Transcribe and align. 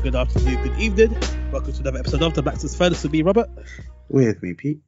morning, 0.00 0.12
good 0.12 0.14
afternoon, 0.16 0.62
good 0.62 0.78
evening. 0.78 1.16
Welcome 1.52 1.72
to 1.72 1.80
another 1.80 1.98
episode 1.98 2.22
of 2.22 2.34
the 2.34 2.42
Back 2.42 2.58
to 2.58 2.68
Furnace 2.68 3.02
with 3.02 3.12
me, 3.12 3.22
Robert. 3.22 3.48
With 4.08 4.42
me, 4.42 4.54
Pete. 4.54 4.80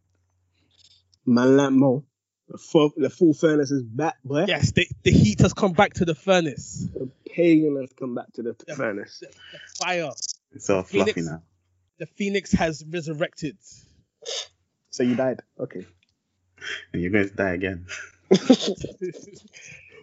Man 1.26 1.56
like 1.56 1.72
Mo. 1.72 2.04
The 2.48 2.58
full, 2.58 2.92
the 2.96 3.08
full 3.10 3.34
furnace 3.34 3.70
is 3.70 3.82
back, 3.82 4.16
boy. 4.24 4.44
Yes, 4.48 4.72
the, 4.72 4.86
the 5.04 5.10
heat 5.10 5.40
has 5.40 5.52
come 5.52 5.72
back 5.72 5.94
to 5.94 6.04
the 6.04 6.14
furnace. 6.14 6.86
The 6.94 7.08
pagan 7.30 7.76
has 7.80 7.92
come 7.98 8.14
back 8.14 8.32
to 8.34 8.42
the 8.42 8.56
Yeah. 8.68 8.74
furnace. 8.74 9.18
The, 9.20 9.28
the 9.28 9.58
fire, 9.78 10.10
It's 10.52 10.68
all 10.70 10.82
fluffy 10.82 11.12
Phoenix. 11.12 11.30
now. 11.30 11.42
the 11.98 12.06
phoenix 12.06 12.52
has 12.52 12.84
resurrected. 12.88 13.56
So 14.90 15.02
you 15.02 15.14
died. 15.14 15.40
Okay. 15.58 15.86
And 16.92 17.02
you're 17.02 17.10
going 17.10 17.28
to 17.28 17.34
die 17.34 17.52
again. 17.54 17.86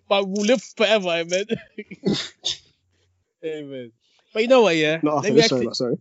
but 0.09 0.27
we'll 0.27 0.45
live 0.45 0.63
forever, 0.63 1.09
amen. 1.09 1.45
amen. 3.45 3.91
But 4.33 4.43
you 4.43 4.47
know 4.47 4.61
what, 4.61 4.75
yeah? 4.75 4.99
Not 5.01 5.17
after 5.17 5.29
let, 5.29 5.33
me 5.33 5.41
this, 5.41 5.49
sorry, 5.49 5.59
actually, 5.59 5.65
not 5.65 5.75
sorry. 5.75 5.97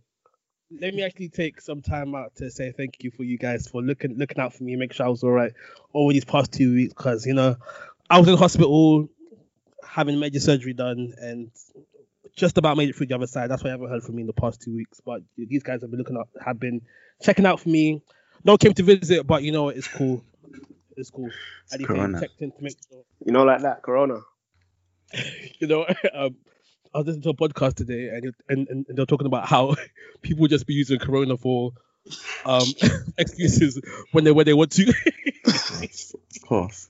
let 0.81 0.93
me 0.93 1.03
actually 1.03 1.29
take 1.29 1.61
some 1.61 1.81
time 1.81 2.15
out 2.15 2.35
to 2.35 2.51
say 2.51 2.71
thank 2.71 3.03
you 3.03 3.11
for 3.11 3.23
you 3.23 3.37
guys 3.37 3.67
for 3.67 3.81
looking 3.81 4.17
looking 4.17 4.39
out 4.39 4.53
for 4.53 4.63
me, 4.63 4.75
make 4.75 4.93
sure 4.93 5.05
I 5.05 5.09
was 5.09 5.23
all 5.23 5.31
right 5.31 5.53
over 5.93 6.13
these 6.13 6.25
past 6.25 6.51
two 6.51 6.73
weeks 6.73 6.93
because 6.93 7.25
you 7.25 7.33
know 7.33 7.55
I 8.09 8.19
was 8.19 8.27
in 8.27 8.37
hospital 8.37 9.09
having 9.83 10.19
major 10.19 10.39
surgery 10.39 10.73
done 10.73 11.13
and 11.19 11.51
just 12.35 12.57
about 12.57 12.77
made 12.77 12.89
it 12.89 12.95
through 12.95 13.07
the 13.07 13.15
other 13.15 13.27
side. 13.27 13.49
That's 13.49 13.63
why 13.63 13.69
I 13.69 13.71
haven't 13.71 13.89
heard 13.89 14.03
from 14.03 14.15
me 14.15 14.21
in 14.21 14.27
the 14.27 14.33
past 14.33 14.61
two 14.61 14.73
weeks. 14.75 15.01
But 15.03 15.21
these 15.37 15.63
guys 15.63 15.81
have 15.81 15.91
been 15.91 15.99
looking 15.99 16.17
up, 16.17 16.29
have 16.43 16.59
been 16.59 16.81
checking 17.21 17.45
out 17.45 17.59
for 17.59 17.69
me. 17.69 18.01
No 18.43 18.57
came 18.57 18.73
to 18.73 18.83
visit, 18.83 19.27
but 19.27 19.43
you 19.43 19.51
know 19.51 19.63
what? 19.63 19.77
It's 19.77 19.87
cool. 19.87 20.23
It's 20.95 21.09
cool. 21.09 21.29
It's 21.71 21.85
Corona. 21.85 22.19
checked 22.19 22.41
in 22.41 22.51
to 22.51 22.61
make 22.61 22.77
sure. 22.89 23.03
You 23.25 23.33
know, 23.33 23.43
like 23.43 23.61
that, 23.61 23.81
Corona. 23.83 24.19
You 25.59 25.67
know, 25.67 25.85
um, 26.13 26.35
I 26.93 26.99
was 26.99 27.07
listening 27.07 27.23
to 27.23 27.29
a 27.29 27.33
podcast 27.35 27.75
today, 27.75 28.09
and, 28.09 28.25
it, 28.25 28.35
and 28.47 28.67
and 28.67 28.85
they're 28.89 29.05
talking 29.05 29.27
about 29.27 29.47
how 29.47 29.75
people 30.21 30.47
just 30.47 30.65
be 30.65 30.73
using 30.73 30.99
Corona 30.99 31.37
for 31.37 31.71
um 32.45 32.65
excuses 33.17 33.79
when 34.11 34.23
they 34.23 34.31
when 34.31 34.45
they 34.45 34.53
want 34.53 34.71
to. 34.73 34.93
Of 35.45 36.41
course. 36.47 36.87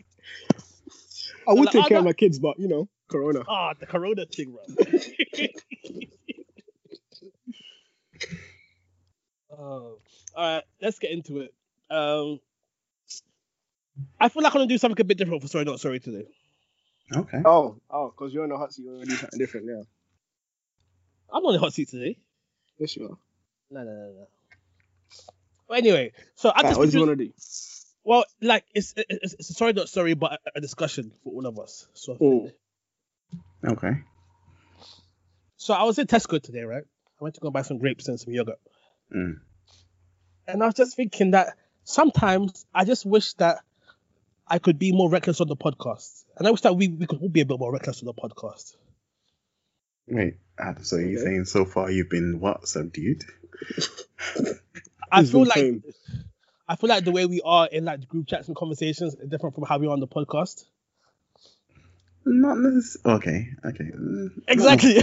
I 1.48 1.54
would 1.54 1.66
Like, 1.66 1.74
take 1.74 1.84
I'm 1.84 1.90
care 1.90 1.98
of 2.00 2.06
my 2.06 2.14
kids, 2.14 2.40
but 2.40 2.60
you 2.60 2.68
know, 2.68 2.88
Corona. 3.10 3.44
Ah, 3.48 3.74
the 3.80 3.86
Corona 3.86 4.26
thing, 4.26 4.52
bro. 4.52 4.62
oh, 9.52 9.58
all 9.58 10.56
right, 10.56 10.64
let's 10.82 11.00
get 11.00 11.12
into 11.12 11.40
it. 11.42 11.54
Um, 11.90 12.40
I 14.20 14.30
feel 14.30 14.44
like 14.44 14.54
I'm 14.54 14.60
gonna 14.60 14.68
do 14.68 14.78
something 14.78 15.00
a 15.02 15.04
bit 15.06 15.18
different 15.18 15.42
for 15.42 15.48
sorry 15.48 15.66
not 15.66 15.80
sorry 15.80 16.00
today. 16.00 16.26
Okay. 17.16 17.42
Oh, 17.46 17.78
oh, 17.90 18.10
because 18.16 18.34
you're 18.34 18.44
in 18.44 18.50
the 18.50 18.58
hot 18.58 18.74
seat, 18.74 18.84
you're 18.84 18.94
gonna 18.96 19.06
do 19.06 19.16
something 19.18 19.40
different 19.40 19.66
now. 19.68 19.84
I'm 21.32 21.46
on 21.46 21.54
the 21.54 21.60
hot 21.60 21.74
seat 21.74 21.90
today. 21.90 22.18
Yes, 22.78 22.96
you 22.96 23.06
are. 23.06 23.18
No, 23.72 23.84
no, 23.84 23.92
no, 23.92 24.14
no. 24.20 24.28
Well, 25.68 25.78
anyway, 25.78 26.12
so 26.36 26.50
I 26.50 26.62
Right, 26.64 26.70
just 26.70 26.80
what 26.80 26.90
do 26.90 26.98
you 27.00 27.06
want 27.06 27.20
to 27.20 27.26
do? 27.26 27.32
well, 28.04 28.24
like 28.42 28.66
it's, 28.74 28.94
it's 28.98 29.34
it's 29.34 29.56
sorry 29.58 29.74
not 29.74 29.90
sorry, 29.90 30.14
but 30.16 30.34
a, 30.34 30.58
a 30.58 30.62
discussion 30.62 31.12
for 31.24 31.34
all 31.34 31.46
of 31.46 31.60
us. 31.60 31.88
So, 31.94 32.16
Mm. 32.16 32.52
Okay. 33.66 33.92
so 35.58 35.74
I 35.74 35.84
was 35.84 36.00
in 36.00 36.08
Tesco 36.08 36.42
today, 36.42 36.62
right? 36.64 36.84
I 36.84 37.24
went 37.24 37.36
to 37.36 37.42
go 37.42 37.52
buy 37.52 37.62
some 37.62 37.78
grapes 37.78 38.08
and 38.08 38.20
some 38.20 38.34
yogurt. 38.34 38.60
Mm. 39.16 39.40
And 40.48 40.64
I 40.64 40.66
was 40.66 40.76
just 40.76 40.96
thinking 40.96 41.32
that 41.32 41.56
sometimes 41.84 42.66
I 42.74 42.86
just 42.86 43.06
wish 43.06 43.34
that 43.34 43.60
I 44.50 44.60
could 44.60 44.80
be 44.80 44.92
more 44.92 45.10
reckless 45.10 45.42
on 45.42 45.48
the 45.48 45.56
podcast. 45.56 46.24
And 46.38 46.48
I 46.48 46.52
wish 46.52 46.62
that 46.62 46.76
we, 46.76 46.88
we 46.88 47.06
could 47.06 47.22
all 47.22 47.30
be 47.30 47.42
a 47.42 47.46
bit 47.46 47.60
more 47.60 47.72
reckless 47.72 48.02
on 48.02 48.08
the 48.08 48.14
podcast. 48.14 48.76
Wait. 50.08 50.38
So 50.82 50.98
you're 50.98 51.20
Okay. 51.20 51.24
saying 51.24 51.46
so 51.46 51.66
far 51.66 51.90
you've 51.92 52.10
been 52.10 52.40
what? 52.40 52.68
Subdued? 52.68 53.24
I 55.12 55.24
feel 55.24 55.42
like 55.46 55.54
tamed. 55.54 55.84
I 56.68 56.76
feel 56.76 56.90
like 56.90 57.04
the 57.06 57.12
way 57.12 57.26
we 57.26 57.42
are 57.44 57.68
in 57.68 57.86
like 57.86 58.08
group 58.08 58.28
chats 58.28 58.48
and 58.48 58.56
conversations 58.58 59.16
is 59.16 59.30
different 59.30 59.56
from 59.56 59.66
how 59.66 59.78
we 59.78 59.88
are 59.88 59.92
on 59.92 60.00
the 60.00 60.08
podcast. 60.08 60.66
Not 62.26 62.58
necessarily. 62.58 63.18
Okay. 63.18 63.50
Okay. 63.66 63.92
Not 63.94 64.32
Exactly. 64.48 65.02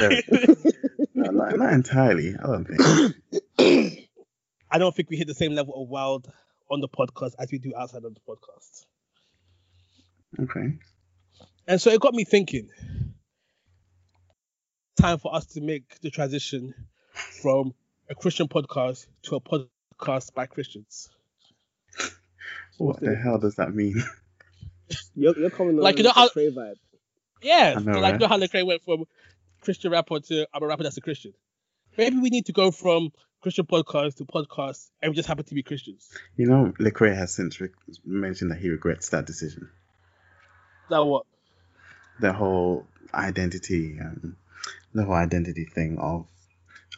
no, 1.15 1.31
not, 1.31 1.57
not 1.59 1.73
entirely. 1.73 2.35
I 2.37 2.47
don't 2.47 2.65
think. 2.67 4.09
I 4.71 4.79
don't 4.79 4.95
think 4.95 5.09
we 5.11 5.17
hit 5.17 5.27
the 5.29 5.35
same 5.35 5.55
level 5.55 5.81
of 5.83 5.89
wild 5.89 6.31
on 6.71 6.81
the 6.81 6.89
podcast 6.89 7.33
as 7.39 7.51
we 7.51 7.59
do 7.59 7.73
outside 7.77 8.05
of 8.05 8.15
the 8.15 8.21
podcast. 8.29 8.85
Okay. 10.39 10.79
And 11.67 11.81
so 11.81 11.91
it 11.91 12.01
got 12.01 12.15
me 12.15 12.25
thinking. 12.25 12.69
Time 15.01 15.19
for 15.19 15.35
us 15.35 15.47
to 15.47 15.61
make 15.61 16.01
the 16.01 16.11
transition 16.11 16.75
from 17.43 17.75
a 18.09 18.15
Christian 18.15 18.49
podcast 18.49 19.07
to 19.25 19.37
a 19.37 19.41
podcast 19.41 20.33
by 20.35 20.47
Christians. 20.47 21.09
What 22.79 23.01
the 23.01 23.15
hell 23.15 23.39
does 23.39 23.57
that 23.57 23.75
mean? 23.75 24.03
You're, 25.17 25.37
you're 25.39 25.51
coming 25.51 25.77
Like, 25.77 25.99
you 25.99 26.05
know 26.05 26.13
how- 26.13 26.27
the 26.29 26.33
Trey 26.33 26.51
vibe. 26.53 26.75
Yeah, 27.43 27.75
know, 27.75 27.93
like 27.99 28.03
right? 28.03 28.13
you 28.15 28.19
know 28.19 28.29
how 28.29 28.39
Lecrae 28.39 28.65
went 28.65 28.83
from 28.83 29.05
Christian 29.61 29.91
rapper 29.91 30.21
to 30.21 30.47
I'm 30.55 30.63
a 30.63 30.67
rapper 30.67 30.85
that's 30.85 30.97
a 30.97 31.01
Christian. 31.01 31.33
Maybe 31.99 32.19
we 32.19 32.31
need 32.31 32.47
to 32.47 32.53
go 32.53 32.71
from 32.71 33.11
Christian 33.43 33.67
podcast 33.67 34.17
to 34.17 34.25
podcast, 34.25 34.89
and 35.03 35.11
we 35.11 35.17
just 35.17 35.29
happen 35.29 35.45
to 35.45 35.55
be 35.55 35.63
Christians. 35.63 36.09
You 36.37 36.47
know, 36.47 36.73
Lecrae 36.81 37.15
has 37.15 37.35
since 37.35 37.61
re- 37.61 37.69
mentioned 38.05 38.53
that 38.53 38.59
he 38.59 38.69
regrets 38.71 39.11
that 39.11 39.27
decision. 39.27 39.69
Now 40.91 41.05
what? 41.05 41.27
The 42.21 42.33
whole 42.33 42.87
identity, 43.13 43.99
um, 44.01 44.37
the 44.95 45.05
whole 45.05 45.15
identity 45.15 45.65
thing 45.65 45.99
of 45.99 46.27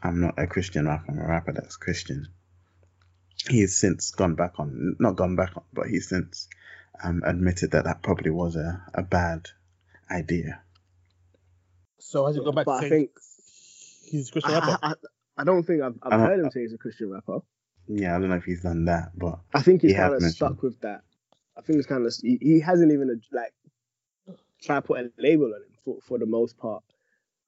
I'm 0.03 0.21
not 0.21 0.35
a 0.39 0.47
Christian 0.47 0.87
rapper, 0.87 1.11
I'm 1.13 1.19
a 1.19 1.27
rapper 1.27 1.53
that's 1.53 1.77
Christian. 1.77 2.29
He 3.49 3.61
has 3.63 3.77
since 3.77 4.11
gone 4.13 4.35
back 4.35 4.55
on, 4.59 4.97
not 4.99 5.17
gone 5.17 5.37
back 5.37 5.57
on, 5.57 5.65
but 5.73 5.87
he's 5.89 6.09
since 6.09 6.49
um, 7.03 7.23
admitted 7.25 7.73
that 7.73 7.85
that 7.85 8.03
probably 8.03 8.31
was 8.31 8.57
a, 8.57 8.83
a 8.95 9.03
bad 9.03 9.47
idea. 10.11 10.61
So 11.99 12.27
has 12.27 12.37
it 12.37 12.45
gone 12.45 12.55
back 12.55 12.67
But 12.67 12.73
to 12.73 12.79
I 12.79 12.81
saying 12.81 12.91
think 12.91 13.11
he's 14.11 14.29
a 14.29 14.33
Christian 14.33 14.55
I, 14.55 14.59
rapper? 14.59 14.79
I, 14.83 14.89
I, 14.91 14.95
I 15.39 15.45
don't 15.45 15.63
think 15.65 15.83
I've, 15.83 15.95
I've 16.03 16.21
heard 16.21 16.41
him 16.41 16.51
say 16.51 16.61
he's 16.61 16.73
a 16.75 16.79
Christian 16.79 17.11
rapper. 17.11 17.39
Yeah, 17.89 18.17
I 18.17 18.19
don't 18.21 18.29
know 18.29 18.37
if 18.37 18.45
he's 18.45 18.63
done 18.63 18.85
that, 18.87 19.13
but 19.17 19.39
I 19.55 19.63
think 19.63 19.83
he's 19.83 19.93
He 19.93 19.97
kind 19.97 20.13
of 20.15 20.21
mentioned. 20.21 20.37
stuck 20.37 20.63
with 20.63 20.81
that. 20.81 21.03
I 21.57 21.61
think 21.63 21.79
he's 21.79 21.87
kind 21.87 22.07
of 22.07 22.13
he, 22.23 22.39
he 22.41 22.61
hasn't 22.61 22.93
even 22.93 23.21
like 23.33 23.53
tried 24.63 24.77
to 24.77 24.83
put 24.83 25.01
a 25.01 25.11
label 25.19 25.47
on 25.47 25.63
him 25.63 25.79
for, 25.85 25.99
for 26.03 26.19
the 26.19 26.27
most 26.27 26.59
part. 26.59 26.83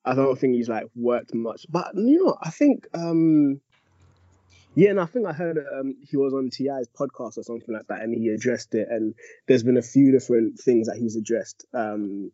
I 0.04 0.14
don't 0.14 0.38
think 0.38 0.54
he's 0.54 0.68
like 0.68 0.86
worked 0.94 1.34
much, 1.34 1.66
but 1.68 1.94
you 1.94 2.24
know, 2.24 2.36
I 2.40 2.50
think 2.50 2.86
um 2.94 3.60
yeah, 4.74 4.90
and 4.90 5.00
I 5.00 5.06
think 5.06 5.26
I 5.26 5.32
heard 5.32 5.58
um 5.58 5.96
he 6.08 6.16
was 6.16 6.32
on 6.32 6.50
Ti's 6.50 6.88
podcast 6.88 7.38
or 7.38 7.42
something 7.42 7.74
like 7.74 7.86
that, 7.88 8.02
and 8.02 8.14
he 8.14 8.28
addressed 8.28 8.74
it. 8.74 8.88
And 8.88 9.14
there's 9.46 9.62
been 9.62 9.76
a 9.76 9.82
few 9.82 10.12
different 10.12 10.58
things 10.58 10.86
that 10.86 10.96
he's 10.96 11.16
addressed. 11.16 11.66
Um, 11.74 12.30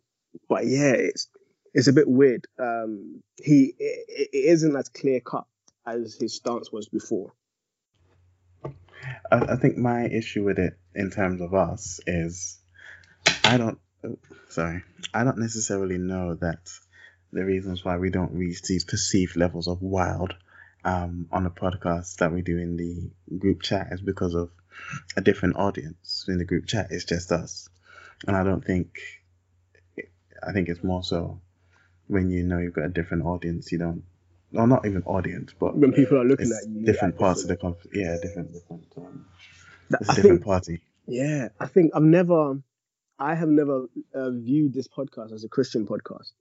but 0.48 0.66
yeah, 0.66 0.92
it's 0.92 1.28
it's 1.74 1.88
a 1.88 1.92
bit 1.92 2.08
weird. 2.08 2.46
Um, 2.58 3.22
he 3.42 3.74
it, 3.78 4.28
it 4.32 4.44
isn't 4.52 4.76
as 4.76 4.88
clear 4.88 5.20
cut 5.20 5.46
as 5.86 6.16
his 6.20 6.34
stance 6.34 6.70
was 6.70 6.88
before. 6.88 7.32
I, 9.30 9.38
I 9.52 9.56
think 9.56 9.76
my 9.76 10.04
issue 10.04 10.44
with 10.44 10.58
it 10.58 10.74
in 10.94 11.10
terms 11.10 11.40
of 11.40 11.54
us 11.54 12.00
is 12.06 12.58
I 13.44 13.56
don't 13.56 13.78
sorry. 14.48 14.82
I 15.14 15.24
don't 15.24 15.38
necessarily 15.38 15.98
know 15.98 16.34
that 16.34 16.70
the 17.32 17.44
reasons 17.44 17.84
why 17.84 17.96
we 17.98 18.10
don't 18.10 18.32
reach 18.32 18.62
these 18.62 18.84
perceived 18.84 19.36
levels 19.36 19.68
of 19.68 19.82
wild 19.82 20.34
um, 20.84 21.28
on 21.32 21.44
the 21.44 21.50
podcast 21.50 22.16
that 22.16 22.32
we 22.32 22.42
do 22.42 22.58
in 22.58 22.76
the 22.76 23.10
group 23.38 23.62
chat 23.62 23.88
is 23.92 24.00
because 24.00 24.34
of 24.34 24.50
a 25.16 25.20
different 25.20 25.56
audience 25.56 26.26
in 26.28 26.38
the 26.38 26.44
group 26.44 26.66
chat. 26.66 26.88
It's 26.90 27.04
just 27.04 27.32
us. 27.32 27.68
And 28.26 28.36
I 28.36 28.44
don't 28.44 28.64
think 28.64 28.98
I 30.46 30.52
think 30.52 30.68
it's 30.68 30.82
more 30.84 31.02
so 31.02 31.40
when 32.06 32.30
you 32.30 32.42
know 32.44 32.58
you've 32.58 32.74
got 32.74 32.84
a 32.84 32.88
different 32.90 33.24
audience 33.24 33.72
you 33.72 33.78
don't 33.78 34.04
well 34.52 34.66
not 34.66 34.86
even 34.86 35.02
audience 35.04 35.52
but 35.58 35.76
When 35.76 35.92
people 35.92 36.18
are 36.18 36.24
looking 36.24 36.52
at 36.52 36.68
you, 36.68 36.84
different 36.86 37.14
like, 37.14 37.20
parts 37.20 37.42
of 37.42 37.48
the 37.48 37.56
conf- 37.56 37.86
yeah 37.92 38.16
different 38.22 38.52
different 38.52 38.84
um, 38.96 39.26
That- 39.90 40.00
it's 40.02 40.10
a 40.10 40.12
I 40.12 40.14
different 40.16 40.40
think, 40.40 40.44
party. 40.44 40.82
Yeah, 41.06 41.48
I 41.60 41.66
think 41.66 41.92
I've 41.94 42.02
never, 42.02 42.58
I 43.18 43.34
have 43.34 43.48
never 43.48 43.86
uh, 44.14 44.30
viewed 44.30 44.74
this 44.74 44.88
podcast 44.88 45.32
as 45.32 45.44
a 45.44 45.48
Christian 45.48 45.86
podcast. 45.86 46.32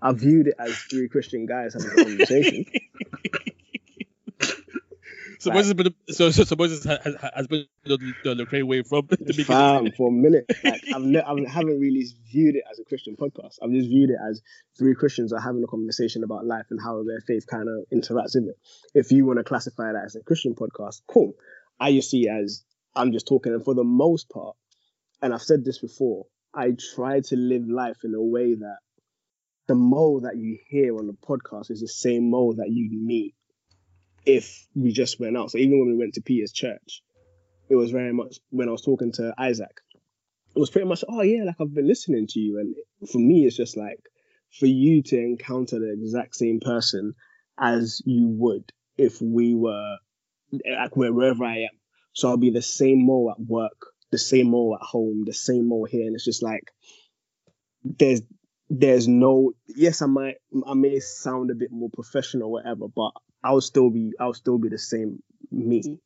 I 0.00 0.12
viewed 0.12 0.48
it 0.48 0.54
as 0.58 0.74
three 0.90 1.08
Christian 1.08 1.46
guys 1.46 1.74
having 1.74 1.90
a 1.90 2.04
conversation. 2.04 2.64
so 5.38 5.50
Like- 5.50 5.56
Moses 5.56 5.72
been 5.74 5.94
so 6.08 6.30
so, 6.30 6.44
so 6.44 6.56
Moses 6.56 6.84
has, 6.84 7.16
has- 7.34 7.46
been 7.46 7.66
the, 7.84 7.98
the 8.24 8.34
Lecrae 8.34 8.62
way 8.64 8.82
from 8.82 9.06
the 9.10 9.16
beginning. 9.18 9.44
Fam, 9.44 9.92
for 9.92 10.08
a 10.08 10.12
minute, 10.12 10.46
like 10.64 10.82
I've 10.94 11.02
ne- 11.02 11.20
I 11.20 11.34
haven't 11.48 11.78
really 11.80 12.06
viewed 12.30 12.56
it 12.56 12.64
as 12.70 12.78
a 12.78 12.84
Christian 12.84 13.16
podcast. 13.16 13.58
I've 13.62 13.70
just 13.72 13.88
viewed 13.88 14.10
it 14.10 14.18
as 14.28 14.40
three 14.78 14.94
Christians 14.94 15.32
are 15.32 15.40
having 15.40 15.62
a 15.62 15.66
conversation 15.66 16.24
about 16.24 16.46
life 16.46 16.66
and 16.70 16.80
how 16.82 17.02
their 17.04 17.20
faith 17.20 17.46
kind 17.46 17.68
of 17.68 17.84
interacts 17.92 18.34
with 18.34 18.48
it. 18.48 18.56
If 18.94 19.12
you 19.12 19.26
want 19.26 19.38
to 19.38 19.44
classify 19.44 19.92
that 19.92 20.04
as 20.04 20.16
a 20.16 20.20
Christian 20.22 20.54
podcast, 20.54 21.02
cool. 21.06 21.34
I 21.78 21.92
just 21.92 22.10
see 22.10 22.26
it 22.28 22.30
as 22.30 22.64
I'm 22.94 23.12
just 23.12 23.26
talking, 23.26 23.52
and 23.52 23.64
for 23.64 23.74
the 23.74 23.84
most 23.84 24.28
part, 24.30 24.56
and 25.22 25.32
I've 25.32 25.42
said 25.42 25.64
this 25.64 25.78
before, 25.78 26.26
I 26.52 26.72
try 26.94 27.20
to 27.20 27.36
live 27.36 27.68
life 27.68 27.98
in 28.04 28.14
a 28.14 28.22
way 28.22 28.54
that 28.54 28.78
the 29.68 29.74
Mo 29.74 30.20
that 30.20 30.36
you 30.36 30.58
hear 30.68 30.98
on 30.98 31.06
the 31.06 31.14
podcast 31.14 31.70
is 31.70 31.80
the 31.80 31.88
same 31.88 32.30
Mo 32.30 32.52
that 32.54 32.70
you'd 32.70 32.92
meet 32.92 33.34
if 34.26 34.66
we 34.74 34.92
just 34.92 35.18
went 35.20 35.36
out. 35.36 35.50
So 35.50 35.58
even 35.58 35.78
when 35.78 35.88
we 35.88 35.96
went 35.96 36.14
to 36.14 36.22
Peter's 36.22 36.52
church, 36.52 37.02
it 37.70 37.76
was 37.76 37.90
very 37.90 38.12
much 38.12 38.36
when 38.50 38.68
I 38.68 38.72
was 38.72 38.82
talking 38.82 39.12
to 39.12 39.32
Isaac, 39.38 39.80
it 40.54 40.58
was 40.58 40.70
pretty 40.70 40.88
much, 40.88 41.04
oh 41.08 41.22
yeah, 41.22 41.44
like 41.44 41.56
I've 41.60 41.72
been 41.72 41.88
listening 41.88 42.26
to 42.28 42.40
you. 42.40 42.58
And 42.58 42.74
for 43.08 43.18
me, 43.18 43.46
it's 43.46 43.56
just 43.56 43.76
like 43.76 44.00
for 44.58 44.66
you 44.66 45.02
to 45.04 45.16
encounter 45.16 45.78
the 45.78 45.92
exact 45.92 46.34
same 46.34 46.60
person 46.60 47.14
as 47.58 48.02
you 48.04 48.28
would 48.28 48.70
if 48.98 49.22
we 49.22 49.54
were 49.54 49.96
like 50.52 50.96
wherever 50.96 51.44
I 51.44 51.58
am. 51.60 51.70
So 52.12 52.28
I'll 52.28 52.36
be 52.36 52.50
the 52.50 52.60
same 52.60 53.06
Mo 53.06 53.30
at 53.30 53.40
work, 53.40 53.86
the 54.12 54.18
same 54.18 54.50
Mo 54.50 54.74
at 54.74 54.82
home, 54.82 55.24
the 55.26 55.32
same 55.32 55.68
Mo 55.68 55.84
here. 55.84 56.06
And 56.06 56.14
it's 56.14 56.24
just 56.24 56.42
like 56.42 56.70
there's 57.84 58.22
there's 58.70 59.08
no 59.08 59.52
yes, 59.66 60.02
I 60.02 60.06
might 60.06 60.36
I 60.66 60.74
may 60.74 61.00
sound 61.00 61.50
a 61.50 61.54
bit 61.54 61.72
more 61.72 61.90
professional, 61.92 62.52
whatever, 62.52 62.86
but 62.88 63.10
I'll 63.42 63.60
still 63.60 63.90
be 63.90 64.12
I'll 64.20 64.34
still 64.34 64.58
be 64.58 64.68
the 64.68 64.78
same 64.78 65.22
me. 65.50 65.98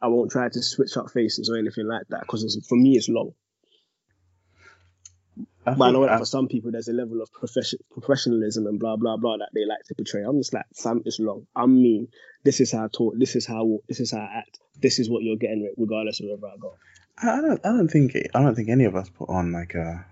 I 0.00 0.08
won't 0.08 0.30
try 0.30 0.48
to 0.48 0.62
switch 0.62 0.96
up 0.96 1.10
faces 1.10 1.48
or 1.48 1.56
anything 1.56 1.86
like 1.86 2.06
that 2.10 2.20
because 2.20 2.66
for 2.68 2.76
me 2.76 2.96
it's 2.96 3.08
long. 3.08 3.32
I 5.66 5.74
But 5.74 5.84
I 5.86 5.90
know 5.90 6.06
that 6.06 6.18
for 6.18 6.24
some 6.24 6.48
people 6.48 6.70
there's 6.70 6.88
a 6.88 6.92
level 6.92 7.20
of 7.20 7.32
profession, 7.32 7.80
professionalism 7.90 8.66
and 8.66 8.78
blah 8.78 8.96
blah 8.96 9.16
blah 9.16 9.38
that 9.38 9.50
they 9.54 9.64
like 9.64 9.82
to 9.86 9.94
portray. 9.94 10.22
I'm 10.22 10.38
just 10.38 10.54
like, 10.54 10.66
Sam, 10.72 11.02
it's 11.04 11.18
long. 11.18 11.46
I'm 11.54 11.82
me. 11.82 12.08
This 12.44 12.60
is 12.60 12.72
how 12.72 12.84
I 12.84 12.88
talk. 12.92 13.14
This 13.18 13.36
is 13.36 13.46
how 13.46 13.58
I 13.58 13.62
walk. 13.62 13.84
This 13.88 14.00
is 14.00 14.12
how 14.12 14.20
I 14.20 14.38
act. 14.38 14.58
This 14.80 14.98
is 14.98 15.10
what 15.10 15.22
you're 15.22 15.36
getting 15.36 15.68
regardless 15.76 16.20
of 16.20 16.26
wherever 16.26 16.46
I 16.46 16.56
go. 16.60 16.74
I 17.22 17.40
don't. 17.40 17.60
I 17.64 17.68
don't 17.68 17.88
think. 17.88 18.16
I 18.34 18.42
don't 18.42 18.54
think 18.54 18.68
any 18.68 18.84
of 18.84 18.94
us 18.94 19.08
put 19.08 19.28
on 19.28 19.52
like 19.52 19.74
a 19.74 20.06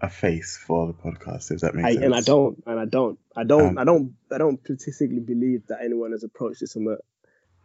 a 0.00 0.08
face 0.08 0.56
for 0.56 0.86
the 0.86 0.92
podcast. 0.94 1.50
If 1.50 1.60
that 1.60 1.74
makes 1.74 1.86
I, 1.86 1.92
sense. 1.92 2.04
and 2.04 2.14
I 2.14 2.20
don't, 2.20 2.62
and 2.66 2.80
I 2.80 2.84
don't, 2.86 3.18
I 3.36 3.44
don't, 3.44 3.68
Um, 3.70 3.78
I 3.78 3.84
don't, 3.84 4.14
I 4.32 4.38
don't 4.38 4.62
particularly 4.62 5.20
believe 5.20 5.66
that 5.68 5.78
anyone 5.84 6.12
has 6.12 6.24
approached 6.24 6.60
this 6.60 6.76
a. 6.76 6.96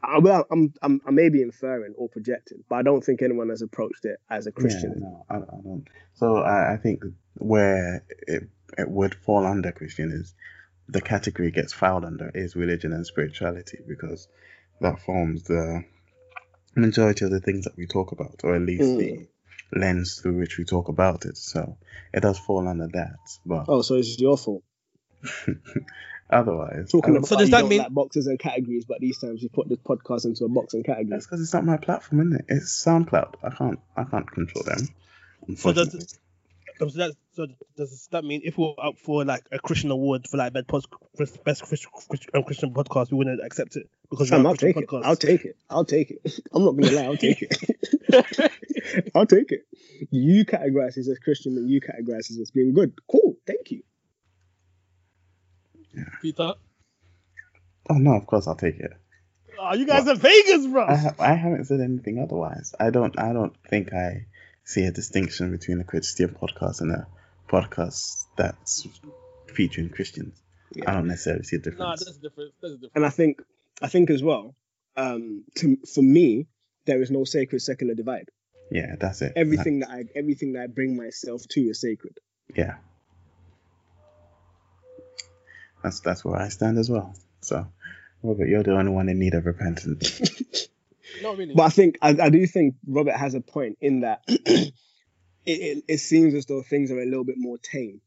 I, 0.04 0.20
well, 0.20 0.46
I'm, 0.52 0.74
I'm, 0.82 1.02
I 1.08 1.12
may 1.12 1.30
be 1.30 1.42
inferring 1.42 1.94
or 1.98 2.10
projecting, 2.10 2.64
but 2.70 2.76
I 2.76 2.84
don't 2.84 3.04
think 3.04 3.22
anyone 3.22 3.50
has 3.50 3.62
approached 3.62 4.06
it 4.06 4.20
as 4.30 4.46
a 4.46 4.52
Christian. 4.52 4.94
Yeah, 4.98 5.08
no, 5.08 5.26
I, 5.30 5.36
I 5.38 5.62
don't. 5.64 5.86
So 6.16 6.38
I, 6.38 6.74
I 6.74 6.78
think 6.78 7.04
where 7.36 8.04
it 8.28 8.44
it 8.78 8.90
would 8.90 9.16
fall 9.16 9.46
under 9.46 9.72
Christian 9.72 10.12
is 10.12 10.36
the 10.88 11.02
category 11.02 11.52
gets 11.52 11.74
filed 11.74 12.06
under 12.06 12.30
is 12.36 12.56
religion 12.56 12.92
and 12.92 13.06
spirituality 13.06 13.80
because 13.88 14.28
that 14.82 15.00
forms 15.00 15.44
the 15.44 15.84
majority 16.76 17.26
of 17.26 17.32
the 17.32 17.40
things 17.40 17.66
that 17.66 17.78
we 17.78 17.88
talk 17.88 18.12
about, 18.12 18.42
or 18.44 18.56
at 18.56 18.62
least 18.62 18.84
Mm. 18.84 18.98
the 19.72 19.80
lens 19.80 20.20
through 20.22 20.38
which 20.38 20.58
we 20.58 20.64
talk 20.66 20.88
about 20.90 21.26
it. 21.26 21.38
So 21.38 21.78
it 22.14 22.22
does 22.22 22.38
fall 22.40 22.68
under 22.68 22.88
that. 22.88 23.16
But 23.46 23.66
Oh, 23.68 23.82
so 23.82 23.96
it's 23.96 24.20
your 24.20 24.38
fault. 24.38 24.64
otherwise, 26.30 26.92
Talking 26.92 27.16
about 27.18 27.28
So 27.28 27.38
does 27.38 27.50
that 27.52 27.66
mean- 27.66 27.80
like 27.80 27.94
boxes 27.94 28.28
and 28.28 28.40
categories, 28.40 28.86
but 28.86 29.00
these 29.00 29.18
times 29.20 29.42
you 29.44 29.50
put 29.50 29.70
this 29.70 29.80
podcast 29.80 30.26
into 30.26 30.46
a 30.46 30.50
box 30.50 30.74
and 30.74 30.84
category. 30.86 31.10
that's 31.12 31.26
because 31.26 31.42
it's 31.42 31.54
not 31.54 31.66
my 31.66 31.78
platform, 31.78 32.22
isn't 32.22 32.40
it? 32.42 32.46
It's 32.50 32.84
SoundCloud. 32.86 33.36
I 33.44 33.50
can't. 33.50 33.80
I 33.96 34.04
can't 34.04 34.30
control 34.30 34.64
them. 34.64 34.88
So 35.58 35.74
does. 35.74 36.18
Um, 36.82 36.90
so, 36.90 36.98
that, 36.98 37.16
so 37.36 37.48
does 37.78 38.10
that 38.12 38.26
mean 38.26 38.42
if 38.44 38.58
we 38.58 38.66
we're 38.66 38.86
up 38.86 38.98
for 38.98 39.24
like 39.24 39.46
a 39.52 39.60
Christian 39.60 39.92
award 39.92 40.28
for 40.28 40.36
like 40.38 40.52
best, 40.54 40.68
best 41.46 41.64
Christian, 41.64 41.90
Christian, 42.10 42.30
um, 42.34 42.44
Christian 42.44 42.74
podcast, 42.74 43.12
we 43.12 43.18
wouldn't 43.18 43.40
accept 43.46 43.78
it 43.78 43.90
because 44.10 44.32
we're 44.32 44.38
Sam, 44.38 44.46
a 44.46 44.50
I'll 44.50 44.56
Christian 44.56 44.74
take 44.74 44.84
it. 44.84 44.90
podcast. 44.90 45.06
I'll 45.06 45.16
take 45.16 45.46
it. 45.46 45.58
I'll 45.70 45.86
take 45.86 46.12
it. 46.12 46.40
I'm 46.54 46.66
not 46.66 46.76
gonna 46.78 46.92
lie. 46.92 47.04
I'll 47.06 47.18
take 47.18 47.42
it. 47.42 49.12
I'll 49.16 49.26
take 49.26 49.52
it. 49.52 49.66
You 50.12 50.46
categorize 50.46 50.96
this 50.96 51.08
as 51.08 51.20
Christian, 51.20 51.58
and 51.58 51.70
you 51.70 51.82
categorize 51.82 52.28
this 52.30 52.40
as 52.40 52.52
being 52.52 52.74
good. 52.74 52.94
Cool. 53.10 53.38
Thank 53.46 53.72
you. 53.72 53.84
Peter. 56.22 56.54
Oh 57.90 57.94
no, 57.96 58.14
of 58.16 58.26
course 58.26 58.48
I'll 58.48 58.56
take 58.56 58.80
it. 58.80 58.92
Oh, 59.60 59.74
you 59.74 59.86
guys 59.86 60.08
are 60.08 60.16
Vegas, 60.16 60.68
bro. 60.68 60.86
I, 60.86 60.96
ha- 60.96 61.16
I 61.20 61.34
haven't 61.34 61.66
said 61.66 61.80
anything 61.80 62.20
otherwise. 62.20 62.74
I 62.80 62.90
don't. 62.90 63.18
I 63.20 63.32
don't 63.34 63.56
think 63.70 63.94
I 63.94 64.26
see 64.64 64.84
a 64.86 64.92
distinction 64.92 65.52
between 65.52 65.80
a 65.80 65.84
Christian 65.84 66.30
podcast 66.30 66.82
and 66.82 66.92
a 66.92 67.08
podcast 67.48 68.26
that's 68.36 68.88
featuring 69.54 69.90
Christians. 69.90 70.42
I 70.86 70.94
don't 70.94 71.08
necessarily 71.08 71.44
see 71.44 71.56
a 71.56 71.60
nah, 71.60 71.64
difference. 71.96 72.04
there's 72.04 72.18
a 72.18 72.22
difference. 72.22 72.52
There's 72.60 72.74
a 72.74 72.76
difference. 72.76 72.92
And 72.96 73.06
I 73.06 73.10
think, 73.10 73.42
I 73.82 73.88
think 73.88 74.10
as 74.10 74.24
well. 74.24 74.56
Um, 74.98 75.44
to, 75.58 75.78
for 75.94 76.02
me, 76.02 76.48
there 76.86 77.02
is 77.02 77.12
no 77.12 77.26
sacred 77.26 77.62
secular 77.62 77.96
divide. 77.96 78.30
yeah, 78.72 78.96
that's 79.00 79.22
it. 79.22 79.34
Everything 79.36 79.80
that 79.80 79.90
I, 79.90 80.06
everything 80.16 80.54
that 80.54 80.64
I 80.64 80.68
bring 80.68 80.96
myself 80.96 81.42
to 81.50 81.62
is 81.62 81.82
sacred. 81.82 82.18
Yeah. 82.56 82.76
That's 85.84 86.00
that's 86.00 86.24
where 86.26 86.38
I 86.38 86.50
stand 86.50 86.80
as 86.80 86.90
well. 86.90 87.14
So, 87.42 87.68
Robert, 88.24 88.48
you're 88.48 88.64
the 88.64 88.76
only 88.76 88.92
one 88.92 89.10
in 89.10 89.20
need 89.20 89.36
of 89.36 89.46
repentance. 89.46 90.20
Not 91.22 91.38
really. 91.38 91.54
But 91.54 91.64
I 91.64 91.70
think 91.70 91.98
I, 92.02 92.10
I 92.10 92.30
do 92.30 92.46
think 92.48 92.76
Robert 92.88 93.16
has 93.16 93.36
a 93.36 93.42
point 93.42 93.78
in 93.82 94.02
that 94.02 94.24
it, 94.28 94.74
it, 95.46 95.84
it 95.88 95.98
seems 96.00 96.34
as 96.34 96.46
though 96.48 96.64
things 96.64 96.92
are 96.92 97.00
a 97.00 97.06
little 97.06 97.24
bit 97.24 97.36
more 97.38 97.58
tame. 97.58 98.02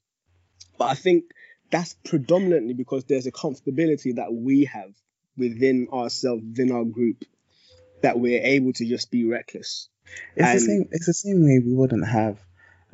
But 0.76 0.86
I 0.86 0.94
think 0.94 1.24
that's 1.70 1.94
predominantly 2.04 2.74
because 2.74 3.04
there's 3.04 3.26
a 3.26 3.32
comfortability 3.32 4.16
that 4.16 4.32
we 4.32 4.64
have 4.64 4.90
within 5.38 5.88
ourselves, 5.92 6.42
within 6.42 6.72
our 6.72 6.84
group, 6.84 7.24
that 8.02 8.18
we're 8.18 8.42
able 8.42 8.72
to 8.74 8.84
just 8.84 9.10
be 9.10 9.24
reckless. 9.24 9.88
It's 10.36 10.52
the 10.52 10.60
same. 10.60 10.88
It's 10.90 11.06
the 11.06 11.14
same 11.14 11.44
way 11.44 11.58
we 11.58 11.74
wouldn't 11.74 12.06
have, 12.06 12.38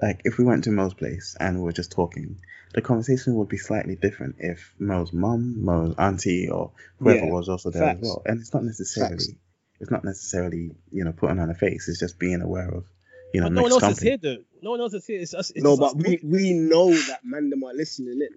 like, 0.00 0.23
if 0.25 0.38
we 0.38 0.44
went 0.44 0.64
to 0.64 0.70
Mo's 0.70 0.94
place 0.94 1.37
and 1.38 1.58
we 1.58 1.62
were 1.64 1.73
just 1.73 1.93
talking. 1.93 2.41
The 2.75 2.82
conversation 2.82 3.37
would 3.37 3.49
be 3.49 3.56
slightly 3.56 3.94
different 3.94 4.37
if 4.41 4.75
Mo's 4.81 5.12
mum, 5.12 5.64
Mo's 5.64 5.94
auntie, 5.96 6.49
or 6.49 6.73
whoever 6.99 7.26
Yeah, 7.26 7.32
was 7.32 7.49
also 7.49 7.70
there 7.70 7.82
facts. 7.82 8.00
as 8.00 8.08
well. 8.08 8.23
And 8.26 8.41
it's 8.41 8.52
not 8.52 8.64
necessarily, 8.64 9.14
Facts. 9.14 9.32
it's 9.81 9.90
not 9.93 10.05
necessarily, 10.05 10.73
you 10.90 11.05
know, 11.05 11.12
putting 11.12 11.38
on 11.38 11.50
a 11.50 11.55
face. 11.55 11.88
It's 11.88 12.00
just 12.00 12.18
being 12.18 12.42
aware 12.42 12.68
of, 12.68 12.85
you 13.33 13.40
know, 13.40 13.49
no 13.49 13.62
one 13.62 13.71
mixed 13.71 13.85
else 13.85 13.99
is 13.99 14.02
here, 14.02 14.16
though. 14.16 14.38
No 14.61 14.71
one 14.71 14.80
else 14.80 14.95
is 14.95 15.07
here. 15.07 15.21
It's 15.21 15.35
us. 15.35 15.50
It's 15.50 15.62
no, 15.62 15.76
just 15.76 15.80
but 15.97 16.04
us 16.04 16.04
we, 16.04 16.21
we 16.25 16.52
know 16.52 16.90
that 16.92 17.21
man 17.25 17.50
them 17.50 17.62
are 17.62 17.75
listening 17.75 18.21
in. 18.21 18.28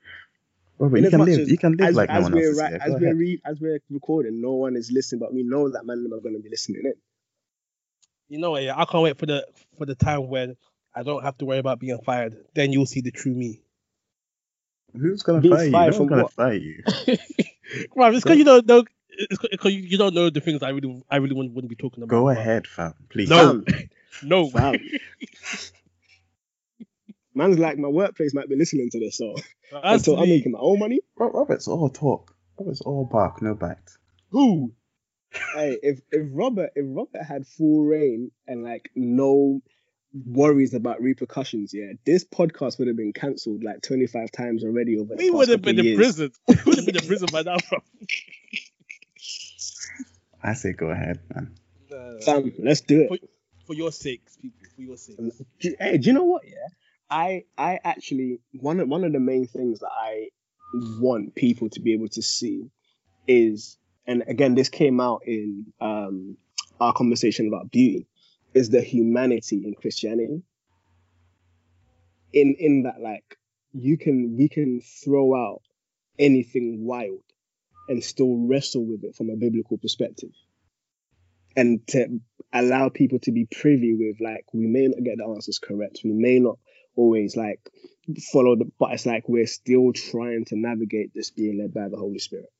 Robert, 0.80 0.98
In 0.98 1.04
you 1.06 1.10
can 1.10 1.26
live. 1.26 1.40
as- 1.40 1.50
You 1.50 1.58
can 1.58 1.72
live 1.78 1.88
As, 1.88 1.96
like 1.96 2.10
no 2.10 2.16
as 2.16 2.24
one 2.24 2.34
else 2.34 2.42
we're 2.42 2.52
is 2.52 2.58
right, 2.60 2.74
as 2.74 2.94
Go 2.94 2.98
we're 3.00 3.16
re- 3.16 3.42
as 3.46 3.60
we're 3.60 3.80
recording, 3.90 4.42
no 4.42 4.54
one 4.54 4.76
is 4.76 4.92
listening, 4.92 5.20
but 5.20 5.34
we 5.34 5.44
know 5.44 5.70
that 5.70 5.86
man 5.86 6.04
them 6.04 6.14
are 6.14 6.20
going 6.22 6.36
to 6.36 6.42
be 6.42 6.50
listening 6.50 6.82
in. 6.86 6.94
You 8.30 8.40
know 8.40 8.52
what? 8.52 8.64
Yeah, 8.64 8.76
I 8.78 8.86
can't 8.86 9.04
wait 9.04 9.18
for 9.18 9.26
the 9.26 9.48
for 9.78 9.86
the 9.86 9.96
time 9.96 10.28
when 10.28 10.56
I 10.96 11.04
don't 11.04 11.24
have 11.24 11.38
to 11.40 11.46
worry 11.46 11.60
about 11.60 11.80
being 11.80 11.98
fired. 12.00 12.36
Then 12.54 12.74
you'll 12.74 12.86
see 12.86 13.02
the 13.02 13.12
true 13.12 13.34
me. 13.34 13.62
Who's 15.00 15.24
gonna 15.24 15.42
Being 15.42 15.54
fire 15.56 15.66
you? 15.66 15.72
No 15.72 15.78
fired 15.78 15.96
one's 15.96 16.10
gonna 16.10 16.24
what? 16.24 16.34
fire 16.34 16.54
you. 16.54 16.84
Right, 17.96 18.14
it's 18.14 18.24
because 18.24 18.38
you 18.38 18.46
don't 18.46 18.66
know. 18.66 18.86
It's 19.10 19.40
because 19.42 19.74
you 19.74 19.82
you 19.82 19.98
don't 19.98 20.14
know 20.14 20.30
the 20.30 20.40
things 20.40 20.64
I 20.64 20.70
really 20.70 21.04
I 21.10 21.18
really 21.18 21.36
wouldn't, 21.36 21.54
wouldn't 21.54 21.70
be 21.70 21.76
talking 21.76 22.02
about. 22.04 22.10
Go 22.16 22.30
ahead, 22.30 22.66
fam. 22.66 22.94
Please. 23.10 23.30
No. 23.30 23.62
Fam, 23.64 23.90
No, 24.24 24.50
fam. 24.50 24.76
Man's 27.38 27.60
like 27.60 27.78
my 27.78 27.88
workplace 27.88 28.34
might 28.34 28.50
be 28.50 28.56
listening 28.56 28.90
to 28.92 29.00
this, 29.00 29.18
so 29.18 29.36
As 29.84 30.00
until 30.02 30.16
for 30.18 30.24
I'm 30.24 30.30
making 30.30 30.52
my 30.54 30.60
own 30.60 30.80
money. 30.80 31.00
Ro- 31.18 31.32
Robert's 31.32 31.68
all 31.68 31.90
talk. 31.90 32.36
Robert's 32.60 32.82
all 32.82 33.06
bark, 33.06 33.42
no 33.42 33.54
bite. 33.56 33.78
who? 34.32 34.74
hey, 35.54 35.78
if 35.84 36.00
if 36.12 36.28
Robert 36.32 36.72
if 36.76 36.86
Robert 36.88 37.22
had 37.24 37.46
full 37.46 37.84
reign 37.86 38.32
and 38.48 38.64
like 38.64 38.90
no 38.96 39.62
worries 40.26 40.74
about 40.74 41.02
repercussions, 41.02 41.74
yeah, 41.74 41.92
this 42.06 42.24
podcast 42.24 42.80
would 42.80 42.88
have 42.88 42.98
been 42.98 43.14
cancelled 43.14 43.64
like 43.64 43.82
25 43.82 44.32
times 44.32 44.64
already 44.64 44.98
over 44.98 45.16
We 45.16 45.30
would 45.30 45.50
have 45.50 45.62
couple 45.62 45.74
been 45.74 45.86
in 45.86 45.96
prison. 45.98 46.32
We 46.48 46.56
would 46.66 46.78
have 46.78 46.86
been 46.86 46.96
in 46.98 47.06
prison 47.06 47.28
by 47.32 47.42
now, 47.44 47.58
bro. 47.70 47.80
I 50.44 50.54
say 50.54 50.74
go 50.74 50.88
ahead, 50.90 51.20
man. 51.34 51.56
Nah, 51.90 52.20
Fam, 52.22 52.54
let's 52.60 52.82
do 52.82 53.02
it. 53.12 53.30
for 53.66 53.74
your 53.74 53.92
sakes, 53.92 54.38
people. 54.38 54.60
For 54.76 54.82
your 54.82 54.98
sakes. 54.98 55.42
Do- 55.60 55.76
Hey, 55.80 55.98
do 55.98 56.08
you 56.08 56.14
know 56.14 56.24
what? 56.26 56.44
Yeah, 56.46 56.68
I 57.10 57.44
I 57.58 57.80
actually 57.84 58.40
one 58.54 58.80
of 58.80 58.88
one 58.88 59.04
of 59.04 59.14
the 59.14 59.20
main 59.20 59.48
things 59.48 59.80
that 59.80 59.92
I 59.92 60.30
want 61.00 61.36
people 61.36 61.70
to 61.70 61.80
be 61.80 61.94
able 61.94 62.10
to 62.10 62.22
see 62.22 62.70
is, 63.28 63.78
and 64.06 64.24
again, 64.28 64.56
this 64.56 64.70
came 64.70 65.00
out 65.00 65.22
in 65.26 65.74
um 65.80 66.38
our 66.80 66.94
conversation 66.94 67.48
about 67.48 67.72
beauty, 67.72 68.08
is 68.54 68.70
the 68.70 68.82
humanity 68.82 69.64
in 69.66 69.74
Christianity. 69.74 70.44
In 72.34 72.56
in 72.60 72.84
that, 72.84 73.00
like, 73.02 73.38
you 73.74 73.98
can 73.98 74.36
we 74.38 74.50
can 74.50 74.82
throw 74.82 75.36
out 75.36 75.62
anything 76.20 76.86
wild 76.86 77.24
and 77.88 78.04
still 78.04 78.48
wrestle 78.48 78.86
with 78.86 79.04
it 79.04 79.16
from 79.16 79.30
a 79.30 79.38
biblical 79.38 79.78
perspective, 79.78 80.32
and 81.56 81.86
to 81.88 82.20
allow 82.54 82.90
people 82.90 83.20
to 83.20 83.32
be 83.32 83.46
privy 83.46 83.94
with 83.94 84.18
like 84.20 84.46
we 84.54 84.68
may 84.68 84.88
not 84.88 85.04
get 85.04 85.18
the 85.18 85.26
answers 85.26 85.60
correct 85.60 86.00
we 86.04 86.14
may 86.14 86.40
not 86.40 86.58
always 86.98 87.36
like 87.38 87.60
follow 88.32 88.56
the 88.56 88.70
but 88.80 88.92
it's 88.92 89.06
like 89.06 89.28
we're 89.30 89.48
still 89.48 89.94
trying 89.94 90.44
to 90.46 90.58
navigate 90.58 91.14
this 91.14 91.32
being 91.32 91.60
led 91.60 91.74
by 91.74 91.88
the 91.90 91.98
holy 91.98 92.20
spirit 92.20 92.52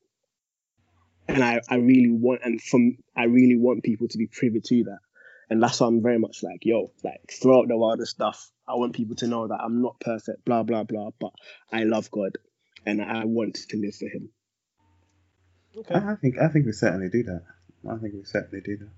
and 1.26 1.42
i 1.42 1.60
i 1.68 1.76
really 1.76 2.10
want 2.10 2.40
and 2.44 2.60
from 2.62 2.96
i 3.16 3.24
really 3.24 3.56
want 3.56 3.82
people 3.82 4.08
to 4.08 4.18
be 4.18 4.26
privy 4.26 4.60
to 4.60 4.84
that 4.84 4.98
and 5.50 5.62
that's 5.62 5.80
why 5.80 5.86
i'm 5.86 6.02
very 6.02 6.18
much 6.18 6.42
like 6.42 6.64
yo 6.64 6.90
like 7.04 7.20
throw 7.42 7.60
out 7.60 7.68
the 7.68 7.76
wilder 7.76 8.06
stuff 8.06 8.50
i 8.66 8.74
want 8.74 8.94
people 8.94 9.16
to 9.16 9.26
know 9.26 9.48
that 9.48 9.60
i'm 9.60 9.82
not 9.82 9.98
perfect 10.00 10.44
blah 10.44 10.62
blah 10.62 10.84
blah 10.84 11.10
but 11.18 11.32
i 11.72 11.84
love 11.84 12.10
god 12.10 12.38
and 12.88 13.02
I 13.02 13.24
want 13.24 13.54
to 13.68 13.76
live 13.76 13.94
for 13.94 14.06
him. 14.06 14.30
Okay. 15.76 15.94
I 15.94 16.12
I 16.12 16.16
think 16.16 16.38
I 16.38 16.48
think 16.48 16.66
we 16.66 16.72
certainly 16.72 17.08
do 17.10 17.22
that. 17.24 17.42
I 17.88 17.96
think 17.98 18.14
we 18.14 18.24
certainly 18.24 18.62
do 18.64 18.78
that. 18.78 18.88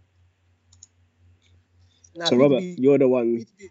Now, 2.15 2.27
so 2.27 2.37
Robert, 2.37 2.61
be- 2.61 2.77
you're 2.79 2.99
the 2.99 3.09
one, 3.09 3.37
Peter 3.37 3.51
be, 3.59 3.71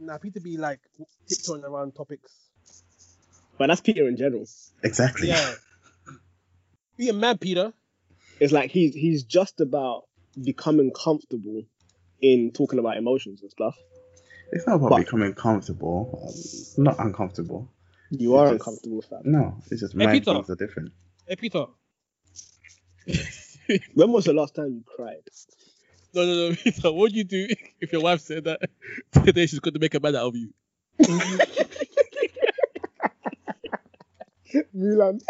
now, 0.00 0.16
Peter 0.18 0.40
be 0.40 0.56
like 0.56 0.80
tiptoeing 1.28 1.64
around 1.64 1.94
topics. 1.94 2.32
but 3.58 3.66
that's 3.68 3.80
Peter 3.82 4.08
in 4.08 4.16
general. 4.16 4.46
Exactly. 4.82 5.28
Yeah. 5.28 5.54
be 6.96 7.08
a 7.08 7.12
man, 7.12 7.38
Peter. 7.38 7.72
It's 8.40 8.52
like 8.52 8.70
he's 8.70 8.94
he's 8.94 9.24
just 9.24 9.60
about 9.60 10.04
becoming 10.42 10.90
comfortable 10.92 11.64
in 12.22 12.50
talking 12.52 12.78
about 12.78 12.96
emotions 12.96 13.42
and 13.42 13.50
stuff. 13.50 13.76
It's 14.52 14.66
not 14.66 14.76
about 14.76 14.90
But- 14.90 14.98
becoming 15.04 15.34
comfortable. 15.34 16.20
um, 16.26 16.84
not 16.84 16.98
uncomfortable. 16.98 17.68
You 18.10 18.34
are 18.36 18.46
It's- 18.46 18.54
uncomfortable 18.60 18.96
with 18.96 19.08
that. 19.10 19.24
No, 19.24 19.56
it's 19.70 19.80
just 19.80 19.92
Hey, 19.92 20.06
my 20.06 20.12
Peter. 20.12 20.32
things 20.34 20.50
are 20.50 20.56
different. 20.56 20.92
Hey, 21.28 21.36
Peter. 21.36 21.66
When 23.94 24.10
was 24.10 24.24
the 24.24 24.32
last 24.32 24.54
time 24.56 24.72
you 24.74 24.82
cried? 24.84 25.22
No, 26.12 26.24
no, 26.24 26.48
no, 26.48 26.54
Peter. 26.62 26.80
What 26.82 26.96
would 26.96 27.12
you 27.12 27.24
do 27.24 27.48
if 27.80 27.92
your 27.92 28.02
wife 28.02 28.20
said 28.20 28.44
that 28.44 28.60
today 29.24 29.46
she's 29.46 29.60
going 29.60 29.74
to 29.74 29.80
make 29.80 29.94
a 29.94 30.00
man 30.00 30.16
out 30.16 30.26
of 30.26 30.36
you? 30.36 30.52
Mulan. 34.76 35.20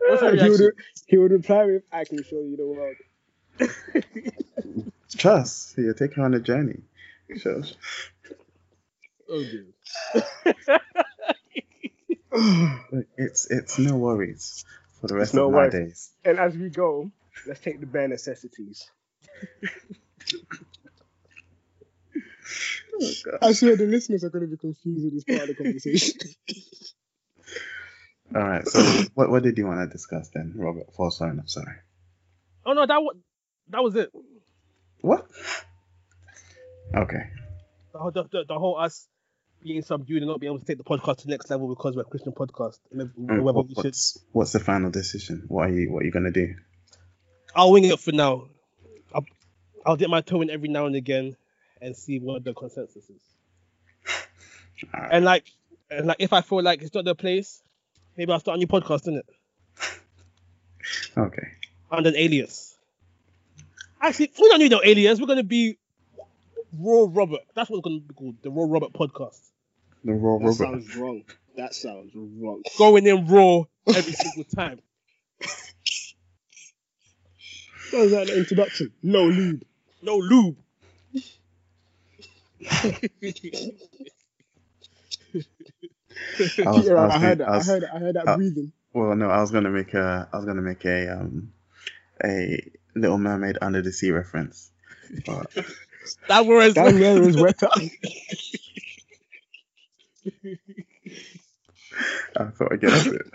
What's 0.00 0.22
your 0.22 0.36
he, 0.36 0.50
would, 0.50 0.74
he 1.06 1.16
would 1.16 1.30
reply 1.30 1.64
with, 1.64 1.82
I 1.92 2.04
can 2.04 2.22
show 2.24 2.40
you 2.40 2.56
the 2.56 2.66
world. 2.66 2.96
Trust. 5.16 5.78
You 5.78 5.94
take 5.94 6.14
her 6.14 6.24
on 6.24 6.34
a 6.34 6.40
journey. 6.40 6.80
Sure. 7.36 7.62
Oh, 9.30 9.44
dear. 9.44 9.66
It's 13.18 13.50
it's 13.50 13.78
no 13.78 13.96
worries 13.96 14.64
for 15.02 15.08
the 15.08 15.16
rest 15.16 15.34
no 15.34 15.48
of 15.48 15.52
my 15.52 15.58
worries. 15.58 15.68
days. 15.68 16.10
And 16.24 16.38
as 16.38 16.56
we 16.56 16.70
go, 16.70 17.10
let's 17.46 17.60
take 17.60 17.78
the 17.80 17.86
bare 17.86 18.08
necessities. 18.08 18.90
I 23.42 23.52
swear 23.52 23.76
the 23.76 23.86
listeners 23.86 24.24
are 24.24 24.30
going 24.30 24.44
to 24.44 24.50
be 24.50 24.56
confused 24.56 25.04
with 25.04 25.14
this 25.14 25.24
part 25.24 25.48
of 25.50 25.56
the 25.56 25.62
conversation. 25.62 26.14
All 28.34 28.42
right. 28.42 28.66
So 28.66 28.80
what 29.14 29.28
what 29.30 29.42
did 29.42 29.58
you 29.58 29.66
want 29.66 29.80
to 29.80 29.86
discuss 29.92 30.30
then, 30.30 30.54
Robert? 30.56 30.86
For 30.94 31.10
sorry, 31.10 31.32
I'm 31.32 31.46
sorry. 31.48 31.74
Oh, 32.64 32.72
no, 32.74 32.86
that, 32.86 33.02
wa- 33.02 33.14
that 33.70 33.82
was 33.82 33.96
it. 33.96 34.10
What? 35.00 35.26
Okay. 36.96 37.24
The 37.92 37.98
whole, 37.98 38.10
the, 38.12 38.22
the, 38.30 38.44
the 38.48 38.58
whole 38.58 38.78
us 38.78 39.08
being 39.62 39.82
subdued 39.82 40.22
and 40.22 40.30
not 40.30 40.40
being 40.40 40.52
able 40.52 40.60
to 40.60 40.64
take 40.64 40.78
the 40.78 40.84
podcast 40.84 41.18
to 41.18 41.26
the 41.26 41.30
next 41.30 41.50
level 41.50 41.68
because 41.68 41.96
we're 41.96 42.02
a 42.02 42.06
Christian 42.06 42.32
podcast. 42.32 42.78
Mm, 42.94 43.42
whether 43.42 43.60
we 43.60 43.74
should. 43.74 43.96
what's 44.32 44.52
the 44.52 44.60
final 44.60 44.90
decision? 44.90 45.44
What 45.48 45.68
are 45.68 45.72
you 45.72 45.92
what 45.92 46.02
are 46.02 46.06
you 46.06 46.12
gonna 46.12 46.30
do? 46.30 46.54
I'll 47.54 47.72
wing 47.72 47.84
it 47.84 47.98
for 47.98 48.12
now. 48.12 48.48
I'll, 49.14 49.24
I'll 49.84 49.96
dip 49.96 50.10
my 50.10 50.20
toe 50.20 50.40
in 50.42 50.50
every 50.50 50.68
now 50.68 50.86
and 50.86 50.96
again 50.96 51.36
and 51.80 51.96
see 51.96 52.18
what 52.18 52.44
the 52.44 52.54
consensus 52.54 53.10
is. 53.10 53.22
Right. 54.92 55.08
And 55.12 55.24
like, 55.24 55.44
and 55.90 56.06
like, 56.06 56.16
if 56.18 56.32
I 56.32 56.40
feel 56.40 56.62
like 56.62 56.82
it's 56.82 56.94
not 56.94 57.04
the 57.04 57.14
place, 57.14 57.62
maybe 58.16 58.32
I'll 58.32 58.40
start 58.40 58.56
a 58.56 58.58
new 58.58 58.66
podcast, 58.66 59.06
innit? 59.06 59.22
Okay. 61.16 61.48
Under 61.90 62.08
an 62.08 62.16
alias. 62.16 62.76
Actually, 64.00 64.32
we 64.40 64.48
don't 64.48 64.58
need 64.58 64.70
no 64.70 64.80
alias. 64.82 65.20
We're 65.20 65.26
gonna 65.26 65.44
be 65.44 65.78
Raw 66.72 67.06
Robert. 67.08 67.42
That's 67.54 67.70
what 67.70 67.78
it's 67.78 67.84
gonna 67.84 68.00
be 68.00 68.14
called. 68.14 68.36
The 68.42 68.50
Raw 68.50 68.64
Robert 68.68 68.92
podcast. 68.92 69.51
The 70.04 70.12
raw 70.12 70.38
That 70.38 70.44
Robert. 70.44 70.56
sounds 70.56 70.96
wrong. 70.96 71.24
That 71.56 71.74
sounds 71.74 72.12
wrong. 72.14 72.62
Going 72.78 73.06
in 73.06 73.26
raw 73.26 73.62
every 73.88 74.12
single 74.12 74.44
time. 74.44 74.80
What 77.90 78.02
was 78.02 78.10
that 78.12 78.26
the 78.28 78.38
introduction? 78.38 78.92
No 79.02 79.24
lube. 79.24 79.62
No 80.02 80.16
lube. 80.16 80.56
I 82.70 83.00
was- 86.70 86.82
Peter, 86.82 86.98
I 86.98 87.08
I, 87.08 87.18
heard 87.18 87.38
that. 87.38 87.48
I 87.48 87.56
I, 87.58 87.62
heard 87.62 87.82
that. 87.82 87.94
I 87.94 87.98
heard 87.98 88.16
that 88.16 88.28
uh, 88.28 88.36
breathing. 88.36 88.72
Well, 88.92 89.16
no, 89.16 89.30
I 89.30 89.40
was 89.40 89.50
gonna 89.50 89.70
make 89.70 89.94
a 89.94 90.28
I 90.32 90.36
was 90.36 90.44
gonna 90.46 90.62
make 90.62 90.84
a 90.84 91.12
um 91.20 91.52
a 92.24 92.60
Little 92.94 93.18
Mermaid 93.18 93.58
under 93.62 93.82
the 93.82 93.92
sea 93.92 94.10
reference. 94.10 94.70
But 95.26 95.50
that 96.28 96.46
was 96.46 96.74
Down 96.74 96.98
there 96.98 97.22
is 97.22 97.36
wetter. 97.36 97.68
I 97.72 97.90
thought 102.34 102.72
I'd 102.72 102.80
get 102.80 102.92
off 102.92 103.06
it. 103.06 103.26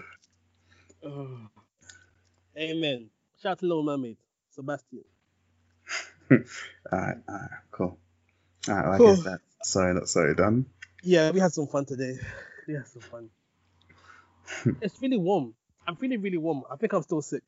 Amen. 2.57 3.09
Shout 3.41 3.51
out 3.53 3.59
to 3.59 3.65
Little 3.67 3.83
Mermaid, 3.83 4.17
Sebastian. 4.51 5.03
All 6.31 6.37
right, 6.91 7.17
all 7.29 7.35
right, 7.35 7.49
cool. 7.71 7.97
All 8.67 8.75
right, 8.75 8.83
well, 8.85 8.93
I 8.93 8.97
Cool. 8.97 9.15
guess 9.15 9.23
that. 9.23 9.39
Sorry, 9.63 9.93
not 9.93 10.09
sorry, 10.09 10.35
done. 10.35 10.65
Yeah, 11.03 11.31
we 11.31 11.39
had 11.39 11.53
some 11.53 11.67
fun 11.67 11.85
today. 11.85 12.17
We 12.67 12.73
had 12.73 12.87
some 12.87 13.01
fun. 13.01 13.29
it's 14.81 15.01
really 15.01 15.17
warm. 15.17 15.53
I'm 15.87 15.95
feeling 15.95 16.21
really 16.21 16.37
warm. 16.37 16.63
I 16.71 16.75
think 16.75 16.93
I'm 16.93 17.03
still 17.03 17.21
sick. 17.21 17.43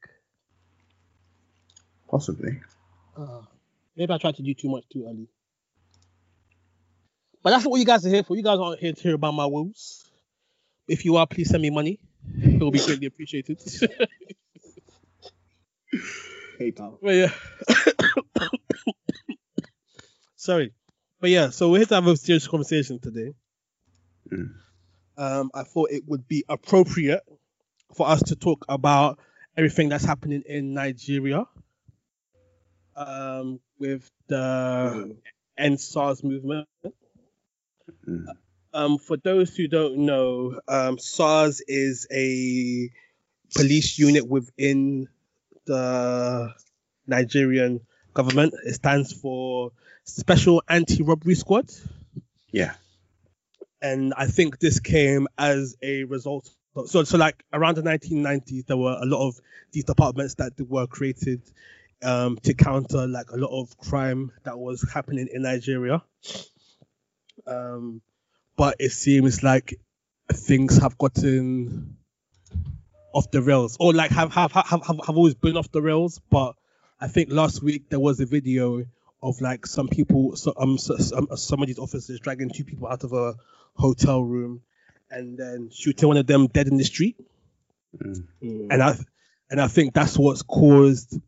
Possibly. 2.09 2.59
Uh, 3.17 3.41
maybe 3.95 4.13
I 4.13 4.17
tried 4.17 4.35
to 4.35 4.43
do 4.43 4.53
too 4.53 4.69
much 4.69 4.85
too 4.89 5.05
early. 5.07 5.27
But 7.41 7.51
that's 7.51 7.63
not 7.63 7.71
what 7.71 7.79
you 7.79 7.85
guys 7.85 8.05
are 8.05 8.09
here 8.09 8.23
for. 8.23 8.35
You 8.35 8.43
guys 8.43 8.59
aren't 8.59 8.79
here 8.79 8.93
to 8.93 9.01
hear 9.01 9.15
about 9.15 9.33
my 9.33 9.45
woes. 9.45 10.05
If 10.87 11.05
you 11.05 11.17
are, 11.17 11.27
please 11.27 11.49
send 11.49 11.61
me 11.61 11.69
money. 11.69 11.99
It 12.37 12.59
will 12.59 12.71
be 12.71 12.79
greatly 12.79 13.07
appreciated. 13.07 13.59
PayPal. 16.59 16.97
But 17.01 17.15
yeah. 17.15 17.31
Sorry. 20.35 20.73
But 21.21 21.29
yeah, 21.29 21.49
so 21.49 21.69
we're 21.69 21.77
here 21.77 21.85
to 21.87 21.95
have 21.95 22.07
a 22.07 22.17
serious 22.17 22.47
conversation 22.47 22.99
today. 22.99 23.33
Mm. 24.31 24.53
Um, 25.17 25.51
I 25.53 25.63
thought 25.63 25.91
it 25.91 26.03
would 26.07 26.27
be 26.27 26.45
appropriate 26.47 27.23
for 27.95 28.07
us 28.07 28.23
to 28.23 28.35
talk 28.35 28.65
about 28.69 29.19
everything 29.57 29.89
that's 29.89 30.05
happening 30.05 30.43
in 30.45 30.73
Nigeria. 30.73 31.45
Um, 32.95 33.59
with 33.77 34.09
the 34.27 35.15
end 35.57 35.79
SARS 35.79 36.23
movement. 36.23 36.67
Mm. 38.07 38.25
Um, 38.73 38.97
for 38.99 39.17
those 39.17 39.55
who 39.55 39.67
don't 39.67 39.97
know, 40.05 40.59
um, 40.67 40.99
SARS 40.99 41.61
is 41.67 42.05
a 42.11 42.89
police 43.55 43.97
unit 43.97 44.27
within 44.27 45.07
the 45.65 46.53
Nigerian 47.07 47.81
government. 48.13 48.53
It 48.63 48.73
stands 48.75 49.11
for 49.11 49.71
Special 50.03 50.61
Anti-Robbery 50.67 51.35
Squad, 51.35 51.71
Yeah. 52.51 52.73
and 53.81 54.13
I 54.15 54.27
think 54.27 54.59
this 54.59 54.79
came 54.79 55.27
as 55.37 55.75
a 55.81 56.03
result. 56.03 56.49
So, 56.85 57.03
so 57.03 57.17
like 57.17 57.43
around 57.51 57.75
the 57.75 57.81
1990s, 57.81 58.65
there 58.67 58.77
were 58.77 58.97
a 59.01 59.05
lot 59.05 59.27
of 59.27 59.39
these 59.71 59.83
departments 59.83 60.35
that 60.35 60.53
were 60.61 60.87
created 60.87 61.41
um, 62.03 62.37
to 62.43 62.53
counter 62.53 63.07
like 63.07 63.31
a 63.31 63.37
lot 63.37 63.49
of 63.59 63.75
crime 63.77 64.31
that 64.43 64.57
was 64.57 64.87
happening 64.93 65.27
in 65.31 65.41
Nigeria. 65.41 66.03
Um, 67.47 68.01
but 68.55 68.75
it 68.79 68.91
seems 68.91 69.43
like 69.43 69.79
things 70.31 70.77
have 70.77 70.97
gotten 70.97 71.97
off 73.13 73.31
the 73.31 73.41
rails, 73.41 73.77
or 73.79 73.93
like 73.93 74.11
have 74.11 74.33
have 74.33 74.51
have 74.51 74.67
have, 74.67 74.83
have 74.83 75.17
always 75.17 75.35
been 75.35 75.57
off 75.57 75.71
the 75.71 75.81
rails. 75.81 76.19
But 76.29 76.55
I 76.99 77.07
think 77.07 77.31
last 77.31 77.63
week 77.63 77.89
there 77.89 77.99
was 77.99 78.19
a 78.19 78.25
video 78.25 78.85
of 79.21 79.41
like 79.41 79.65
some 79.65 79.87
people, 79.87 80.35
so, 80.35 80.53
um, 80.55 80.77
so, 80.77 80.95
some, 80.97 81.27
some 81.35 81.61
of 81.61 81.67
these 81.67 81.79
officers 81.79 82.19
dragging 82.19 82.49
two 82.49 82.63
people 82.63 82.87
out 82.87 83.03
of 83.03 83.13
a 83.13 83.35
hotel 83.75 84.23
room 84.23 84.61
and 85.11 85.37
then 85.37 85.69
shooting 85.71 86.07
one 86.07 86.17
of 86.17 86.27
them 86.27 86.47
dead 86.47 86.67
in 86.67 86.77
the 86.77 86.83
street. 86.83 87.17
Mm. 87.97 88.67
And 88.69 88.83
I 88.83 88.95
and 89.49 89.59
I 89.59 89.67
think 89.67 89.93
that's 89.93 90.17
what's 90.17 90.43
caused 90.43 91.19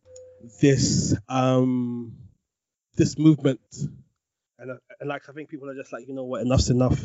this 0.61 1.15
um 1.27 2.13
this 2.95 3.17
movement. 3.17 3.61
And, 5.01 5.09
like 5.09 5.27
I 5.27 5.33
think 5.33 5.49
people 5.49 5.67
are 5.69 5.75
just 5.75 5.91
like, 5.91 6.07
you 6.07 6.13
know 6.13 6.23
what, 6.23 6.41
enough's 6.41 6.69
enough. 6.69 7.03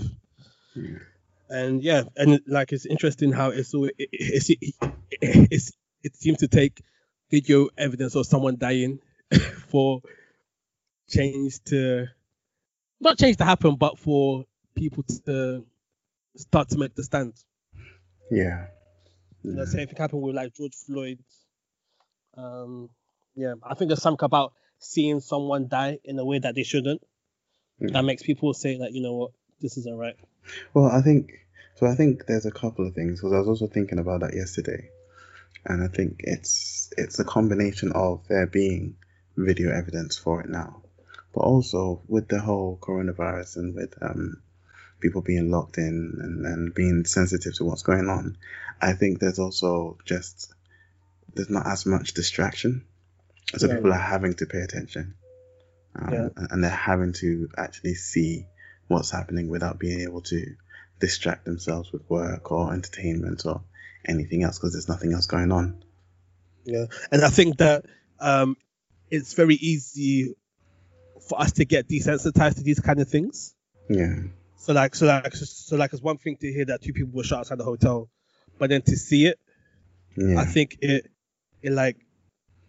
And 1.48 1.82
yeah, 1.82 2.02
and 2.14 2.40
like 2.46 2.72
it's 2.72 2.84
interesting 2.84 3.32
how 3.32 3.50
it's 3.50 3.70
so 3.70 3.84
it, 3.84 3.94
it, 3.98 4.08
it's, 4.12 4.50
it, 4.50 4.58
it's 5.20 5.72
it 6.02 6.14
seems 6.14 6.38
to 6.38 6.48
take 6.48 6.82
video 7.30 7.68
evidence 7.78 8.14
of 8.14 8.26
someone 8.26 8.58
dying 8.58 8.98
for 9.68 10.02
change 11.08 11.64
to 11.64 12.06
not 13.00 13.18
change 13.18 13.38
to 13.38 13.44
happen, 13.44 13.76
but 13.76 13.98
for 13.98 14.44
people 14.74 15.02
to 15.24 15.64
start 16.36 16.68
to 16.68 16.78
make 16.78 16.94
the 16.94 17.02
stand. 17.02 17.32
Yeah. 18.30 18.66
You 19.42 19.52
know, 19.52 19.64
same 19.64 19.86
thing 19.86 19.96
happened 19.96 20.22
with 20.22 20.34
like 20.34 20.52
George 20.54 20.74
Floyd. 20.74 21.20
Um, 22.36 22.90
yeah, 23.34 23.54
I 23.62 23.74
think 23.74 23.88
there's 23.88 24.02
something 24.02 24.24
about 24.24 24.52
seeing 24.80 25.20
someone 25.20 25.68
die 25.68 25.98
in 26.04 26.18
a 26.18 26.24
way 26.24 26.40
that 26.40 26.54
they 26.54 26.62
shouldn't 26.62 27.00
That 27.80 28.04
makes 28.04 28.23
people 28.23 28.54
say 28.54 28.78
that 28.78 28.92
you 28.92 29.02
know 29.02 29.14
what, 29.14 29.30
this 29.61 29.76
isn't 29.76 29.97
right. 29.97 30.16
Well, 30.75 30.87
I 30.87 31.02
think 31.02 31.33
so. 31.76 31.87
I 31.87 31.95
think 31.95 32.26
there's 32.26 32.47
a 32.47 32.50
couple 32.50 32.87
of 32.87 32.95
things 32.95 33.21
because 33.21 33.33
I 33.33 33.38
was 33.38 33.49
also 33.49 33.66
thinking 33.66 33.99
about 33.99 34.21
that 34.21 34.35
yesterday, 34.35 34.90
and 35.64 35.83
I 35.83 35.88
think 35.88 36.16
it's 36.21 36.92
it's 36.97 37.18
a 37.18 37.25
combination 37.25 37.92
of 37.92 38.26
there 38.28 38.47
being 38.47 38.97
video 39.37 39.71
evidence 39.73 40.16
for 40.16 40.40
it 40.40 40.49
now, 40.49 40.83
but 41.35 41.40
also 41.40 42.02
with 42.09 42.28
the 42.28 42.40
whole 42.40 42.78
coronavirus 42.80 43.56
and 43.56 43.75
with 43.75 43.95
um, 44.00 44.40
people 45.00 45.21
being 45.21 45.50
locked 45.50 45.78
in 45.78 46.18
and, 46.23 46.47
and 46.47 46.75
being 46.75 47.04
sensitive 47.04 47.54
to 47.56 47.64
what's 47.64 47.83
going 47.83 48.09
on. 48.09 48.38
I 48.80 48.92
think 48.95 49.18
there's 49.18 49.38
also 49.38 49.99
just 50.04 50.52
there's 51.35 51.50
not 51.50 51.66
as 51.66 51.85
much 51.85 52.14
distraction, 52.14 52.85
so 53.56 53.66
Yeah. 53.66 53.75
people 53.75 53.92
are 53.92 53.99
having 53.99 54.35
to 54.35 54.47
pay 54.47 54.61
attention, 54.61 55.14
um, 55.98 56.12
Yeah. 56.12 56.28
and 56.50 56.62
they're 56.62 56.70
having 56.70 57.12
to 57.14 57.48
actually 57.56 57.94
see 57.94 58.46
what's 58.88 59.10
happening 59.10 59.48
without 59.48 59.78
being 59.78 60.00
able 60.00 60.22
to 60.22 60.54
distract 61.00 61.44
themselves 61.44 61.92
with 61.92 62.08
work 62.08 62.50
or 62.52 62.72
entertainment 62.72 63.44
or 63.44 63.62
anything 64.04 64.42
else 64.42 64.58
because 64.58 64.72
there's 64.72 64.88
nothing 64.88 65.12
else 65.12 65.26
going 65.26 65.52
on. 65.52 65.82
Yeah, 66.64 66.86
and 67.10 67.22
I 67.22 67.28
think 67.28 67.58
that 67.58 67.84
um, 68.18 68.56
it's 69.10 69.34
very 69.34 69.54
easy 69.54 70.34
for 71.28 71.40
us 71.40 71.52
to 71.52 71.64
get 71.64 71.88
desensitized 71.88 72.56
to 72.56 72.62
these 72.62 72.80
kind 72.80 73.00
of 73.00 73.08
things. 73.08 73.54
Yeah, 73.88 74.16
So 74.56 74.72
like, 74.72 74.94
so 74.94 75.06
like, 75.06 75.32
so 75.34 75.76
like, 75.76 75.92
it's 75.92 76.02
one 76.02 76.18
thing 76.18 76.36
to 76.38 76.52
hear 76.52 76.64
that 76.66 76.82
two 76.82 76.92
people 76.92 77.12
were 77.12 77.24
shot 77.24 77.40
outside 77.40 77.58
the 77.58 77.64
hotel, 77.64 78.08
but 78.58 78.70
then 78.70 78.82
to 78.82 78.96
see 78.96 79.26
it, 79.26 79.38
yeah, 80.16 80.40
I 80.40 80.44
think 80.44 80.78
it, 80.80 81.10
it 81.62 81.72
like, 81.72 81.98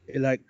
it 0.07 0.21
like 0.21 0.41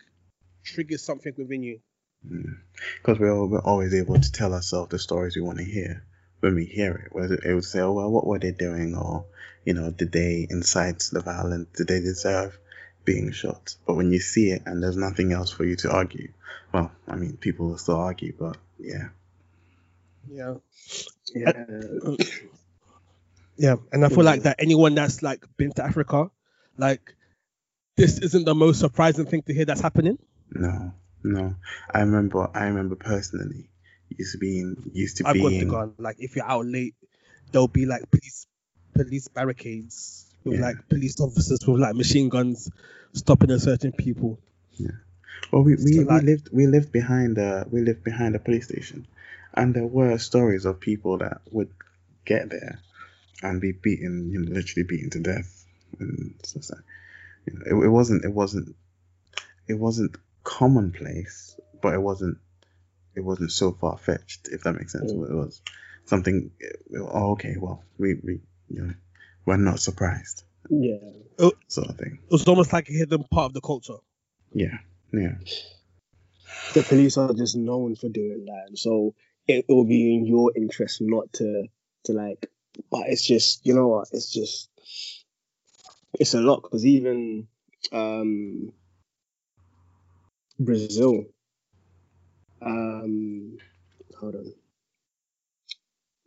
triggers 0.64 1.04
something 1.04 1.34
within 1.38 1.64
you. 1.64 1.80
Mm. 2.26 2.58
because 2.98 3.20
we're, 3.20 3.46
we're 3.46 3.60
always 3.62 3.94
able 3.94 4.20
to 4.20 4.32
tell 4.32 4.54
ourselves 4.54 4.90
the 4.90 5.00
stories 5.00 5.36
we 5.36 5.42
want 5.42 5.60
to 5.60 5.64
hear 5.64 6.04
when 6.40 6.56
we 6.56 6.66
hear 6.66 6.94
it. 6.94 7.14
Whether 7.14 7.36
it 7.36 7.54
would 7.54 7.64
say, 7.64 7.80
"Oh 7.80 7.94
well, 7.94 8.12
what 8.12 8.26
were 8.26 8.40
they 8.40 8.52
doing?" 8.52 8.96
or 8.96 9.26
you 9.66 9.74
know, 9.74 9.92
did 9.92 10.12
they 10.12 10.48
incite 10.50 11.10
the 11.12 11.20
violence? 11.22 11.70
Did 11.76 11.88
they 11.88 12.00
deserve 12.00 12.58
being 13.06 13.32
shot? 13.32 13.76
But 13.86 13.96
when 13.96 14.12
you 14.12 14.20
see 14.20 14.52
it 14.52 14.64
and 14.66 14.82
there's 14.82 14.98
nothing 14.98 15.32
else 15.34 15.52
for 15.52 15.66
you 15.66 15.76
to 15.78 15.92
argue, 15.92 16.32
well, 16.74 16.92
I 17.08 17.16
mean, 17.18 17.38
people 17.38 17.70
will 17.70 17.78
still 17.78 17.98
argue, 17.98 18.34
but 18.38 18.58
yeah, 18.80 19.10
Yeah, 20.30 20.56
Yeah. 21.36 21.64
yeah, 23.58 23.76
and 23.92 24.06
I 24.06 24.10
feel 24.10 24.24
like 24.24 24.44
that 24.44 24.56
anyone 24.60 24.96
that's 24.96 25.22
like 25.22 25.46
been 25.58 25.72
to 25.74 25.84
Africa, 25.84 26.30
like, 26.78 27.16
this 27.96 28.20
isn't 28.20 28.46
the 28.46 28.56
most 28.56 28.80
surprising 28.80 29.26
thing 29.26 29.42
to 29.44 29.54
hear 29.54 29.66
that's 29.66 29.82
happening. 29.82 30.18
no, 30.52 30.94
no. 31.28 31.56
I 31.94 32.00
remember, 32.02 32.50
I 32.54 32.66
remember 32.66 32.96
personally 32.96 33.70
used 34.18 34.32
to 34.34 34.38
being 34.38 34.90
used 34.94 35.18
to 35.18 35.28
I've 35.28 35.36
got 35.36 35.50
being 35.50 35.60
the 35.60 35.66
gun. 35.66 35.94
Like 35.98 36.18
if 36.20 36.36
you're 36.36 36.46
out 36.46 36.66
late, 36.66 36.96
there'll 37.52 37.68
be 37.68 37.86
like 37.86 38.10
police 38.10 38.48
police 38.94 39.28
barricades 39.28 40.26
with 40.44 40.60
Yeah. 40.60 40.68
like 40.68 40.90
police 40.90 41.20
officers 41.22 41.60
with 41.68 41.80
like 41.80 41.96
machine 41.96 42.30
guns 42.30 42.70
stopping 43.14 43.52
and 43.52 43.62
searching 43.62 43.92
people. 43.92 44.40
Yeah. 44.78 44.92
Well, 45.52 45.64
we, 45.64 45.76
we, 45.76 45.78
So, 45.94 46.00
we 46.00 46.06
like- 46.06 46.24
lived 46.24 46.50
we 46.52 46.68
lived 46.68 46.92
behind 46.92 47.38
a 47.38 47.68
we 47.70 47.82
lived 47.82 48.04
behind 48.04 48.36
a 48.36 48.40
police 48.40 48.66
station, 48.66 49.06
and 49.54 49.74
there 49.74 49.86
were 49.86 50.18
stories 50.18 50.66
of 50.66 50.80
people 50.80 51.18
that 51.20 51.42
would 51.52 51.70
get 52.26 52.50
there 52.50 52.80
and 53.44 53.62
be 53.62 53.72
beaten, 53.72 54.32
you 54.32 54.40
know, 54.40 54.52
literally 54.52 54.84
beaten 54.88 55.10
to 55.12 55.20
death, 55.20 55.66
and 56.00 56.34
stuff 56.44 56.70
like 56.72 56.84
you 57.46 57.54
know, 57.54 57.82
it, 57.82 57.86
it 57.86 57.90
wasn't 57.90 58.26
it 58.26 58.34
wasn't 58.34 58.76
it 59.68 59.76
wasn't 59.76 60.16
commonplace, 60.48 61.60
but 61.82 61.94
it 61.94 62.02
wasn't 62.02 62.38
it 63.16 63.22
wasn't 63.22 63.52
so 63.52 63.74
far 63.74 63.98
fetched, 63.98 64.48
if 64.48 64.64
that 64.64 64.74
makes 64.74 64.94
sense. 64.94 65.12
Mm. 65.12 65.30
It 65.30 65.36
was 65.36 65.62
something. 66.06 66.52
Oh, 66.98 67.32
okay, 67.32 67.56
well, 67.60 67.84
we 67.98 68.14
we 68.24 68.40
you 68.70 68.82
know 68.82 68.94
we're 69.46 69.58
not 69.58 69.80
surprised, 69.80 70.44
Yeah. 70.70 70.98
sort 71.68 71.90
of 71.90 71.98
thing. 71.98 72.20
It 72.24 72.32
was 72.32 72.48
almost 72.48 72.72
like 72.72 72.88
a 72.90 72.94
hidden 72.94 73.26
part 73.30 73.48
of 73.48 73.54
the 73.54 73.62
culture. 73.62 74.00
Yeah, 74.54 74.78
yeah, 75.12 75.36
The 76.74 76.84
police 76.84 77.18
are 77.18 77.34
just 77.34 77.56
known 77.58 77.96
for 77.96 78.08
doing 78.10 78.46
that. 78.46 78.66
and 78.70 78.80
So 78.80 79.16
it 79.48 79.66
will 79.68 79.86
be 79.86 80.16
in 80.16 80.26
your 80.26 80.54
interest 80.56 81.02
not 81.02 81.32
to 81.34 81.66
to 82.06 82.14
like 82.14 82.50
but 82.90 83.04
it's 83.08 83.26
just 83.26 83.66
you 83.66 83.74
know 83.74 83.88
what, 83.90 84.08
it's 84.14 84.32
just 84.32 84.70
it's 86.20 86.34
a 86.34 86.40
lot 86.42 86.62
because 86.64 86.86
even 86.86 87.48
um 87.92 88.72
Brazil 90.60 91.26
um 92.62 93.58
hold 94.20 94.36
on. 94.36 94.54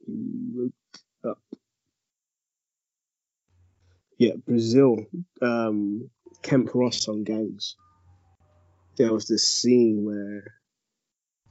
Look 0.06 0.72
up. 1.28 1.38
Yeah, 4.18 4.34
Brazil. 4.46 5.06
Um 5.42 6.10
Kemp 6.42 6.70
Ross 6.74 7.08
on 7.08 7.24
gangs. 7.24 7.76
There 8.96 9.12
was 9.12 9.26
this 9.26 9.48
scene 9.48 10.04
where 10.04 10.44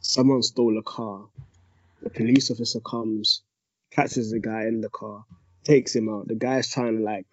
someone 0.02 0.42
stole 0.42 0.78
a 0.78 0.84
car. 0.84 1.26
The 2.02 2.10
police 2.10 2.50
officer 2.50 2.80
comes, 2.80 3.44
catches 3.92 4.32
the 4.32 4.40
guy 4.40 4.64
in 4.64 4.82
the 4.82 4.90
car, 4.90 5.26
takes 5.64 5.96
him 5.96 6.10
out. 6.10 6.28
The 6.28 6.36
guy's 6.36 6.70
trying 6.70 6.98
to 6.98 7.04
like 7.04 7.28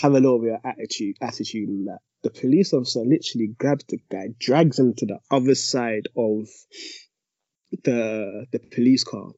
have 0.00 0.12
a 0.12 0.20
little 0.20 0.40
bit 0.40 0.54
of 0.54 0.60
attitude, 0.64 1.16
attitude 1.20 1.68
in 1.68 1.84
that. 1.86 1.98
The 2.22 2.30
police 2.30 2.72
officer 2.72 3.00
literally 3.00 3.48
grabs 3.58 3.84
the 3.88 3.98
guy, 4.10 4.28
drags 4.38 4.78
him 4.78 4.94
to 4.94 5.06
the 5.06 5.18
other 5.30 5.54
side 5.54 6.06
of 6.16 6.48
the 7.84 8.46
the 8.52 8.58
police 8.58 9.02
car, 9.04 9.32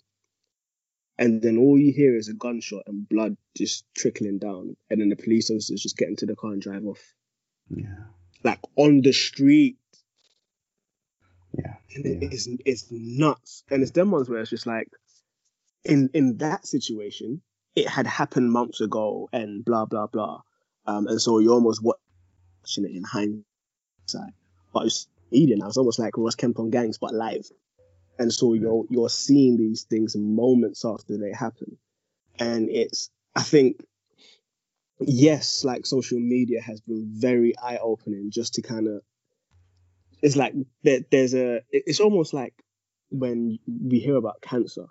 and 1.19 1.41
then 1.41 1.57
all 1.57 1.79
you 1.79 1.93
hear 1.93 2.17
is 2.17 2.29
a 2.29 2.35
gunshot 2.35 2.83
and 2.87 3.09
blood 3.09 3.37
just 3.57 3.85
trickling 3.97 4.39
down. 4.39 4.77
And 4.91 5.01
then 5.01 5.09
the 5.09 5.17
police 5.17 5.51
officers 5.51 5.81
just 5.83 5.97
get 5.97 6.09
into 6.09 6.27
the 6.27 6.37
car 6.37 6.53
and 6.53 6.61
drive 6.61 6.85
off, 6.85 7.01
yeah, 7.75 8.05
like 8.43 8.61
on 8.77 9.01
the 9.01 9.13
street. 9.13 9.79
yeah. 11.57 11.77
And 11.95 12.05
it- 12.07 12.23
Yeah. 12.23 12.29
it's 12.33 12.49
it's 12.67 12.87
nuts. 12.91 13.63
And 13.71 13.83
it's 13.83 13.93
them 13.93 14.11
ones 14.11 14.29
where 14.29 14.41
it's 14.41 14.51
just 14.51 14.67
like 14.67 14.89
in 15.85 16.11
in 16.13 16.37
that 16.39 16.67
situation, 16.67 17.41
it 17.75 17.89
had 17.89 18.07
happened 18.07 18.51
months 18.53 18.81
ago 18.81 19.29
and 19.33 19.65
blah 19.65 19.87
blah 19.87 20.07
blah. 20.09 20.41
Um 20.87 21.07
and 21.07 21.21
so 21.21 21.39
you're 21.39 21.55
almost 21.55 21.81
watching 22.65 22.85
it 22.85 22.97
in 22.97 23.05
hindsight. 23.05 24.33
But 24.73 24.87
it's 24.87 25.07
media 25.31 25.57
now, 25.57 25.69
it's 25.69 25.77
almost 25.77 25.99
like 25.99 26.17
Ross 26.17 26.35
Kemp 26.35 26.59
on 26.59 26.71
gangs 26.71 26.99
but 26.99 27.15
live. 27.15 27.47
And 28.19 28.33
so 28.33 28.55
you're 28.55 28.85
you're 28.89 29.09
seeing 29.09 29.57
these 29.57 29.83
things 29.83 30.17
moments 30.17 30.85
after 30.85 31.19
they 31.19 31.33
happen. 31.33 31.77
And 32.39 32.71
it's 32.71 33.11
I 33.35 33.43
think 33.43 33.85
yes, 35.01 35.65
like 35.65 35.85
social 35.85 36.19
media 36.21 36.63
has 36.63 36.81
been 36.81 37.07
very 37.11 37.55
eye 37.59 37.79
opening 37.83 38.31
just 38.31 38.55
to 38.55 38.63
kind 38.63 38.89
of 38.89 39.03
it's 40.23 40.37
like 40.37 40.55
there, 40.83 41.01
there's 41.11 41.35
a 41.35 41.61
it's 41.71 42.01
almost 42.01 42.33
like 42.33 42.55
when 43.11 43.59
we 43.69 43.99
hear 43.99 44.17
about 44.17 44.41
cancer 44.41 44.87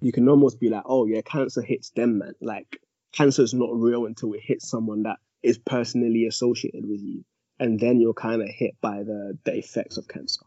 you 0.00 0.12
can 0.12 0.28
almost 0.28 0.58
be 0.60 0.68
like 0.68 0.82
oh 0.86 1.06
yeah 1.06 1.20
cancer 1.20 1.62
hits 1.62 1.90
them 1.90 2.18
man 2.18 2.32
like 2.40 2.78
cancer 3.12 3.42
is 3.42 3.54
not 3.54 3.70
real 3.72 4.06
until 4.06 4.32
it 4.32 4.40
hits 4.42 4.68
someone 4.68 5.04
that 5.04 5.18
is 5.42 5.58
personally 5.58 6.26
associated 6.26 6.84
with 6.86 7.00
you 7.00 7.24
and 7.58 7.80
then 7.80 8.00
you're 8.00 8.14
kind 8.14 8.42
of 8.42 8.48
hit 8.48 8.76
by 8.80 9.02
the 9.02 9.38
the 9.44 9.56
effects 9.56 9.96
of 9.96 10.08
cancer. 10.08 10.44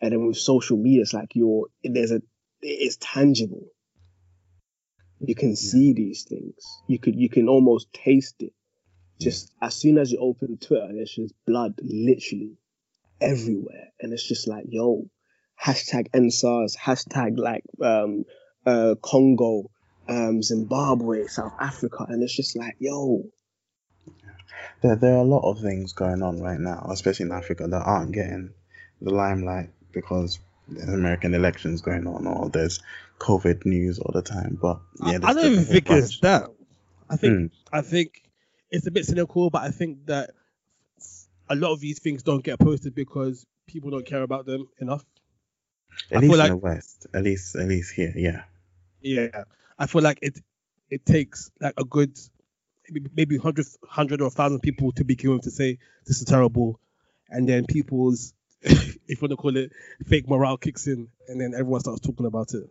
And 0.00 0.12
then 0.12 0.26
with 0.26 0.36
social 0.36 0.76
media 0.76 1.02
it's 1.02 1.12
like 1.12 1.30
you're 1.34 1.66
there's 1.82 2.12
a 2.12 2.22
it's 2.60 2.96
tangible. 3.00 3.66
You 5.20 5.34
can 5.34 5.54
see 5.56 5.92
these 5.92 6.24
things. 6.24 6.82
You 6.88 6.98
could 6.98 7.16
you 7.16 7.28
can 7.28 7.48
almost 7.48 7.92
taste 7.92 8.36
it. 8.40 8.52
Just 9.20 9.52
as 9.60 9.74
soon 9.74 9.98
as 9.98 10.10
you 10.10 10.18
open 10.18 10.58
twitter 10.58 10.88
there's 10.92 11.14
just 11.14 11.34
blood 11.46 11.74
literally 11.82 12.56
everywhere. 13.20 13.92
And 14.00 14.12
it's 14.12 14.26
just 14.26 14.48
like 14.48 14.64
yo 14.68 15.06
hashtag 15.60 16.10
EndSARS, 16.12 16.76
hashtag 16.76 17.38
like 17.38 17.64
um 17.80 18.24
uh 18.66 18.94
Congo, 19.02 19.70
um 20.08 20.42
Zimbabwe, 20.42 21.26
South 21.26 21.54
Africa, 21.60 22.06
and 22.08 22.22
it's 22.22 22.36
just 22.36 22.56
like 22.56 22.76
yo 22.78 23.24
There, 24.82 24.96
there 24.96 25.14
are 25.14 25.18
a 25.20 25.24
lot 25.24 25.48
of 25.48 25.60
things 25.60 25.92
going 25.92 26.22
on 26.22 26.40
right 26.40 26.58
now, 26.60 26.86
especially 26.90 27.26
in 27.26 27.32
Africa, 27.32 27.66
that 27.68 27.82
aren't 27.82 28.12
getting 28.12 28.52
the 29.00 29.10
limelight 29.12 29.70
because 29.92 30.38
there's 30.68 30.88
American 30.88 31.34
elections 31.34 31.80
going 31.82 32.06
on 32.06 32.26
or 32.26 32.48
there's 32.48 32.80
COVID 33.18 33.64
news 33.66 33.98
all 33.98 34.12
the 34.12 34.22
time. 34.22 34.58
But 34.60 34.80
yeah, 35.06 35.18
I, 35.22 35.30
I 35.30 35.34
don't 35.34 35.52
even 35.52 35.64
think 35.64 35.90
it's 35.90 36.18
that. 36.20 36.50
I 37.10 37.16
think 37.16 37.32
Mm. 37.32 37.50
I 37.72 37.80
think 37.82 38.22
it's 38.70 38.86
a 38.86 38.90
bit 38.90 39.04
cynical, 39.04 39.50
but 39.50 39.62
I 39.62 39.70
think 39.70 40.06
that 40.06 40.30
a 41.48 41.54
lot 41.54 41.72
of 41.72 41.80
these 41.80 41.98
things 41.98 42.22
don't 42.22 42.42
get 42.42 42.58
posted 42.58 42.94
because 42.94 43.44
people 43.66 43.90
don't 43.90 44.06
care 44.06 44.22
about 44.22 44.46
them 44.46 44.68
enough. 44.80 45.04
At 46.10 46.18
I 46.18 46.20
least 46.20 46.32
in 46.32 46.38
like- 46.38 46.50
the 46.50 46.56
West, 46.56 47.06
at 47.12 47.22
least 47.22 47.54
at 47.56 47.68
least 47.68 47.92
here, 47.92 48.12
yeah, 48.16 48.42
Yeah, 49.02 49.44
I 49.78 49.86
feel 49.86 50.02
like 50.02 50.20
it 50.22 50.40
it 50.88 51.04
takes 51.04 51.50
like 51.60 51.74
a 51.76 51.84
good 51.84 52.18
maybe 52.88 53.10
maybe 53.14 53.36
hundred 53.36 53.66
hundred 53.88 54.20
or 54.20 54.30
thousand 54.30 54.60
people 54.60 54.92
to 54.92 55.04
begin 55.04 55.32
with 55.32 55.42
to 55.42 55.50
say 55.50 55.78
this 56.06 56.20
is 56.20 56.24
terrible, 56.26 56.80
and 57.28 57.48
then 57.48 57.66
people's 57.66 58.34
if 58.62 58.96
you 59.08 59.16
want 59.20 59.30
to 59.30 59.36
call 59.36 59.56
it 59.56 59.72
fake 60.06 60.28
morale 60.28 60.56
kicks 60.56 60.86
in, 60.86 61.08
and 61.28 61.40
then 61.40 61.54
everyone 61.54 61.80
starts 61.80 62.00
talking 62.00 62.26
about 62.26 62.54
it. 62.54 62.68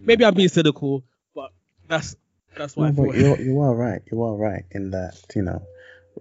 Maybe 0.00 0.24
I'm 0.24 0.34
being 0.34 0.48
cynical, 0.48 1.04
but 1.34 1.52
that's 1.86 2.16
that's 2.56 2.76
why 2.76 2.90
No, 2.90 3.04
I 3.04 3.06
but 3.06 3.16
you 3.16 3.36
you 3.40 3.60
are 3.60 3.74
right. 3.74 4.02
You 4.10 4.22
are 4.22 4.36
right 4.36 4.64
in 4.70 4.90
that 4.90 5.16
you 5.34 5.42
know, 5.42 5.62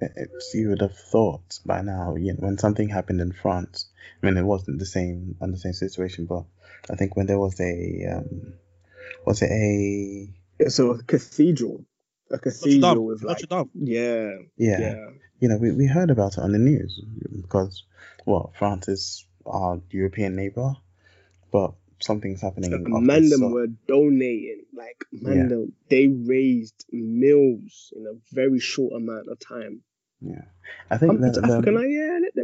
it's, 0.02 0.54
you 0.54 0.70
would 0.70 0.82
have 0.82 0.98
thought 0.98 1.60
by 1.66 1.82
now. 1.82 2.16
You 2.16 2.34
know, 2.34 2.40
when 2.40 2.58
something 2.58 2.90
happened 2.90 3.22
in 3.22 3.32
France, 3.32 3.88
I 4.22 4.26
mean, 4.26 4.38
it 4.38 4.44
wasn't 4.44 4.80
the 4.80 4.86
same 4.86 5.36
on 5.42 5.52
the 5.52 5.58
same 5.58 5.74
situation, 5.74 6.26
but 6.26 6.46
I 6.90 6.96
think 6.96 7.16
when 7.16 7.26
there 7.26 7.40
was 7.40 7.60
a 7.60 8.06
um, 8.18 8.54
was 9.26 9.42
it 9.42 9.52
a 9.52 10.30
It's 10.60 10.80
a 10.80 11.00
cathedral, 11.06 11.86
a 12.32 12.38
cathedral 12.40 12.96
Dame, 12.96 13.04
with 13.06 13.24
like, 13.24 13.42
Notre 13.50 13.70
Dame. 13.74 13.86
yeah, 13.88 14.32
yeah, 14.58 14.80
yeah, 14.80 15.10
you 15.40 15.50
know, 15.50 15.58
we, 15.58 15.72
we 15.72 15.88
heard 15.88 16.10
about 16.10 16.34
it 16.34 16.40
on 16.40 16.52
the 16.52 16.60
news 16.60 17.02
because 17.42 17.84
well, 18.26 18.54
France 18.58 18.88
is 18.88 19.26
our 19.46 19.80
European 19.90 20.36
neighbor, 20.36 20.76
but 21.52 21.74
something's 22.00 22.42
happening. 22.42 22.74
of 22.74 22.82
man, 23.04 23.22
this 23.24 23.32
them 23.32 23.40
sort. 23.40 23.54
were 23.54 23.68
donating 23.88 24.64
like 24.76 25.06
man, 25.12 25.38
Yeah. 25.38 25.48
them, 25.48 25.74
they 25.90 26.08
raised 26.08 26.86
meals 26.92 27.92
in 27.96 28.06
a 28.06 28.14
very 28.34 28.60
short 28.60 28.94
amount 28.94 29.28
of 29.30 29.40
time. 29.40 29.82
Yeah, 30.22 30.44
I 30.92 30.98
think 30.98 31.12
Um, 31.14 31.22
that 31.22 31.38
African, 31.38 31.78
I- 31.78 31.86
yeah, 31.88 32.20
let 32.22 32.36
them, 32.36 32.39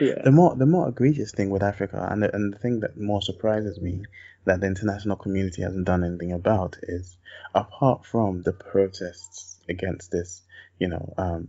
yeah. 0.00 0.22
the 0.24 0.32
more 0.32 0.54
the 0.56 0.66
more 0.66 0.88
egregious 0.88 1.32
thing 1.32 1.50
with 1.50 1.62
Africa, 1.62 2.06
and 2.10 2.22
the, 2.22 2.34
and 2.34 2.52
the 2.52 2.58
thing 2.58 2.80
that 2.80 2.98
more 2.98 3.22
surprises 3.22 3.80
me 3.80 4.04
that 4.44 4.60
the 4.60 4.66
international 4.66 5.16
community 5.16 5.62
hasn't 5.62 5.84
done 5.84 6.04
anything 6.04 6.32
about 6.32 6.76
is 6.82 7.16
apart 7.54 8.04
from 8.04 8.42
the 8.42 8.52
protests 8.52 9.60
against 9.68 10.10
this, 10.10 10.42
you 10.78 10.88
know, 10.88 11.14
um, 11.16 11.46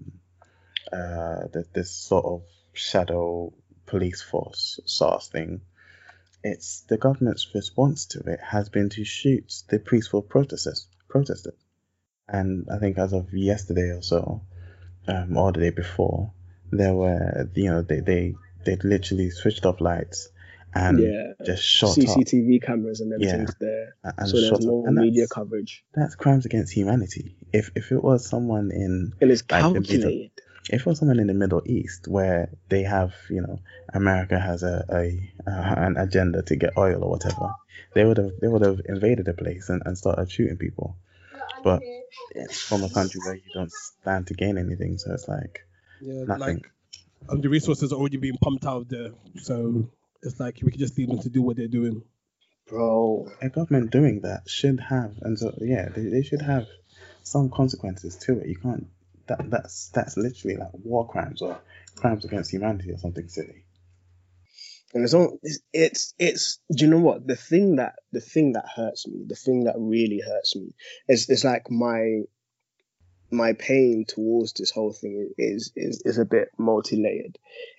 uh, 0.91 1.47
this, 1.52 1.67
this 1.73 1.91
sort 1.91 2.26
of 2.26 2.43
shadow 2.73 3.52
police 3.86 4.21
force 4.21 4.80
SARS 4.86 5.28
thing. 5.28 5.62
It's 6.43 6.82
the 6.82 6.97
government's 6.97 7.47
response 7.56 8.06
to 8.08 8.19
it 8.19 8.39
has 8.41 8.69
been 8.69 8.89
to 8.89 9.04
shoot 9.06 9.63
the 9.69 9.80
peaceful 9.80 10.21
protesters. 10.21 10.88
Protesters, 11.08 11.54
and 12.28 12.67
I 12.71 12.80
think 12.80 12.97
as 12.97 13.13
of 13.13 13.34
yesterday 13.34 13.91
or 13.91 14.02
so, 14.02 14.41
um, 15.08 15.38
or 15.38 15.52
the 15.52 15.62
day 15.62 15.69
before, 15.69 16.34
there 16.77 16.93
were 16.93 17.49
you 17.55 17.69
know 17.71 17.81
they 17.81 17.99
they 17.99 18.36
they 18.65 18.75
literally 18.83 19.29
switched 19.29 19.65
off 19.65 19.81
lights 19.81 20.29
and 20.75 20.99
yeah, 20.99 21.33
just 21.45 21.63
shot 21.63 21.91
up 21.91 21.97
CCTV 21.97 22.62
cameras 22.63 22.99
and 23.01 23.12
Yeah. 23.12 23.27
everything's 23.27 23.55
there, 23.59 23.95
and 24.03 24.27
so 24.29 24.39
there's 24.41 24.65
no. 24.65 24.83
Media 24.89 25.27
coverage, 25.27 25.83
that's 25.93 26.15
crimes 26.15 26.45
against 26.45 26.73
humanity. 26.73 27.36
If 27.51 27.71
if 27.75 27.91
it 27.91 28.03
was 28.03 28.27
someone 28.27 28.71
in 28.71 29.13
and 29.21 29.31
it's 29.31 29.43
Like 29.51 29.62
the 29.73 29.81
Middle- 29.81 29.81
calculated. 29.81 30.31
if 30.69 30.81
it 30.81 30.86
was 30.86 30.99
someone 30.99 31.19
in 31.19 31.27
the 31.27 31.33
Middle 31.33 31.62
East 31.65 32.07
where 32.07 32.49
they 32.69 32.83
have 32.83 33.13
you 33.29 33.41
know 33.41 33.59
America 33.93 34.39
has 34.39 34.63
a, 34.63 34.83
a 34.89 35.05
uh, 35.49 35.75
an 35.88 35.97
agenda 35.97 36.41
to 36.43 36.55
get 36.55 36.77
oil 36.77 37.03
or 37.03 37.09
whatever, 37.12 37.51
they 37.93 38.03
would 38.05 38.17
have 38.17 38.31
they 38.41 38.47
would 38.47 38.62
have 38.65 38.79
invaded 38.86 39.25
the 39.25 39.33
place 39.33 39.69
and, 39.69 39.83
and 39.86 39.95
started 39.97 40.31
shooting 40.31 40.57
people. 40.57 40.95
But 41.63 41.81
it's 42.31 42.62
from 42.62 42.83
a 42.83 42.89
country 42.89 43.19
where 43.25 43.36
you 43.36 43.51
don't 43.53 43.71
stand 43.71 44.27
to 44.27 44.33
gain 44.33 44.57
anything, 44.57 44.97
so 44.97 45.13
it's 45.13 45.27
like 45.27 45.65
Yeah, 46.01 46.23
Nothing. 46.25 46.39
like 46.39 46.71
um, 47.29 47.41
the 47.41 47.49
resources 47.49 47.93
are 47.93 47.95
already 47.99 48.17
being 48.17 48.38
pumped 48.41 48.65
out 48.65 48.89
there, 48.89 49.12
so 49.41 49.89
it's 50.21 50.39
like 50.39 50.60
we 50.62 50.71
can 50.71 50.79
just 50.79 50.97
leave 50.97 51.08
them 51.10 51.19
to 51.19 51.29
do 51.29 51.41
what 51.41 51.58
they're 51.58 51.67
doing. 51.67 52.03
Bro, 52.67 53.29
a 53.41 53.49
government 53.49 53.91
doing 53.91 54.21
that 54.21 54.49
should 54.49 54.79
have 54.79 55.15
and 55.21 55.38
so 55.38 55.53
yeah 55.60 55.89
they, 55.89 56.06
they 56.06 56.23
should 56.23 56.41
have 56.41 56.65
some 57.21 57.49
consequences 57.49 58.15
to 58.15 58.39
it 58.39 58.47
you 58.47 58.56
can't 58.56 58.88
that 59.27 59.49
that's 59.49 59.89
that's 59.89 60.15
literally 60.15 60.56
like 60.56 60.71
war 60.84 61.08
crimes 61.08 61.41
or 61.41 61.60
crimes 61.95 62.23
against 62.23 62.51
humanity 62.51 62.91
or 62.91 62.97
something 62.97 63.27
silly 63.27 63.65
and 64.93 65.03
it's 65.03 65.13
all 65.13 65.38
it's, 65.41 65.60
it's 65.73 66.13
it's 66.19 66.60
do 66.75 66.86
you 66.86 66.91
know 66.91 66.99
what 66.99 67.27
the 67.27 67.36
thing 67.36 67.75
that 67.77 67.95
the 68.12 68.21
thing 68.21 68.53
that 68.53 68.65
hurts 68.73 69.08
me 69.08 69.23
the 69.27 69.36
thing 69.36 69.65
that 69.65 69.75
really 69.77 70.21
hurts 70.25 70.56
me 70.56 70.73
is 71.08 71.29
it's 71.29 71.43
like 71.43 71.69
my 71.69 72.21
my 73.34 73.54
pain 73.54 74.06
towards 74.08 74.54
this 74.54 74.72
whole 74.72 74.93
thing 74.93 75.32
is 75.38 75.72
is 75.76 76.02
is 76.06 76.17
a 76.17 76.26
bit 76.26 76.50
multi-layered 76.58 77.38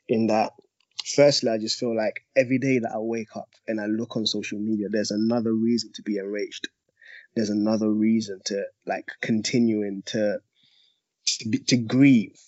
in 0.09 0.27
that 0.29 0.53
firstly 1.05 1.51
i 1.51 1.59
just 1.59 1.79
feel 1.79 1.97
like 1.97 2.25
every 2.37 2.59
day 2.59 2.79
that 2.79 2.93
i 2.93 2.99
wake 2.99 3.37
up 3.37 3.49
and 3.67 3.81
i 3.81 3.87
look 3.87 4.17
on 4.17 4.27
social 4.27 4.59
media 4.59 4.89
there's 4.91 5.11
another 5.11 5.53
reason 5.53 5.91
to 5.95 6.03
be 6.03 6.19
enraged 6.19 6.69
there's 7.35 7.51
another 7.51 7.91
reason 7.91 8.41
to 8.45 8.65
like 8.87 9.09
continuing 9.21 10.03
to 10.07 10.39
to, 11.27 11.49
be, 11.49 11.59
to 11.59 11.77
grieve 11.77 12.39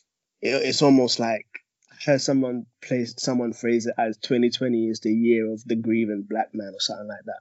it, 0.41 0.49
it's 0.49 0.83
almost 0.83 1.19
like 1.19 1.47
I 1.93 2.11
heard 2.11 2.21
someone 2.21 2.67
place 2.83 3.15
someone 3.19 3.53
phrase 3.53 3.87
it 3.87 3.95
as 3.99 4.19
2020 4.19 4.89
is 4.89 5.01
the 5.01 5.13
year 5.13 5.53
of 5.53 5.65
the 5.65 5.77
grieving 5.77 6.27
black 6.29 6.55
man 6.55 6.73
or 6.75 6.81
something 6.81 7.09
like 7.09 7.25
that. 7.25 7.41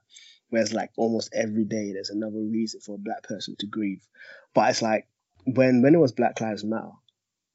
Whereas 0.50 0.74
like 0.74 0.92
almost 0.96 1.34
every 1.34 1.66
day 1.66 1.92
there's 1.92 2.10
another 2.10 2.40
reason 2.40 2.80
for 2.80 2.96
a 2.96 3.00
black 3.00 3.24
person 3.24 3.56
to 3.60 3.68
grieve. 3.68 4.08
But 4.54 4.70
it's 4.70 4.82
like 4.82 5.08
when 5.46 5.82
when 5.82 5.96
it 5.96 6.00
was 6.00 6.12
Black 6.12 6.42
Lives 6.42 6.64
Matter, 6.64 6.92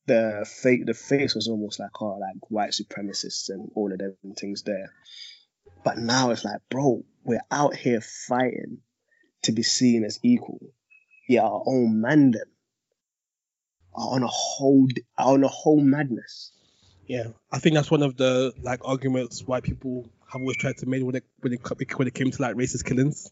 the 0.07 0.47
fake 0.63 0.87
the 0.87 0.95
face 0.95 1.35
was 1.35 1.49
almost 1.49 1.79
like 1.79 1.91
oh 2.01 2.19
like 2.19 2.51
white 2.51 2.71
supremacists 2.71 3.49
and 3.49 3.71
all 3.75 3.93
of 3.93 3.99
them 3.99 4.17
things 4.37 4.63
there. 4.63 4.93
But 5.85 5.99
now 5.99 6.31
it's 6.31 6.45
like, 6.45 6.61
bro, 6.71 7.05
we're 7.25 7.45
out 7.51 7.75
here 7.75 8.01
fighting 8.01 8.79
to 9.43 9.53
be 9.53 9.63
seen 9.63 10.05
as 10.05 10.19
equal. 10.23 10.61
Yeah, 11.29 11.43
our 11.43 11.63
own 11.67 12.01
man 12.01 12.35
on 13.95 14.23
a 14.23 14.29
whole 14.29 14.89
on 15.19 15.45
a 15.45 15.49
whole 15.49 15.81
madness. 15.81 16.53
Yeah, 17.07 17.29
I 17.51 17.59
think 17.59 17.75
that's 17.75 17.91
one 17.91 18.03
of 18.03 18.17
the 18.17 18.53
like 18.63 18.81
arguments 18.85 19.43
why 19.45 19.61
people 19.61 20.09
have 20.33 20.41
always 20.41 20.57
tried 20.57 20.77
to 20.79 20.87
make 20.87 21.05
when 21.05 21.17
it 21.17 21.25
when 21.41 21.53
it 21.53 21.61
when 21.99 22.09
it 22.09 22.15
came 22.15 22.31
to 22.31 22.43
like 22.43 22.55
racist 22.55 22.85
killings. 22.85 23.31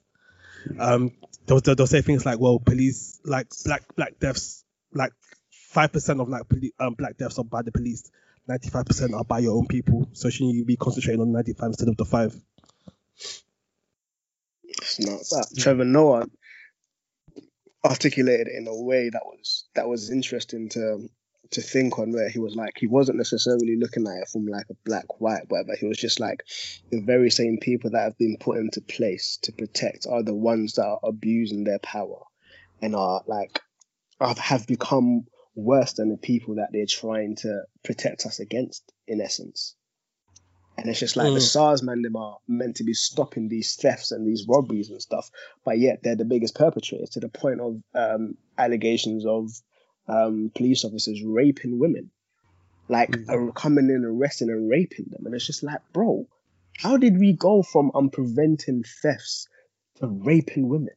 Um, 0.78 1.12
they'll, 1.46 1.60
they'll, 1.60 1.86
say 1.86 2.02
things 2.02 2.26
like, 2.26 2.38
"Well, 2.38 2.58
police 2.58 3.20
like 3.24 3.48
black 3.64 3.82
black 3.96 4.18
deaths 4.18 4.64
like 4.92 5.12
five 5.50 5.92
percent 5.92 6.20
of 6.20 6.28
like 6.28 6.48
poli- 6.48 6.74
um, 6.78 6.94
black 6.94 7.16
deaths 7.16 7.38
are 7.38 7.44
by 7.44 7.62
the 7.62 7.72
police, 7.72 8.10
ninety 8.46 8.70
five 8.70 8.86
percent 8.86 9.14
are 9.14 9.24
by 9.24 9.40
your 9.40 9.56
own 9.56 9.66
people. 9.66 10.08
So 10.12 10.30
shouldn't 10.30 10.54
you 10.54 10.64
be 10.64 10.76
concentrating 10.76 11.20
on 11.20 11.32
ninety 11.32 11.52
five 11.52 11.68
instead 11.68 11.88
of 11.88 11.96
the 11.96 12.04
five? 12.04 12.34
It's 14.64 15.00
not 15.00 15.20
that. 15.20 15.54
Trevor 15.58 15.84
Noah 15.84 16.26
articulated 17.84 18.48
it 18.48 18.54
in 18.56 18.66
a 18.66 18.82
way 18.82 19.08
that 19.10 19.22
was 19.24 19.68
that 19.74 19.88
was 19.88 20.10
interesting 20.10 20.68
to 20.70 21.08
to 21.50 21.62
think 21.62 21.98
on 21.98 22.12
where 22.12 22.28
he 22.28 22.38
was 22.38 22.54
like 22.54 22.74
he 22.76 22.86
wasn't 22.86 23.16
necessarily 23.16 23.76
looking 23.78 24.06
at 24.06 24.22
it 24.22 24.28
from 24.28 24.46
like 24.46 24.66
a 24.70 24.74
black 24.84 25.20
white 25.20 25.44
whatever 25.48 25.74
he 25.76 25.86
was 25.86 25.98
just 25.98 26.20
like 26.20 26.44
the 26.90 27.00
very 27.00 27.30
same 27.30 27.58
people 27.60 27.90
that 27.90 28.02
have 28.02 28.18
been 28.18 28.36
put 28.38 28.58
into 28.58 28.80
place 28.80 29.38
to 29.42 29.52
protect 29.52 30.06
are 30.06 30.22
the 30.22 30.34
ones 30.34 30.74
that 30.74 30.84
are 30.84 31.00
abusing 31.02 31.64
their 31.64 31.78
power 31.78 32.22
and 32.82 32.94
are 32.94 33.22
like 33.26 33.60
have 34.20 34.66
become 34.66 35.24
worse 35.54 35.94
than 35.94 36.10
the 36.10 36.16
people 36.16 36.56
that 36.56 36.68
they're 36.72 36.86
trying 36.86 37.34
to 37.36 37.62
protect 37.82 38.26
us 38.26 38.40
against 38.40 38.92
in 39.06 39.20
essence 39.20 39.74
and 40.78 40.88
it's 40.88 41.00
just 41.00 41.16
like 41.16 41.32
the 41.32 41.40
Mm. 41.40 41.42
SARS 41.42 41.82
man 41.82 42.02
them 42.02 42.14
are 42.14 42.38
meant 42.46 42.76
to 42.76 42.84
be 42.84 42.94
stopping 42.94 43.48
these 43.48 43.74
thefts 43.74 44.12
and 44.12 44.24
these 44.24 44.46
robberies 44.48 44.90
and 44.90 45.02
stuff, 45.02 45.28
but 45.64 45.76
yet 45.76 46.04
they're 46.04 46.14
the 46.14 46.24
biggest 46.24 46.54
perpetrators 46.54 47.10
to 47.10 47.20
the 47.20 47.28
point 47.28 47.60
of 47.60 47.82
um, 47.94 48.36
allegations 48.56 49.26
of 49.26 49.50
um, 50.08 50.50
police 50.54 50.84
officers 50.84 51.22
raping 51.22 51.78
women, 51.78 52.10
like 52.88 53.10
Mm. 53.12 53.48
uh, 53.50 53.52
coming 53.52 53.90
in, 53.90 54.04
arresting 54.04 54.50
and 54.50 54.68
raping 54.70 55.06
them, 55.10 55.26
and 55.26 55.34
it's 55.34 55.46
just 55.46 55.62
like, 55.62 55.80
bro, 55.92 56.26
how 56.76 56.96
did 56.96 57.18
we 57.18 57.32
go 57.32 57.62
from 57.62 57.90
um, 57.94 58.10
preventing 58.10 58.84
thefts 59.02 59.48
to 59.96 60.06
raping 60.06 60.68
women? 60.68 60.94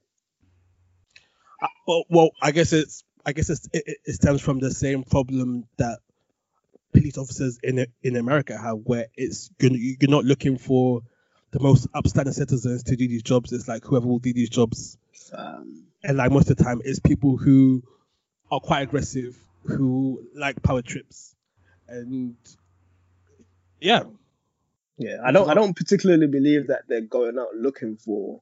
Uh, 1.61 1.67
well, 1.87 2.03
well, 2.09 2.29
I 2.41 2.51
guess 2.51 2.73
it's 2.73 3.03
I 3.25 3.33
guess 3.33 3.49
it's, 3.49 3.67
it, 3.73 3.83
it- 3.85 3.97
it 4.05 4.13
stems 4.13 4.41
from 4.41 4.59
the 4.59 4.71
same 4.71 5.03
problem 5.03 5.65
that 5.77 5.99
police 6.93 7.17
officers 7.17 7.59
in 7.63 7.85
in 8.03 8.15
America 8.15 8.57
have, 8.57 8.77
where 8.83 9.07
it's 9.15 9.49
you're, 9.59 9.71
you're 9.75 10.09
not 10.09 10.25
looking 10.25 10.57
for 10.57 11.01
the 11.51 11.59
most 11.59 11.87
upstanding 11.93 12.33
citizens 12.33 12.83
to 12.83 12.95
do 12.95 13.07
these 13.07 13.23
jobs. 13.23 13.51
It's 13.51 13.67
like 13.67 13.83
whoever 13.85 14.07
will 14.07 14.19
do 14.19 14.33
these 14.33 14.49
jobs, 14.49 14.97
Um, 15.33 15.85
and 16.03 16.17
like 16.17 16.31
most 16.31 16.49
of 16.49 16.57
the 16.57 16.63
time, 16.63 16.81
it's 16.83 16.99
people 16.99 17.37
who 17.37 17.83
are 18.51 18.59
quite 18.59 18.81
aggressive, 18.81 19.37
who 19.63 20.21
like 20.35 20.61
power 20.61 20.81
trips, 20.81 21.35
and 21.87 22.35
yeah, 23.79 24.03
Yeah, 24.97 25.17
I 25.23 25.31
don't. 25.31 25.49
I 25.49 25.53
don't 25.55 25.75
particularly 25.75 26.27
believe 26.27 26.67
that 26.67 26.83
they're 26.87 27.01
going 27.01 27.39
out 27.39 27.55
looking 27.55 27.97
for. 27.97 28.41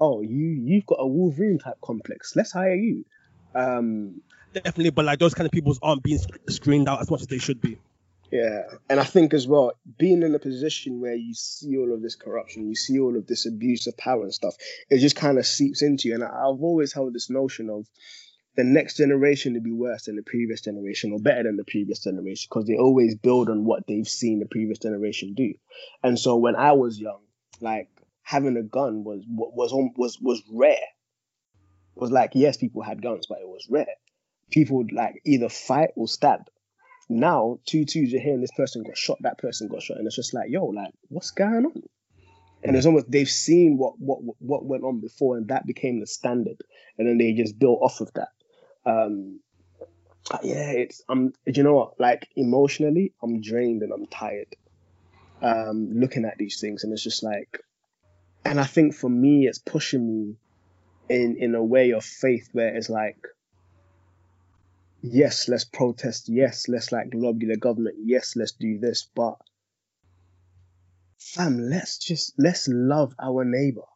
Oh, 0.00 0.20
you 0.22 0.46
you've 0.64 0.86
got 0.86 0.98
a 1.00 1.06
Wolverine 1.06 1.58
type 1.58 1.76
complex. 1.82 2.36
Let's 2.36 2.52
hire 2.52 2.74
you. 2.74 3.04
Um, 3.54 4.20
definitely. 4.52 4.90
But 4.90 5.04
like 5.06 5.18
those 5.18 5.34
kind 5.34 5.46
of 5.46 5.52
people 5.52 5.74
aren't 5.82 6.02
being 6.02 6.20
screened 6.48 6.88
out 6.88 7.00
as 7.00 7.10
much 7.10 7.22
as 7.22 7.26
they 7.28 7.38
should 7.38 7.60
be. 7.60 7.78
yeah, 8.30 8.62
and 8.90 9.00
I 9.00 9.04
think 9.04 9.34
as 9.34 9.46
well, 9.48 9.72
being 9.98 10.22
in 10.22 10.34
a 10.34 10.38
position 10.38 11.00
where 11.00 11.14
you 11.14 11.34
see 11.34 11.76
all 11.78 11.92
of 11.94 12.02
this 12.02 12.16
corruption, 12.16 12.68
you 12.68 12.74
see 12.76 12.98
all 12.98 13.16
of 13.16 13.26
this 13.26 13.46
abuse 13.46 13.86
of 13.86 13.96
power 13.96 14.22
and 14.22 14.34
stuff, 14.34 14.54
it 14.90 14.98
just 14.98 15.16
kind 15.16 15.38
of 15.38 15.46
seeps 15.46 15.82
into 15.82 16.08
you. 16.08 16.14
And 16.14 16.24
I've 16.24 16.62
always 16.62 16.92
held 16.92 17.14
this 17.14 17.30
notion 17.30 17.70
of 17.70 17.86
the 18.56 18.64
next 18.64 18.96
generation 18.96 19.54
to 19.54 19.60
be 19.60 19.70
worse 19.70 20.04
than 20.04 20.16
the 20.16 20.22
previous 20.22 20.62
generation 20.62 21.12
or 21.12 21.20
better 21.20 21.42
than 21.42 21.56
the 21.56 21.64
previous 21.64 22.02
generation 22.02 22.48
because 22.50 22.66
they 22.66 22.76
always 22.76 23.14
build 23.14 23.50
on 23.50 23.64
what 23.64 23.86
they've 23.86 24.08
seen 24.08 24.40
the 24.40 24.46
previous 24.46 24.78
generation 24.78 25.34
do. 25.34 25.52
And 26.02 26.18
so 26.18 26.36
when 26.36 26.56
I 26.56 26.72
was 26.72 26.98
young, 26.98 27.20
like 27.60 27.88
having 28.22 28.56
a 28.56 28.62
gun 28.62 29.04
was 29.04 29.22
was 29.28 29.72
was 29.96 30.18
was, 30.20 30.42
rare. 30.50 30.72
It 30.72 32.00
was 32.00 32.10
like 32.10 32.30
yes, 32.34 32.56
people 32.56 32.82
had 32.82 33.02
guns, 33.02 33.26
but 33.28 33.38
it 33.40 33.48
was 33.48 33.66
rare. 33.68 33.86
People 34.50 34.78
would 34.78 34.92
like 34.92 35.20
either 35.26 35.50
fight 35.50 35.90
or 35.94 36.08
stab. 36.08 36.40
Now 37.10 37.60
two 37.66 37.84
twos, 37.84 38.10
you're 38.10 38.22
hearing 38.22 38.40
this 38.40 38.50
person 38.56 38.82
got 38.82 38.96
shot, 38.96 39.18
that 39.20 39.38
person 39.38 39.68
got 39.68 39.82
shot, 39.82 39.98
and 39.98 40.06
it's 40.06 40.16
just 40.16 40.32
like 40.32 40.48
yo, 40.48 40.64
like 40.64 40.92
what's 41.08 41.30
going 41.30 41.66
on? 41.66 41.82
And 42.64 42.74
it's 42.74 42.86
almost 42.86 43.10
they've 43.10 43.28
seen 43.28 43.76
what 43.76 43.94
what 43.98 44.20
what 44.38 44.64
went 44.64 44.82
on 44.82 45.00
before, 45.00 45.36
and 45.36 45.48
that 45.48 45.66
became 45.66 46.00
the 46.00 46.06
standard, 46.06 46.56
and 46.98 47.06
then 47.06 47.18
they 47.18 47.34
just 47.34 47.58
built 47.58 47.80
off 47.82 48.00
of 48.00 48.10
that. 48.14 48.28
Um, 48.86 49.40
yeah, 50.42 50.72
it's 50.72 51.02
I'm. 51.08 51.32
You 51.46 51.62
know 51.62 51.74
what? 51.74 52.00
Like 52.00 52.28
emotionally, 52.36 53.14
I'm 53.22 53.40
drained 53.40 53.82
and 53.82 53.92
I'm 53.92 54.06
tired. 54.06 54.54
Um, 55.42 55.90
looking 55.94 56.24
at 56.24 56.38
these 56.38 56.60
things, 56.60 56.84
and 56.84 56.92
it's 56.92 57.02
just 57.02 57.22
like, 57.22 57.60
and 58.44 58.60
I 58.60 58.64
think 58.64 58.94
for 58.94 59.10
me, 59.10 59.46
it's 59.46 59.58
pushing 59.58 60.06
me 60.06 60.36
in 61.08 61.36
in 61.38 61.54
a 61.54 61.64
way 61.64 61.92
of 61.92 62.04
faith 62.04 62.48
where 62.52 62.74
it's 62.74 62.90
like, 62.90 63.18
yes, 65.02 65.48
let's 65.48 65.64
protest. 65.64 66.28
Yes, 66.28 66.68
let's 66.68 66.92
like 66.92 67.08
lobby 67.14 67.46
the 67.46 67.56
government. 67.56 67.96
Yes, 68.04 68.34
let's 68.36 68.52
do 68.52 68.78
this, 68.78 69.08
but 69.14 69.36
fam, 71.18 71.58
let's 71.70 71.98
just 71.98 72.34
let's 72.38 72.68
love 72.68 73.14
our 73.22 73.44
neighbor. 73.44 73.86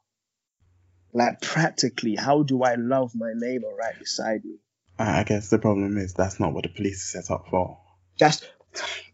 Like 1.12 1.40
practically, 1.40 2.16
how 2.16 2.42
do 2.42 2.62
I 2.62 2.76
love 2.76 3.14
my 3.14 3.32
neighbor 3.34 3.68
right 3.78 3.98
beside 3.98 4.44
me? 4.44 4.58
I 5.00 5.24
guess 5.24 5.48
the 5.48 5.58
problem 5.58 5.96
is 5.96 6.12
that's 6.14 6.38
not 6.38 6.52
what 6.52 6.64
the 6.64 6.68
police 6.68 7.02
is 7.02 7.12
set 7.12 7.30
up 7.34 7.46
for. 7.50 7.78
That's, 8.18 8.42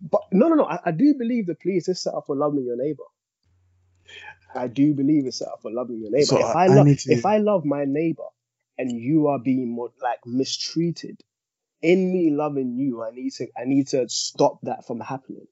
but 0.00 0.22
no, 0.32 0.48
no, 0.48 0.56
no. 0.56 0.64
I, 0.64 0.80
I 0.86 0.90
do 0.90 1.14
believe 1.14 1.46
the 1.46 1.54
police 1.54 1.88
is 1.88 2.02
set 2.02 2.14
up 2.14 2.24
for 2.26 2.36
loving 2.36 2.64
your 2.64 2.76
neighbor. 2.76 3.04
I 4.54 4.66
do 4.68 4.94
believe 4.94 5.26
it's 5.26 5.38
set 5.38 5.48
up 5.48 5.60
for 5.62 5.70
loving 5.70 6.00
your 6.00 6.10
neighbor. 6.10 6.26
So 6.26 6.38
if 6.38 6.56
I, 6.56 6.64
I 6.64 6.66
love, 6.68 6.86
to- 6.86 7.12
if 7.12 7.26
I 7.26 7.38
love 7.38 7.64
my 7.64 7.84
neighbor, 7.86 8.24
and 8.78 8.90
you 8.90 9.28
are 9.28 9.38
being 9.38 9.70
more 9.70 9.90
like 10.02 10.18
mistreated, 10.26 11.20
in 11.82 12.12
me 12.12 12.30
loving 12.30 12.76
you, 12.76 13.02
I 13.02 13.10
need 13.12 13.30
to, 13.34 13.46
I 13.56 13.64
need 13.64 13.88
to 13.88 14.08
stop 14.08 14.58
that 14.62 14.86
from 14.86 15.00
happening. 15.00 15.46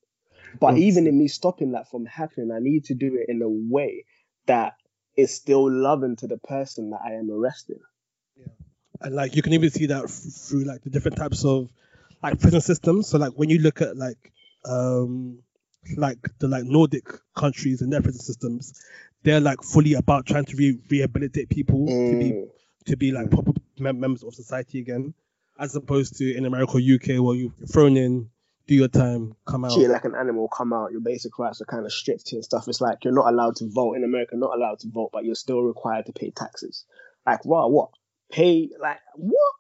But 0.61 0.77
even 0.79 1.07
in 1.07 1.19
me 1.19 1.29
stopping 1.29 1.73
that 1.73 1.91
from 1.91 2.07
happening, 2.07 2.51
I 2.53 2.59
need 2.61 2.87
to 2.87 2.95
do 2.95 3.15
it 3.17 3.29
in 3.31 3.41
a 3.43 3.49
way 3.49 4.05
that 4.47 4.75
is 5.17 5.35
still 5.35 5.71
loving 5.71 6.17
to 6.17 6.27
the 6.27 6.39
person 6.39 6.91
that 6.91 7.01
I 7.05 7.13
am 7.15 7.31
arresting. 7.31 7.81
And 9.01 9.15
like 9.15 9.37
you 9.37 9.43
can 9.43 9.53
even 9.53 9.71
see 9.71 9.87
that 9.87 10.09
through 10.09 10.65
like 10.65 10.83
the 10.83 10.91
different 10.91 11.17
types 11.17 11.45
of 11.45 11.69
like 12.23 12.41
prison 12.41 12.61
systems. 12.61 13.09
So 13.09 13.19
like 13.19 13.33
when 13.33 13.51
you 13.51 13.59
look 13.59 13.81
at 13.83 13.97
like 13.97 14.33
um 14.65 15.39
like 15.97 16.19
the 16.39 16.49
like 16.49 16.65
Nordic 16.65 17.07
countries 17.37 17.83
and 17.83 17.93
their 17.93 18.01
prison 18.03 18.21
systems, 18.23 18.73
they're 19.23 19.41
like 19.41 19.63
fully 19.63 19.95
about 19.95 20.27
trying 20.27 20.47
to 20.47 20.57
re- 20.57 20.81
rehabilitate 20.91 21.49
people 21.51 21.87
to 21.87 22.19
be 22.19 22.33
Mm. 22.33 22.49
to 22.87 22.97
be 22.97 23.13
like 23.13 23.31
proper 23.31 23.53
mem- 23.79 24.01
members 24.01 24.23
of 24.23 24.35
society 24.35 24.79
again, 24.81 25.15
as 25.59 25.75
opposed 25.77 26.17
to 26.19 26.35
in 26.35 26.47
America 26.47 26.73
or 26.75 26.81
UK 26.81 27.19
where 27.23 27.35
you're 27.35 27.53
thrown 27.71 27.97
in, 27.97 28.31
do 28.67 28.75
your 28.75 28.89
time, 28.89 29.35
come 29.47 29.65
out. 29.65 29.73
treated 29.73 29.91
like 29.91 30.05
an 30.07 30.15
animal, 30.15 30.49
come 30.49 30.73
out, 30.73 30.93
your 30.93 31.01
basic 31.03 31.39
rights 31.39 31.61
are 31.61 31.67
kind 31.67 31.85
of 31.85 31.93
stripped 31.93 32.33
and 32.33 32.43
stuff. 32.45 32.67
It's 32.69 32.81
like 32.81 33.05
you're 33.05 33.13
not 33.15 33.27
allowed 33.33 33.57
to 33.57 33.69
vote 33.69 33.95
in 33.95 34.05
America, 34.05 34.37
not 34.37 34.57
allowed 34.57 34.79
to 34.81 34.89
vote, 34.89 35.11
but 35.13 35.25
you're 35.25 35.35
still 35.35 35.61
required 35.63 36.07
to 36.07 36.13
pay 36.13 36.31
taxes. 36.31 36.85
Like, 37.27 37.45
wow, 37.45 37.69
what? 37.69 37.91
Pay, 38.35 38.71
like, 38.81 38.99
what? 39.15 39.53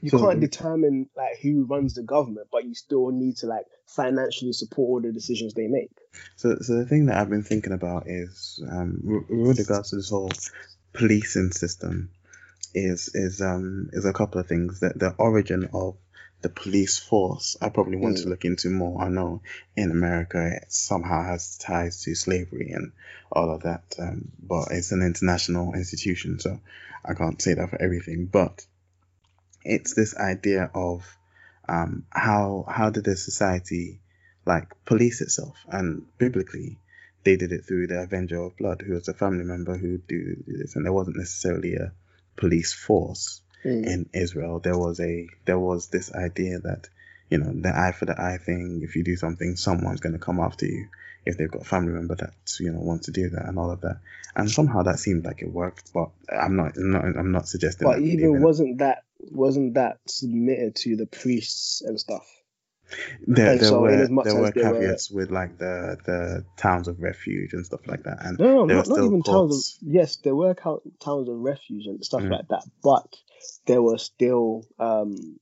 You 0.00 0.10
So- 0.10 0.18
can't 0.18 0.40
determine 0.40 1.10
like 1.16 1.38
who 1.42 1.64
runs 1.64 1.94
the 1.94 2.02
government, 2.02 2.48
but 2.50 2.64
you 2.64 2.74
still 2.74 3.10
need 3.10 3.36
to 3.38 3.46
like 3.46 3.66
financially 3.86 4.52
support 4.52 4.88
all 4.88 5.00
the 5.08 5.12
decisions 5.12 5.52
they 5.54 5.66
make. 5.66 5.90
So, 6.36 6.56
so 6.60 6.76
the 6.76 6.86
thing 6.86 7.06
that 7.06 7.16
I've 7.18 7.28
been 7.30 7.42
thinking 7.42 7.72
about 7.72 8.08
is, 8.08 8.62
um, 8.70 9.00
with 9.28 9.58
regards 9.58 9.90
to 9.90 9.96
this 9.96 10.10
whole 10.10 10.30
policing 10.94 11.50
system, 11.52 12.10
is 12.74 13.10
is 13.14 13.40
um 13.40 13.90
is 13.92 14.04
a 14.04 14.12
couple 14.12 14.40
of 14.40 14.46
things. 14.46 14.80
That 14.80 14.98
the 14.98 15.14
origin 15.18 15.68
of 15.74 15.96
the 16.42 16.48
police 16.48 16.98
force, 16.98 17.56
I 17.60 17.70
probably 17.70 17.96
want 17.96 18.18
to 18.18 18.28
look 18.28 18.44
into 18.44 18.70
more. 18.70 19.02
I 19.02 19.08
know 19.08 19.42
in 19.74 19.90
America 19.90 20.58
it 20.62 20.72
somehow 20.72 21.24
has 21.24 21.56
ties 21.58 22.02
to 22.02 22.14
slavery 22.14 22.70
and 22.70 22.92
all 23.32 23.50
of 23.50 23.62
that, 23.62 23.94
um, 23.98 24.30
but 24.40 24.68
it's 24.70 24.92
an 24.92 25.02
international 25.02 25.74
institution, 25.74 26.38
so 26.38 26.60
I 27.04 27.14
can't 27.14 27.40
say 27.40 27.54
that 27.54 27.70
for 27.70 27.80
everything. 27.80 28.26
But 28.26 28.64
it's 29.64 29.94
this 29.94 30.16
idea 30.16 30.70
of 30.74 31.04
um, 31.68 32.06
how 32.10 32.64
how 32.68 32.90
did 32.90 33.06
a 33.08 33.16
society 33.16 34.00
like 34.46 34.72
police 34.84 35.20
itself 35.20 35.56
and 35.68 36.06
biblically 36.18 36.78
they 37.24 37.36
did 37.36 37.50
it 37.50 37.64
through 37.64 37.88
the 37.88 37.98
avenger 37.98 38.40
of 38.40 38.56
blood 38.56 38.82
who 38.86 38.94
was 38.94 39.08
a 39.08 39.14
family 39.14 39.44
member 39.44 39.76
who 39.76 39.98
do, 39.98 40.36
do 40.46 40.58
this 40.58 40.76
and 40.76 40.84
there 40.84 40.92
wasn't 40.92 41.16
necessarily 41.16 41.74
a 41.74 41.92
police 42.36 42.72
force 42.72 43.40
in 43.64 44.08
israel 44.12 44.60
there 44.60 44.78
was 44.78 45.00
a 45.00 45.26
there 45.44 45.58
was 45.58 45.88
this 45.88 46.12
idea 46.14 46.58
that 46.60 46.88
you 47.30 47.38
know 47.38 47.52
the 47.52 47.68
eye 47.76 47.92
for 47.92 48.04
the 48.06 48.20
eye 48.20 48.38
thing 48.38 48.80
if 48.82 48.94
you 48.96 49.02
do 49.02 49.16
something 49.16 49.56
someone's 49.56 50.00
going 50.00 50.12
to 50.12 50.18
come 50.18 50.40
after 50.40 50.66
you 50.66 50.86
if 51.24 51.36
they've 51.36 51.50
got 51.50 51.62
a 51.62 51.64
family 51.64 51.92
member 51.92 52.14
that 52.14 52.32
you 52.60 52.70
know 52.72 52.80
wants 52.80 53.06
to 53.06 53.12
do 53.12 53.28
that 53.30 53.46
and 53.46 53.58
all 53.58 53.70
of 53.70 53.80
that 53.80 53.98
and 54.36 54.50
somehow 54.50 54.82
that 54.82 54.98
seemed 54.98 55.24
like 55.24 55.42
it 55.42 55.50
worked 55.50 55.92
but 55.92 56.10
i'm 56.30 56.56
not, 56.56 56.76
I'm 56.76 56.92
not 56.92 57.04
i'm 57.04 57.32
not 57.32 57.48
suggesting 57.48 57.86
But 57.86 57.98
that 57.98 58.02
even 58.04 58.40
wasn't 58.42 58.78
that 58.78 59.02
wasn't 59.18 59.74
that 59.74 59.98
submitted 60.06 60.76
to 60.76 60.96
the 60.96 61.06
priests 61.06 61.82
and 61.82 61.98
stuff? 61.98 62.26
there, 63.26 63.50
and 63.52 63.60
there 63.60 63.68
so 63.68 63.80
were 63.80 63.90
in 63.90 64.00
as 64.02 64.10
much 64.10 64.24
there 64.24 64.34
were 64.36 64.52
they 64.54 64.62
were- 64.62 64.72
caveats 64.72 65.10
with 65.10 65.30
like 65.30 65.58
the 65.58 65.96
the 66.04 66.44
towns 66.56 66.88
of 66.88 67.00
refuge 67.00 67.52
and 67.54 67.66
stuff 67.66 67.86
like 67.88 68.04
that 68.04 68.18
and 68.24 68.38
No, 68.38 68.64
no, 68.64 68.76
not, 68.76 68.88
not 68.88 69.02
even 69.02 69.22
courts. 69.22 69.28
towns 69.28 69.78
of 69.82 69.88
yes, 69.92 70.16
there 70.16 70.34
were 70.36 70.54
towns 70.54 71.28
of 71.28 71.36
refuge 71.36 71.86
and 71.86 72.04
stuff 72.04 72.22
Mm. 72.22 72.30
like 72.30 72.48
that, 72.48 72.64
but 72.82 73.06
there 73.66 73.82
was 73.82 74.02
still 74.04 74.64
um 74.78 75.38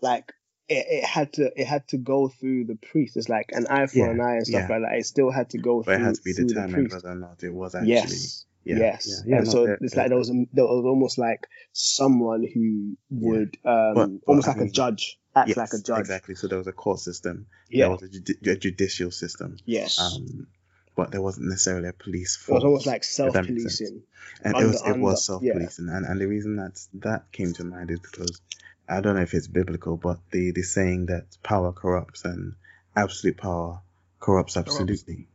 like 0.00 0.32
it, 0.68 0.86
it 0.88 1.04
had 1.04 1.32
to 1.34 1.50
it 1.60 1.66
had 1.66 1.86
to 1.88 1.98
go 1.98 2.28
through 2.28 2.64
the 2.64 2.76
priest. 2.76 3.16
It's 3.16 3.28
like 3.28 3.50
an 3.52 3.66
eye 3.68 3.86
for 3.86 3.98
Yeah, 3.98 4.10
an 4.10 4.20
eye 4.20 4.36
and 4.36 4.46
stuff 4.46 4.68
yeah. 4.68 4.74
like 4.76 4.82
that. 4.90 4.98
It 4.98 5.06
still 5.06 5.30
had 5.30 5.50
to 5.50 5.58
go 5.58 5.82
but 5.82 5.94
it 5.96 6.00
had 6.00 6.14
to 6.14 6.22
be 6.22 6.32
determined 6.32 6.92
whether 6.92 7.10
or 7.10 7.14
not 7.14 7.42
it 7.42 7.52
was 7.52 7.74
actually 7.74 7.90
Yes. 7.92 8.46
yeah, 8.64 8.76
yes. 8.78 9.08
yeah, 9.08 9.32
yeah, 9.34 9.38
and 9.38 9.48
so 9.48 9.66
there- 9.66 9.78
it's 9.80 9.96
like 9.96 10.08
there 10.08 10.18
was 10.18 10.30
a, 10.30 10.44
there 10.52 10.64
was 10.64 10.84
almost 10.84 11.18
like 11.18 11.46
someone 11.72 12.44
who 12.54 12.96
would 13.10 13.56
um 13.64 13.94
But- 13.94 13.94
but 13.94 14.20
almost 14.26 14.48
I 14.48 14.52
like 14.52 14.68
a 14.68 14.70
judge, 14.70 15.18
act 15.34 15.48
yes, 15.48 15.56
like 15.56 15.72
a 15.72 15.82
judge. 15.82 16.00
exactly 16.00 16.34
so 16.36 16.46
there 16.48 16.58
was 16.58 16.66
a 16.68 16.72
court 16.72 17.00
system 17.00 17.46
Yeah. 17.70 17.84
there 17.86 17.90
was 17.90 18.02
a, 18.02 18.08
judi- 18.08 18.50
a 18.52 18.56
judicial 18.56 19.10
system 19.10 19.56
yes. 19.64 19.98
um 20.00 20.46
but 20.96 21.10
there 21.10 21.22
wasn't 21.22 21.48
necessarily 21.48 21.88
a 21.88 21.92
police 21.92 22.36
force. 22.36 22.50
it 22.50 22.54
was 22.54 22.64
almost 22.64 22.86
like 22.86 23.04
self 23.04 23.32
that 23.32 23.48
makes 23.48 23.78
sense. 23.78 23.90
policing. 23.90 24.02
and 24.44 24.56
it 24.56 24.66
was 24.66 24.82
it 24.82 24.86
under- 24.88 25.00
was 25.00 25.26
self-policing 25.26 25.88
and, 25.88 26.06
and 26.06 26.20
the 26.20 26.26
reason 26.26 26.56
that 26.56 26.78
that 26.94 27.30
came 27.32 27.52
to 27.52 27.64
mind 27.64 27.90
is 27.90 28.00
because 28.00 28.40
i 28.88 29.00
don't 29.00 29.16
know 29.16 29.22
if 29.22 29.34
it's 29.34 29.46
biblical 29.48 29.96
but 29.96 30.18
the 30.30 30.50
the 30.52 30.62
saying 30.62 31.06
that 31.06 31.24
power 31.42 31.72
corrupts 31.72 32.24
and 32.24 32.54
absolute 32.96 33.36
power 33.36 33.80
corrupts 34.20 34.56
absolutely 34.56 35.26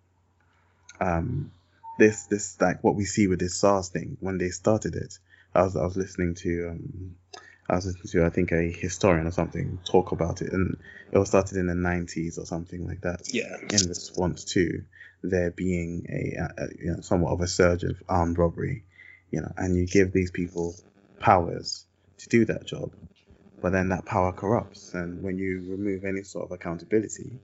um 0.99 1.51
this 1.97 2.23
this 2.25 2.59
like 2.61 2.83
what 2.83 2.95
we 2.95 3.05
see 3.05 3.27
with 3.27 3.39
this 3.39 3.55
SARS 3.55 3.89
thing 3.89 4.17
when 4.19 4.37
they 4.37 4.49
started 4.49 4.95
it 4.95 5.17
i 5.55 5.63
was 5.63 5.75
i 5.75 5.83
was 5.83 5.97
listening 5.97 6.35
to 6.35 6.69
um 6.69 7.15
I 7.69 7.75
was 7.75 7.85
listening 7.85 8.23
to, 8.23 8.25
I 8.25 8.29
think, 8.29 8.51
a 8.51 8.71
historian 8.71 9.27
or 9.27 9.31
something 9.31 9.79
talk 9.85 10.11
about 10.11 10.41
it, 10.41 10.53
and 10.53 10.77
it 11.11 11.17
was 11.17 11.27
started 11.29 11.57
in 11.57 11.67
the 11.67 11.73
90s 11.73 12.37
or 12.37 12.45
something 12.45 12.87
like 12.87 13.01
that 13.01 13.27
Yeah. 13.33 13.57
in 13.59 13.87
response 13.87 14.45
to 14.53 14.83
there 15.23 15.51
being 15.51 16.05
a, 16.09 16.61
a, 16.61 16.67
you 16.79 16.91
know 16.93 17.01
somewhat 17.01 17.33
of 17.33 17.41
a 17.41 17.47
surge 17.47 17.83
of 17.83 18.01
armed 18.07 18.37
robbery, 18.37 18.85
you 19.31 19.41
know, 19.41 19.51
and 19.57 19.75
you 19.75 19.85
give 19.85 20.13
these 20.13 20.31
people 20.31 20.75
powers 21.19 21.85
to 22.19 22.29
do 22.29 22.45
that 22.45 22.65
job, 22.65 22.93
but 23.61 23.71
then 23.71 23.89
that 23.89 24.05
power 24.05 24.31
corrupts, 24.31 24.93
and 24.93 25.21
when 25.21 25.37
you 25.37 25.65
remove 25.69 26.05
any 26.05 26.23
sort 26.23 26.45
of 26.45 26.51
accountability, 26.51 27.39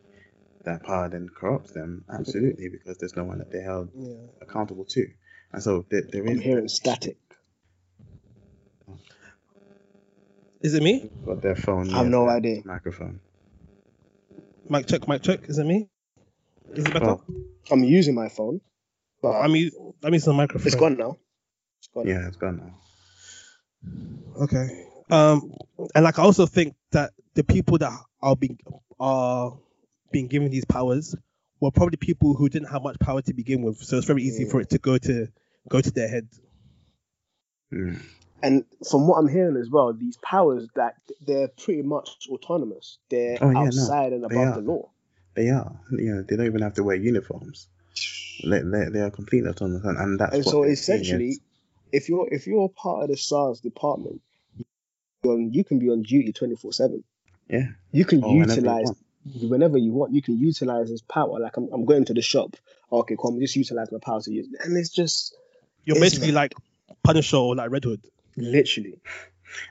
that 0.64 0.84
power 0.84 1.10
then 1.10 1.28
corrupts 1.28 1.72
them 1.74 2.06
absolutely 2.10 2.70
because 2.70 2.98
there's 2.98 3.18
no 3.18 3.26
one 3.26 3.40
that 3.40 3.52
they're 3.52 3.64
held 3.64 3.90
Yeah. 3.94 4.16
accountable 4.42 4.86
to, 4.86 5.06
and 5.52 5.62
so 5.62 5.86
there, 5.90 6.04
there 6.04 6.26
I'm 6.26 6.38
is 6.38 6.42
hearing 6.42 6.68
static. 6.70 7.18
Is 10.64 10.74
it 10.74 10.82
me? 10.82 11.10
got 11.26 11.42
their 11.42 11.56
phone. 11.56 11.94
I 11.94 11.98
have 11.98 12.08
no 12.08 12.28
idea. 12.30 12.62
Microphone. 12.66 13.20
Mic 14.70 14.88
check, 14.88 15.08
mic 15.08 15.22
check. 15.22 15.42
Is 15.50 15.58
it 15.60 15.66
me? 15.66 15.90
Is 16.74 16.86
it 16.86 16.94
better? 16.94 17.06
Oh, 17.12 17.24
I'm 17.70 17.84
using 17.84 18.16
my 18.16 18.30
phone, 18.30 18.62
but 19.22 19.32
I'm 19.34 19.56
using 19.56 19.94
I'm 20.04 20.14
using 20.14 20.32
the 20.32 20.38
microphone. 20.38 20.68
it's 20.68 20.76
gone 20.76 20.98
now. 20.98 21.18
It's 21.80 21.88
gone. 21.94 22.08
yeah, 22.08 22.28
it's 22.28 22.38
gone 22.38 22.58
now. 22.58 24.44
Okay. 24.44 24.88
Um, 25.12 25.54
and 25.94 26.04
like 26.06 26.18
I 26.18 26.24
also 26.24 26.46
think 26.46 26.76
that 26.92 27.12
the 27.34 27.44
people 27.44 27.78
that 27.80 27.92
are 28.22 28.36
being 28.38 28.58
are 29.00 29.58
being 30.12 30.28
given 30.28 30.50
these 30.50 30.66
powers 30.66 31.14
were 31.60 31.72
probably 31.72 31.98
people 31.98 32.36
who 32.36 32.48
didn't 32.48 32.70
have 32.70 32.84
much 32.84 32.98
power 33.00 33.22
to 33.22 33.34
begin 33.34 33.64
with, 33.64 33.78
so 33.84 33.98
it's 33.98 34.08
very 34.08 34.24
easy 34.24 34.46
Mm. 34.46 34.52
for 34.52 34.62
it 34.62 34.70
to 34.70 34.78
go 34.80 34.98
to 34.98 35.28
go 35.68 35.82
to 35.82 35.92
their 35.92 36.08
head. 36.08 36.28
Mm. 37.74 38.02
And 38.44 38.66
from 38.90 39.08
what 39.08 39.16
I'm 39.16 39.30
hearing 39.30 39.56
as 39.56 39.70
well, 39.70 39.94
these 39.94 40.18
powers 40.18 40.68
that 40.76 40.96
they're 41.26 41.48
pretty 41.48 41.82
much 41.82 42.28
autonomous. 42.30 42.98
They're 43.10 43.38
Oh, 43.40 43.50
yeah, 43.50 43.54
no, 43.54 43.66
outside 43.68 44.12
and 44.12 44.26
above 44.26 44.56
the 44.56 44.62
law. 44.62 44.90
They 45.34 45.50
are. 45.50 45.80
You 45.90 46.16
know, 46.16 46.22
they 46.24 46.36
don't 46.36 46.46
even 46.48 46.62
have 46.62 46.74
to 46.74 46.84
wear 46.84 46.98
uniforms. 46.98 47.68
They, 48.44 48.60
they, 48.60 48.86
they 48.92 49.00
are 49.00 49.12
completely 49.12 49.50
autonomous, 49.50 49.86
and, 49.86 49.98
and 49.98 50.20
that's 50.20 50.36
and 50.36 50.46
what 50.46 50.52
so 50.52 50.64
essentially, 50.64 51.38
if 51.94 52.10
you're 52.10 52.28
if 52.32 52.46
you're 52.46 52.68
part 52.68 53.04
of 53.04 53.10
the 53.10 53.18
SARS 53.18 53.62
department, 53.62 54.22
you're 55.24 55.34
on, 55.34 55.54
you 55.54 55.64
can 55.64 55.80
be 55.80 55.90
on 55.90 56.02
duty 56.02 56.34
twenty 56.34 56.56
four 56.56 56.74
seven. 56.74 57.04
yeah, 57.48 57.68
You 57.94 58.04
can 58.04 58.24
or 58.24 58.40
whenever 58.40 58.60
you 58.60 58.68
utilize 58.68 58.92
whenever 59.42 59.78
you 59.78 59.94
want. 59.94 60.14
You 60.14 60.22
can 60.22 60.38
utilize 60.38 60.90
this 60.90 61.02
power. 61.02 61.40
Like 61.40 61.56
I'm, 61.56 61.70
I'm 61.72 61.86
going 61.86 62.04
to 62.06 62.14
the 62.14 62.22
shop. 62.22 62.58
Okay, 62.92 63.16
come 63.16 63.40
just 63.40 63.56
utilize 63.56 63.90
my 63.92 64.00
power 64.00 64.22
to 64.22 64.32
use, 64.32 64.48
and 64.60 64.78
it's 64.78 64.90
just 64.90 65.34
You're 65.86 65.96
It's 65.96 66.04
basically 66.06 66.34
like 66.34 66.54
Punisher 67.04 67.38
or 67.38 67.56
like 67.56 67.72
Red 67.72 67.86
Hood. 67.86 68.02
Literally. 68.38 69.00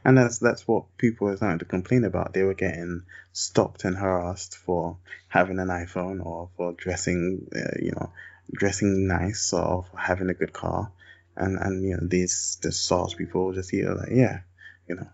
And 0.04 0.16
that's 0.16 0.38
that's 0.38 0.66
what 0.68 0.96
people 0.96 1.26
were 1.26 1.36
starting 1.36 1.58
to 1.58 1.64
complain 1.64 2.04
about. 2.04 2.32
They 2.32 2.44
were 2.44 2.54
getting 2.54 3.02
stopped 3.32 3.84
and 3.84 3.96
harassed 3.96 4.56
for 4.56 4.98
having 5.28 5.58
an 5.58 5.68
iPhone 5.68 6.24
or 6.24 6.50
for 6.56 6.72
dressing, 6.72 7.48
uh, 7.54 7.78
you 7.80 7.92
know, 7.92 8.12
dressing 8.52 9.08
nice 9.08 9.52
or 9.52 9.84
for 9.90 9.96
having 9.98 10.30
a 10.30 10.34
good 10.34 10.52
car. 10.52 10.92
And 11.34 11.58
and 11.58 11.82
you 11.82 11.96
know 11.96 12.06
these 12.06 12.58
the 12.62 12.70
SARS 12.70 13.14
people 13.14 13.52
just 13.52 13.70
here 13.70 13.92
like 13.92 14.10
yeah, 14.12 14.40
you 14.88 14.96
know, 14.96 15.08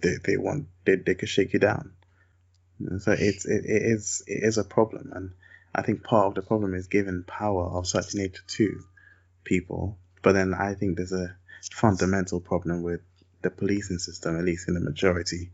they 0.00 0.16
they 0.22 0.36
want 0.36 0.68
they 0.84 0.96
they 0.96 1.14
could 1.14 1.28
shake 1.28 1.52
you 1.52 1.58
down. 1.58 1.92
So 2.98 3.12
it's 3.12 3.46
it, 3.46 3.64
it 3.64 3.82
is 3.82 4.22
it 4.26 4.44
is 4.44 4.58
a 4.58 4.64
problem, 4.64 5.10
and 5.14 5.32
I 5.74 5.82
think 5.82 6.04
part 6.04 6.26
of 6.26 6.34
the 6.34 6.42
problem 6.42 6.74
is 6.74 6.88
giving 6.88 7.24
power 7.24 7.64
of 7.64 7.86
such 7.86 8.14
nature 8.14 8.42
to 8.46 8.84
people. 9.44 9.98
But 10.22 10.32
then 10.32 10.52
I 10.52 10.74
think 10.74 10.96
there's 10.96 11.12
a 11.12 11.36
fundamental 11.74 12.40
problem 12.40 12.82
with 12.82 13.00
the 13.42 13.50
policing 13.50 13.98
system, 13.98 14.38
at 14.38 14.44
least 14.44 14.68
in 14.68 14.74
the 14.74 14.80
majority 14.80 15.50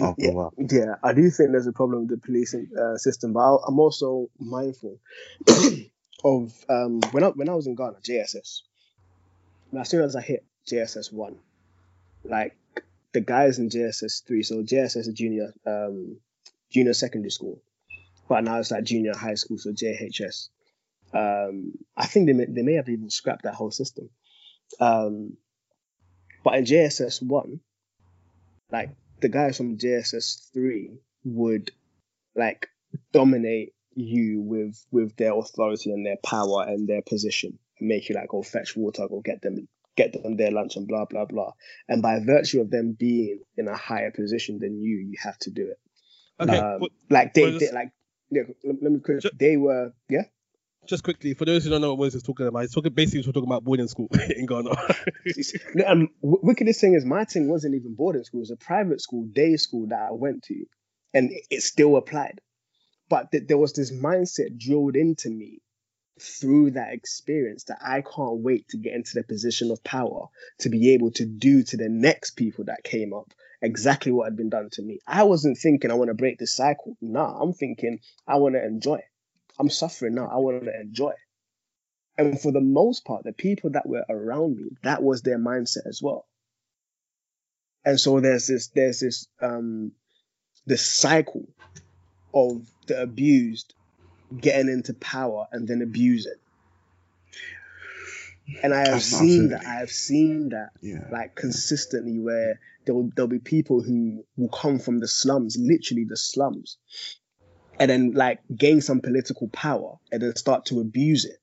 of 0.00 0.18
the 0.20 0.28
Yeah, 0.28 0.30
world. 0.30 0.54
yeah, 0.58 0.96
I 1.02 1.12
do 1.12 1.30
think 1.30 1.52
there's 1.52 1.66
a 1.66 1.72
problem 1.72 2.06
with 2.06 2.10
the 2.10 2.26
policing 2.26 2.70
uh, 2.78 2.96
system, 2.96 3.32
but 3.32 3.40
I'll, 3.40 3.64
I'm 3.66 3.78
also 3.78 4.28
mindful 4.38 5.00
of 6.24 6.52
um, 6.68 7.00
when 7.12 7.24
I 7.24 7.28
when 7.28 7.48
I 7.48 7.54
was 7.54 7.66
in 7.66 7.74
Ghana, 7.76 7.98
JSS. 8.08 8.62
As 9.78 9.88
soon 9.88 10.02
as 10.02 10.16
I 10.16 10.22
hit 10.22 10.44
JSS 10.70 11.12
one, 11.12 11.38
like 12.24 12.56
the 13.12 13.20
guys 13.20 13.58
in 13.58 13.68
JSS 13.70 14.26
three, 14.26 14.42
so 14.42 14.62
JSS 14.62 14.96
is 14.96 15.14
junior 15.14 15.52
um, 15.66 16.18
junior 16.72 16.94
secondary 16.94 17.30
school, 17.30 17.62
but 18.28 18.44
now 18.44 18.58
it's 18.58 18.70
like 18.70 18.84
junior 18.84 19.14
high 19.16 19.34
school, 19.34 19.58
so 19.58 19.70
JHS. 19.72 20.48
Um, 21.14 21.74
I 21.96 22.06
think 22.06 22.26
they 22.26 22.32
may, 22.32 22.46
they 22.46 22.62
may 22.62 22.74
have 22.74 22.88
even 22.88 23.10
scrapped 23.10 23.44
that 23.44 23.54
whole 23.54 23.70
system. 23.70 24.10
Um, 24.80 25.36
but 26.44 26.54
in 26.54 26.64
JSS 26.64 27.22
one, 27.22 27.60
like 28.70 28.90
the 29.20 29.28
guys 29.28 29.56
from 29.56 29.78
JSS 29.78 30.52
three 30.52 30.98
would 31.24 31.70
like 32.36 32.68
dominate 33.12 33.72
you 33.94 34.40
with 34.40 34.84
with 34.90 35.16
their 35.16 35.34
authority 35.34 35.90
and 35.90 36.04
their 36.04 36.18
power 36.22 36.64
and 36.66 36.86
their 36.86 37.02
position 37.02 37.58
and 37.78 37.88
make 37.88 38.08
you 38.08 38.14
like 38.14 38.28
go 38.28 38.42
fetch 38.42 38.76
water, 38.76 39.08
go 39.08 39.20
get 39.20 39.40
them 39.42 39.66
get 39.96 40.12
them 40.12 40.36
their 40.36 40.50
lunch 40.50 40.76
and 40.76 40.86
blah 40.86 41.06
blah 41.06 41.24
blah. 41.24 41.52
And 41.88 42.02
by 42.02 42.20
virtue 42.20 42.60
of 42.60 42.70
them 42.70 42.96
being 42.98 43.40
in 43.56 43.68
a 43.68 43.76
higher 43.76 44.10
position 44.10 44.58
than 44.58 44.80
you, 44.80 44.96
you 44.98 45.16
have 45.22 45.38
to 45.38 45.50
do 45.50 45.68
it. 45.68 45.78
Okay, 46.40 46.58
Um, 46.58 46.80
but 46.80 46.90
like 47.10 47.34
they, 47.34 47.56
they 47.58 47.70
like 47.72 47.92
yeah, 48.30 48.42
let, 48.64 48.82
me 48.92 49.00
quick, 49.00 49.22
they 49.38 49.56
were 49.56 49.92
yeah 50.08 50.24
just 50.86 51.02
quickly, 51.02 51.34
for 51.34 51.44
those 51.44 51.64
who 51.64 51.70
don't 51.70 51.80
know 51.80 51.90
what 51.90 52.00
Moses 52.00 52.16
is 52.16 52.22
talking 52.22 52.46
about, 52.46 52.60
he's 52.60 52.72
talking 52.72 52.92
basically 52.92 53.20
he's 53.20 53.26
talking 53.26 53.44
about 53.44 53.64
boarding 53.64 53.88
school 53.88 54.08
in 54.36 54.46
Ghana. 54.46 54.70
No, 55.74 55.86
um, 55.86 56.08
wickedest 56.22 56.80
thing 56.80 56.94
is 56.94 57.04
my 57.04 57.24
thing 57.24 57.48
wasn't 57.48 57.74
even 57.74 57.94
boarding 57.94 58.24
school; 58.24 58.40
it 58.40 58.42
was 58.42 58.50
a 58.50 58.56
private 58.56 59.00
school, 59.00 59.26
day 59.32 59.56
school 59.56 59.88
that 59.88 60.00
I 60.00 60.12
went 60.12 60.42
to, 60.44 60.64
and 61.12 61.32
it, 61.32 61.46
it 61.50 61.62
still 61.62 61.96
applied. 61.96 62.40
But 63.08 63.32
th- 63.32 63.44
there 63.48 63.58
was 63.58 63.72
this 63.72 63.92
mindset 63.92 64.58
drilled 64.58 64.96
into 64.96 65.30
me 65.30 65.60
through 66.20 66.72
that 66.72 66.92
experience 66.92 67.64
that 67.64 67.78
I 67.82 68.02
can't 68.02 68.38
wait 68.38 68.68
to 68.68 68.76
get 68.76 68.94
into 68.94 69.12
the 69.14 69.24
position 69.24 69.70
of 69.70 69.82
power 69.82 70.26
to 70.60 70.68
be 70.68 70.94
able 70.94 71.10
to 71.12 71.26
do 71.26 71.62
to 71.64 71.76
the 71.76 71.88
next 71.88 72.32
people 72.32 72.64
that 72.66 72.84
came 72.84 73.12
up 73.12 73.32
exactly 73.60 74.12
what 74.12 74.26
had 74.26 74.36
been 74.36 74.50
done 74.50 74.68
to 74.72 74.82
me. 74.82 75.00
I 75.06 75.24
wasn't 75.24 75.58
thinking 75.58 75.90
I 75.90 75.94
want 75.94 76.08
to 76.08 76.14
break 76.14 76.38
the 76.38 76.46
cycle. 76.46 76.96
Nah, 77.00 77.40
I'm 77.40 77.52
thinking 77.52 78.00
I 78.26 78.36
want 78.36 78.54
to 78.54 78.64
enjoy. 78.64 79.00
I'm 79.58 79.70
suffering 79.70 80.14
now. 80.14 80.28
I 80.32 80.36
want 80.36 80.64
to 80.64 80.80
enjoy. 80.80 81.12
And 82.16 82.40
for 82.40 82.52
the 82.52 82.60
most 82.60 83.04
part, 83.04 83.24
the 83.24 83.32
people 83.32 83.70
that 83.70 83.88
were 83.88 84.04
around 84.08 84.56
me, 84.56 84.64
that 84.82 85.02
was 85.02 85.22
their 85.22 85.38
mindset 85.38 85.86
as 85.86 86.00
well. 86.02 86.26
And 87.84 87.98
so 87.98 88.20
there's 88.20 88.46
this, 88.46 88.68
there's 88.68 89.00
this, 89.00 89.26
um, 89.40 89.92
this 90.66 90.86
cycle 90.86 91.46
of 92.32 92.66
the 92.86 93.02
abused 93.02 93.74
getting 94.40 94.68
into 94.68 94.94
power 94.94 95.46
and 95.52 95.68
then 95.68 95.82
abusing. 95.82 96.34
And 98.62 98.72
I 98.72 98.78
have 98.78 98.90
That's 98.92 99.06
seen 99.06 99.50
that. 99.50 99.66
I 99.66 99.74
have 99.80 99.90
seen 99.90 100.50
that 100.50 100.70
Yeah. 100.80 101.08
like 101.10 101.34
consistently 101.34 102.18
where 102.18 102.60
there 102.86 102.94
will 102.94 103.10
there'll 103.14 103.28
be 103.28 103.38
people 103.38 103.82
who 103.82 104.24
will 104.36 104.48
come 104.48 104.78
from 104.78 105.00
the 105.00 105.08
slums, 105.08 105.56
literally 105.58 106.04
the 106.04 106.16
slums, 106.16 106.78
and 107.78 107.90
then 107.90 108.12
like 108.12 108.40
gain 108.54 108.80
some 108.80 109.00
political 109.00 109.48
power 109.48 109.96
and 110.12 110.22
then 110.22 110.36
start 110.36 110.66
to 110.66 110.80
abuse 110.80 111.24
it. 111.24 111.38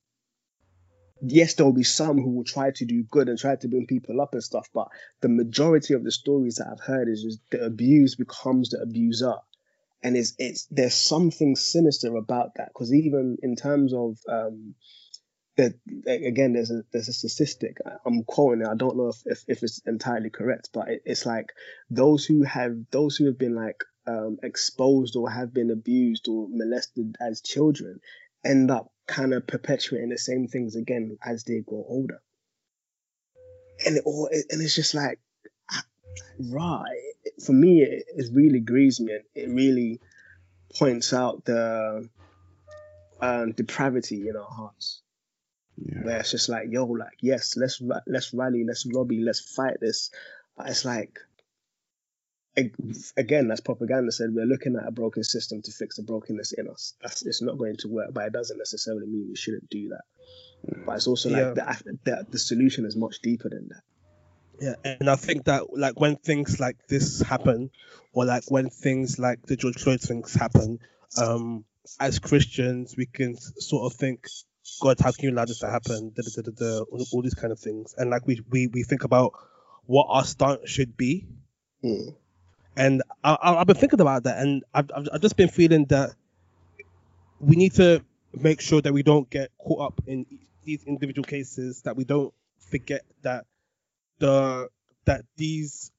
Yes, 1.24 1.54
there 1.54 1.66
will 1.66 1.74
be 1.74 1.84
some 1.84 2.18
who 2.18 2.32
will 2.32 2.44
try 2.44 2.72
to 2.72 2.86
do 2.86 3.04
good 3.04 3.30
and 3.30 3.38
try 3.38 3.56
to 3.56 3.68
bring 3.68 3.86
people 3.86 4.20
up 4.22 4.34
and 4.34 4.44
stuff, 4.44 4.70
but 4.74 4.88
the 5.22 5.30
majority 5.30 5.94
of 5.94 6.04
the 6.04 6.12
stories 6.12 6.56
that 6.56 6.68
I've 6.72 6.80
heard 6.80 7.08
is 7.08 7.22
just 7.22 7.40
the 7.52 7.64
abuse 7.64 8.16
becomes 8.16 8.70
the 8.70 8.80
abuser. 8.80 9.36
And 10.04 10.18
it's 10.18 10.34
it's 10.40 10.66
there's 10.72 10.96
something 10.96 11.56
sinister 11.56 12.16
about 12.16 12.56
that 12.56 12.70
because 12.70 12.92
even 12.92 13.38
in 13.44 13.56
terms 13.56 13.94
of 13.94 14.18
um, 14.28 14.74
that 15.58 15.74
again 16.08 16.54
there's 16.54 16.72
a 16.72 16.84
there's 16.92 17.10
a 17.10 17.14
statistic 17.14 17.78
i'm 18.06 18.24
quoting 18.24 18.62
it 18.62 18.68
i 18.68 18.76
don't 18.76 18.96
know 18.96 19.10
if, 19.10 19.22
if, 19.26 19.44
if 19.48 19.64
it's 19.64 19.82
entirely 19.86 20.30
correct 20.30 20.70
but 20.74 20.88
it, 20.88 21.02
it's 21.06 21.26
like 21.26 21.52
those 21.90 22.26
who 22.26 22.44
have 22.44 22.74
those 22.92 23.18
who 23.18 23.26
have 23.26 23.38
been 23.38 23.56
like 23.56 23.84
um, 24.08 24.38
exposed 24.44 25.16
or 25.16 25.30
have 25.30 25.54
been 25.54 25.72
abused 25.72 26.28
or 26.28 26.48
molested 26.50 27.16
as 27.20 27.42
children 27.42 28.00
end 28.44 28.72
up 28.72 28.92
kind 29.08 29.34
of 29.34 29.46
perpetuating 29.46 30.10
the 30.10 30.18
same 30.18 30.48
things 30.48 30.76
again 30.76 31.18
as 31.24 31.44
they 31.44 31.60
grow 31.60 31.86
older 31.88 32.22
and 33.86 33.98
it 33.98 34.04
all 34.06 34.28
and 34.32 34.62
it's 34.62 34.76
just 34.76 34.96
like 34.96 35.20
right 36.50 37.14
for 37.46 37.54
me 37.54 37.82
it, 37.84 38.06
it 38.16 38.26
really 38.34 38.60
grieves 38.60 39.00
me 39.00 39.14
and 39.14 39.24
it 39.36 39.50
really 39.50 40.00
points 40.78 41.14
out 41.14 41.46
the 41.46 42.10
um, 43.22 43.52
depravity 43.52 44.28
in 44.28 44.36
our 44.36 44.50
hearts 44.50 45.02
Yeah. 45.78 46.04
where 46.04 46.18
it's 46.20 46.32
just 46.32 46.50
like, 46.50 46.68
yo, 46.70 46.86
like, 46.86 47.18
yes, 47.22 47.56
let's 47.58 47.82
let's 48.08 48.34
rally, 48.34 48.64
let's 48.66 48.86
lobby, 48.86 49.22
let's 49.22 49.40
fight 49.40 49.78
this. 49.80 50.10
But 50.58 50.70
it's 50.70 50.86
like, 50.86 51.20
again, 52.56 53.48
that's 53.48 53.62
propaganda 53.62 54.12
said 54.12 54.30
we're 54.34 54.46
looking 54.46 54.76
at 54.76 54.88
a 54.88 54.92
broken 54.92 55.24
system 55.24 55.62
to 55.62 55.72
fix 55.72 55.96
the 55.96 56.04
brokenness 56.04 56.54
in 56.54 56.68
us. 56.68 56.94
That's 57.02 57.26
it's 57.26 57.42
not 57.42 57.58
going 57.58 57.78
to 57.78 57.88
work, 57.88 58.14
but 58.14 58.26
it 58.28 58.34
doesn't 58.34 58.58
necessarily 58.58 59.08
mean 59.08 59.28
we 59.30 59.36
shouldn't 59.36 59.70
do 59.70 59.90
that. 59.90 60.04
But 60.86 60.98
it's 60.98 61.08
also 61.08 61.30
Yeah. 61.30 61.54
like 61.56 61.80
the, 61.84 61.98
the 62.04 62.28
the 62.32 62.40
solution 62.40 62.86
is 62.86 62.96
much 62.96 63.22
deeper 63.22 63.50
than 63.50 63.70
that. 63.70 63.82
Yeah, 64.60 64.96
and 65.00 65.10
I 65.10 65.16
think 65.16 65.46
that 65.46 65.64
like 65.76 66.00
when 66.00 66.18
things 66.18 66.60
like 66.60 66.88
this 66.88 67.22
happen, 67.22 67.72
or 68.14 68.26
like 68.26 68.44
when 68.50 68.70
things 68.70 69.18
like 69.18 69.42
the 69.44 69.56
George 69.56 69.78
Floyd 69.82 70.02
things 70.02 70.34
happen, 70.34 70.80
um, 71.18 71.66
as 72.00 72.20
Christians 72.20 72.96
we 72.96 73.08
can 73.08 73.38
sort 73.38 73.92
of 73.92 73.98
think, 73.98 74.28
God, 74.82 75.00
how 75.00 75.12
can 75.12 75.24
you 75.26 75.32
allow 75.32 75.46
this 75.46 75.60
to 75.60 75.70
happen? 75.70 76.12
Da, 76.16 76.22
da, 76.22 76.42
da, 76.42 76.52
da, 76.52 76.52
da, 76.52 76.80
all, 76.84 77.06
all 77.12 77.22
these 77.24 77.34
kind 77.34 77.52
of 77.52 77.60
things, 77.60 77.96
and 77.98 78.12
like 78.12 78.28
we 78.28 78.42
we, 78.52 78.68
we 78.68 78.84
think 78.84 79.04
about 79.04 79.34
what 79.86 80.08
our 80.10 80.24
stance 80.26 80.70
should 80.70 80.96
be, 80.96 81.28
Mm. 81.84 82.16
And 82.82 83.04
I, 83.24 83.38
I, 83.42 83.56
I've 83.58 83.68
been 83.68 83.76
thinking 83.76 84.02
about 84.02 84.24
that, 84.24 84.40
and 84.40 84.64
I've, 84.74 84.90
I've 84.96 85.08
I've 85.14 85.22
just 85.22 85.38
been 85.38 85.50
feeling 85.50 85.86
that 85.86 86.10
we 87.40 87.56
need 87.56 87.74
to 87.76 88.04
make 88.34 88.60
sure 88.60 88.82
that 88.82 88.92
we 88.92 89.04
don't 89.04 89.30
get 89.30 89.52
caught 89.60 89.82
up 89.82 90.02
in 90.08 90.26
these 90.64 90.84
individual 90.86 91.24
cases, 91.24 91.84
that 91.84 91.96
we 91.96 92.06
don't 92.06 92.34
forget 92.72 93.04
that 93.22 93.46
the 94.18 94.70
that 95.06 95.26
these 95.38 95.92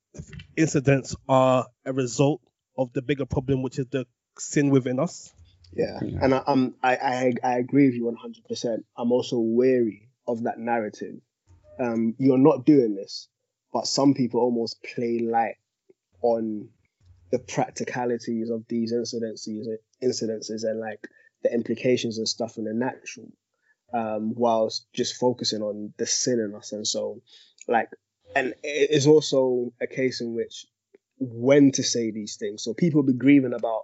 incidents 0.56 1.14
are 1.28 1.66
a 1.84 1.92
result 1.92 2.40
of 2.76 2.92
the 2.94 3.02
bigger 3.02 3.26
problem, 3.26 3.62
which 3.62 3.78
is 3.78 3.86
the 3.86 4.04
sin 4.38 4.70
within 4.70 4.98
us. 4.98 5.32
Yeah, 5.72 6.00
Yeah. 6.02 6.18
and 6.22 6.34
I, 6.34 6.42
um, 6.48 6.74
I, 6.82 6.96
I 6.96 7.34
I 7.44 7.58
agree 7.58 7.86
with 7.86 7.94
you 7.94 8.06
one 8.06 8.16
hundred 8.16 8.44
percent. 8.48 8.84
I'm 8.96 9.12
also 9.12 9.38
wary 9.38 10.08
of 10.26 10.42
that 10.44 10.58
narrative. 10.58 11.20
Um, 11.78 12.16
you're 12.18 12.38
not 12.38 12.66
doing 12.66 12.96
this, 12.96 13.28
but 13.72 13.86
some 13.86 14.14
people 14.14 14.40
almost 14.40 14.82
play 14.82 15.20
light 15.20 15.56
on 16.22 16.68
the 17.30 17.38
practicalities 17.38 18.50
of 18.50 18.64
these 18.68 18.92
incidences, 18.92 19.66
incidences, 20.02 20.64
and 20.64 20.80
like 20.80 21.08
the 21.42 21.52
implications 21.52 22.18
and 22.18 22.28
stuff 22.28 22.58
in 22.58 22.64
the 22.64 22.74
natural, 22.74 23.32
um, 23.92 24.34
whilst 24.34 24.86
just 24.92 25.16
focusing 25.16 25.62
on 25.62 25.92
the 25.96 26.06
sin 26.06 26.38
in 26.38 26.54
us. 26.54 26.72
And 26.72 26.86
so, 26.86 27.22
like, 27.68 27.88
and 28.34 28.54
it 28.62 28.90
is 28.90 29.06
also 29.06 29.72
a 29.80 29.86
case 29.86 30.20
in 30.20 30.34
which 30.34 30.66
when 31.18 31.72
to 31.72 31.82
say 31.82 32.10
these 32.10 32.36
things. 32.36 32.62
So 32.62 32.74
people 32.74 33.02
be 33.02 33.12
grieving 33.12 33.54
about 33.54 33.82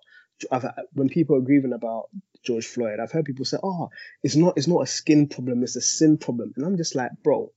I've, 0.50 0.66
when 0.92 1.08
people 1.08 1.36
are 1.36 1.40
grieving 1.40 1.72
about 1.72 2.08
George 2.44 2.66
Floyd, 2.66 3.00
I've 3.00 3.10
heard 3.10 3.24
people 3.24 3.44
say, 3.44 3.58
"Oh, 3.62 3.90
it's 4.22 4.36
not 4.36 4.56
it's 4.56 4.68
not 4.68 4.82
a 4.82 4.86
skin 4.86 5.28
problem, 5.28 5.62
it's 5.62 5.76
a 5.76 5.80
sin 5.80 6.18
problem," 6.18 6.52
and 6.56 6.64
I'm 6.64 6.76
just 6.76 6.94
like, 6.94 7.10
bro, 7.22 7.52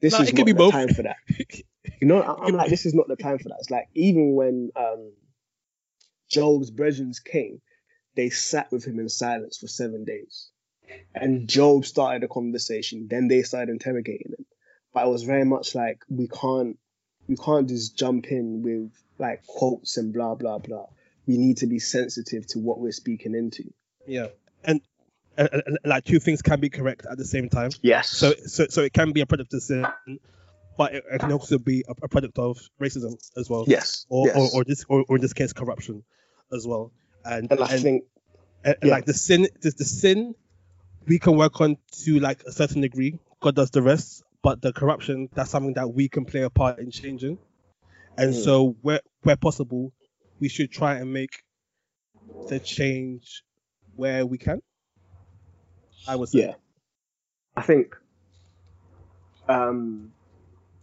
this 0.00 0.12
Nah, 0.12 0.22
is 0.22 0.28
it 0.28 0.32
could 0.32 0.38
not 0.40 0.46
be 0.46 0.52
the 0.52 0.58
both. 0.58 0.72
time 0.72 0.88
for 0.88 1.02
that. 1.02 1.16
You 2.00 2.08
know, 2.08 2.20
I'm 2.22 2.52
like, 2.54 2.68
this 2.68 2.84
is 2.84 2.94
not 2.94 3.08
the 3.08 3.16
time 3.16 3.38
for 3.38 3.48
that. 3.48 3.56
It's 3.60 3.70
like 3.70 3.88
even 3.94 4.34
when 4.34 4.70
um, 4.76 5.12
Job's 6.28 6.70
brethren 6.70 7.12
came, 7.24 7.62
they 8.16 8.28
sat 8.28 8.70
with 8.72 8.84
him 8.84 8.98
in 8.98 9.08
silence 9.08 9.56
for 9.56 9.68
seven 9.68 10.04
days, 10.04 10.50
and 11.14 11.48
Job 11.48 11.86
started 11.86 12.24
a 12.24 12.28
conversation. 12.28 13.06
Then 13.08 13.28
they 13.28 13.42
started 13.42 13.70
interrogating 13.70 14.32
him, 14.36 14.46
but 14.92 15.06
it 15.06 15.10
was 15.10 15.22
very 15.22 15.44
much 15.44 15.74
like 15.74 16.02
we 16.08 16.28
can't 16.28 16.78
we 17.28 17.36
can't 17.36 17.68
just 17.68 17.96
jump 17.96 18.26
in 18.26 18.62
with 18.62 18.90
like 19.18 19.46
quotes 19.46 19.96
and 19.96 20.12
blah 20.12 20.34
blah 20.34 20.58
blah. 20.58 20.86
We 21.26 21.38
need 21.38 21.58
to 21.58 21.66
be 21.66 21.78
sensitive 21.78 22.46
to 22.48 22.58
what 22.58 22.78
we're 22.78 22.92
speaking 22.92 23.34
into. 23.34 23.72
Yeah, 24.06 24.28
and, 24.64 24.80
and, 25.36 25.48
and, 25.52 25.62
and, 25.66 25.78
like 25.84 26.04
two 26.04 26.18
things 26.18 26.42
can 26.42 26.60
be 26.60 26.68
correct 26.70 27.06
at 27.10 27.18
the 27.18 27.24
same 27.24 27.48
time. 27.48 27.70
Yes. 27.82 28.08
So 28.10 28.32
so 28.46 28.66
so 28.68 28.82
it 28.82 28.92
can 28.92 29.12
be 29.12 29.20
a 29.20 29.26
product 29.26 29.52
of 29.54 29.62
sin, 29.62 29.86
but 30.78 30.94
it, 30.94 31.04
it 31.10 31.20
can 31.20 31.32
also 31.32 31.58
be 31.58 31.84
a, 31.88 31.94
a 32.04 32.08
product 32.08 32.38
of 32.38 32.58
racism 32.80 33.14
as 33.36 33.48
well. 33.50 33.64
yes. 33.66 34.06
Or, 34.08 34.26
yes. 34.26 34.36
or 34.36 34.60
or 34.60 34.64
this 34.64 34.84
or, 34.88 35.04
or 35.08 35.16
in 35.16 35.22
this 35.22 35.32
case 35.32 35.52
corruption 35.52 36.02
as 36.52 36.66
well. 36.66 36.92
And 37.24 37.50
and 37.50 37.60
I 37.60 37.72
and, 37.72 37.82
think 37.82 38.04
and, 38.64 38.76
yeah. 38.82 38.90
like 38.90 39.04
the 39.04 39.14
sin 39.14 39.48
the, 39.60 39.70
the 39.70 39.84
sin 39.84 40.34
we 41.06 41.18
can 41.18 41.36
work 41.36 41.60
on 41.60 41.76
to 42.04 42.18
like 42.20 42.42
a 42.44 42.52
certain 42.52 42.80
degree. 42.80 43.18
God 43.40 43.54
does 43.54 43.70
the 43.70 43.82
rest, 43.82 44.24
but 44.42 44.60
the 44.60 44.72
corruption 44.72 45.28
that's 45.34 45.50
something 45.50 45.74
that 45.74 45.88
we 45.92 46.08
can 46.08 46.24
play 46.24 46.42
a 46.42 46.50
part 46.50 46.78
in 46.78 46.90
changing. 46.90 47.38
And 48.18 48.32
Mm. 48.32 48.44
so 48.44 48.76
where 48.80 49.00
where 49.22 49.36
possible, 49.36 49.92
we 50.40 50.48
should 50.48 50.70
try 50.72 50.94
and 50.94 51.12
make 51.12 51.42
the 52.48 52.58
change 52.58 53.42
where 53.94 54.24
we 54.26 54.38
can. 54.38 54.62
I 56.08 56.16
would 56.16 56.28
say. 56.28 56.40
Yeah. 56.40 56.54
I 57.56 57.62
think 57.62 57.96
um, 59.48 60.12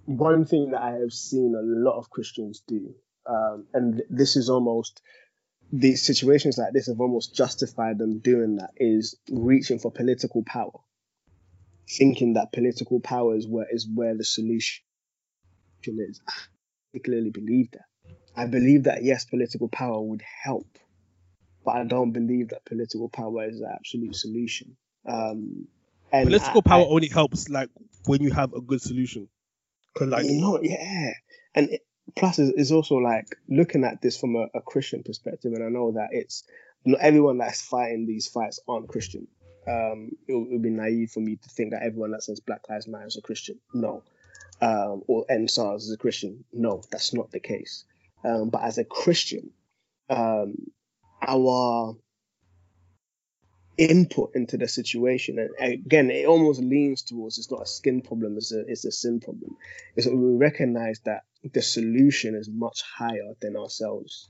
one 0.06 0.46
thing 0.46 0.72
that 0.72 0.82
I 0.82 0.92
have 0.92 1.14
seen 1.14 1.56
a 1.56 1.62
lot 1.62 1.98
of 1.98 2.10
Christians 2.10 2.64
do, 2.68 2.96
um, 3.26 3.66
and 3.74 4.02
this 4.10 4.36
is 4.36 4.50
almost 4.50 5.02
these 5.72 6.06
situations 6.06 6.58
like 6.58 6.74
this 6.74 6.88
have 6.88 7.00
almost 7.00 7.36
justified 7.36 7.98
them 7.98 8.20
doing 8.20 8.58
that, 8.58 8.72
is 8.78 9.16
reaching 9.30 9.80
for 9.80 9.92
political 9.92 10.44
power, 10.44 10.80
thinking 11.90 12.34
that 12.34 12.52
political 12.52 13.00
power 13.00 13.36
is 13.36 13.48
where 13.48 13.68
is 13.72 13.88
where 13.88 14.16
the 14.16 14.26
solution 14.26 14.84
is. 15.86 16.22
I 16.96 17.00
clearly 17.00 17.32
believe 17.32 17.72
that. 17.72 17.86
I 18.36 18.48
believe 18.48 18.84
that 18.84 19.04
yes, 19.04 19.26
political 19.26 19.68
power 19.70 20.02
would 20.02 20.24
help, 20.44 20.78
but 21.64 21.76
I 21.76 21.84
don't 21.84 22.12
believe 22.12 22.50
that 22.50 22.66
political 22.66 23.10
power 23.10 23.48
is 23.48 23.60
the 23.60 23.72
absolute 23.72 24.16
solution. 24.16 24.76
Um, 25.06 25.68
and 26.12 26.28
Political 26.30 26.62
I- 26.66 26.70
power 26.70 26.84
I- 26.84 26.88
only 26.90 27.08
helps 27.10 27.50
like 27.50 27.70
when 28.06 28.22
you 28.22 28.32
have 28.32 28.54
a 28.54 28.62
good 28.62 28.82
solution. 28.82 29.28
'Cause, 29.96 30.08
like 30.10 30.26
you 30.26 30.42
know, 30.42 30.60
yeah. 30.62 31.12
And 31.56 31.70
it, 31.70 31.82
plus, 32.16 32.40
it's, 32.40 32.52
it's 32.58 32.72
also 32.72 32.96
like 32.96 33.28
looking 33.48 33.84
at 33.84 34.02
this 34.02 34.18
from 34.20 34.36
a, 34.36 34.48
a 34.56 34.62
Christian 34.62 35.04
perspective, 35.04 35.54
and 35.54 35.64
I 35.64 35.70
know 35.70 35.92
that 35.94 36.10
it's 36.12 36.44
not 36.86 37.00
everyone 37.00 37.38
that's 37.38 37.62
fighting 37.62 38.06
these 38.08 38.28
fights 38.28 38.60
aren't 38.68 38.88
Christian. 38.90 39.28
Um, 39.68 40.10
it, 40.28 40.34
would- 40.34 40.48
it 40.50 40.54
would 40.54 40.62
be 40.62 40.70
naive 40.72 41.12
for 41.12 41.20
me 41.20 41.36
to 41.38 41.50
think 41.50 41.72
that 41.72 41.84
everyone 41.84 42.12
that 42.12 42.24
says 42.24 42.40
Black 42.40 42.68
Lives 42.70 42.88
Matter 42.88 43.06
is 43.08 43.18
a 43.18 43.22
Christian. 43.22 43.60
No. 43.74 44.04
Um, 44.62 45.04
or 45.08 45.26
EndSARS 45.30 45.78
is 45.84 45.92
a 45.92 45.98
Christian. 45.98 46.44
No, 46.54 46.82
that's 46.92 47.14
not 47.14 47.32
the 47.32 47.40
case. 47.40 47.86
Um, 48.24 48.50
but 48.50 48.62
as 48.64 48.78
a 48.78 48.84
Christian, 48.86 49.52
um, 50.10 50.56
our 51.22 51.96
input 53.78 54.32
into 54.36 54.58
the 54.58 54.68
situation, 54.68 55.40
and 55.40 55.74
again, 55.74 56.12
it 56.12 56.28
almost 56.28 56.62
leans 56.62 57.02
towards 57.04 57.38
it's 57.38 57.52
not 57.52 57.64
a 57.64 57.66
skin 57.66 58.02
problem, 58.02 58.38
it's 58.38 58.54
a, 58.54 58.64
it's 58.68 58.86
a 58.86 58.92
sin 58.92 59.20
problem 59.20 59.58
is 59.96 60.06
that 60.06 60.16
we 60.16 60.38
recognize 60.38 61.00
that 61.06 61.24
the 61.54 61.62
solution 61.62 62.36
is 62.36 62.50
much 62.50 62.84
higher 62.98 63.34
than 63.42 63.56
ourselves. 63.58 64.30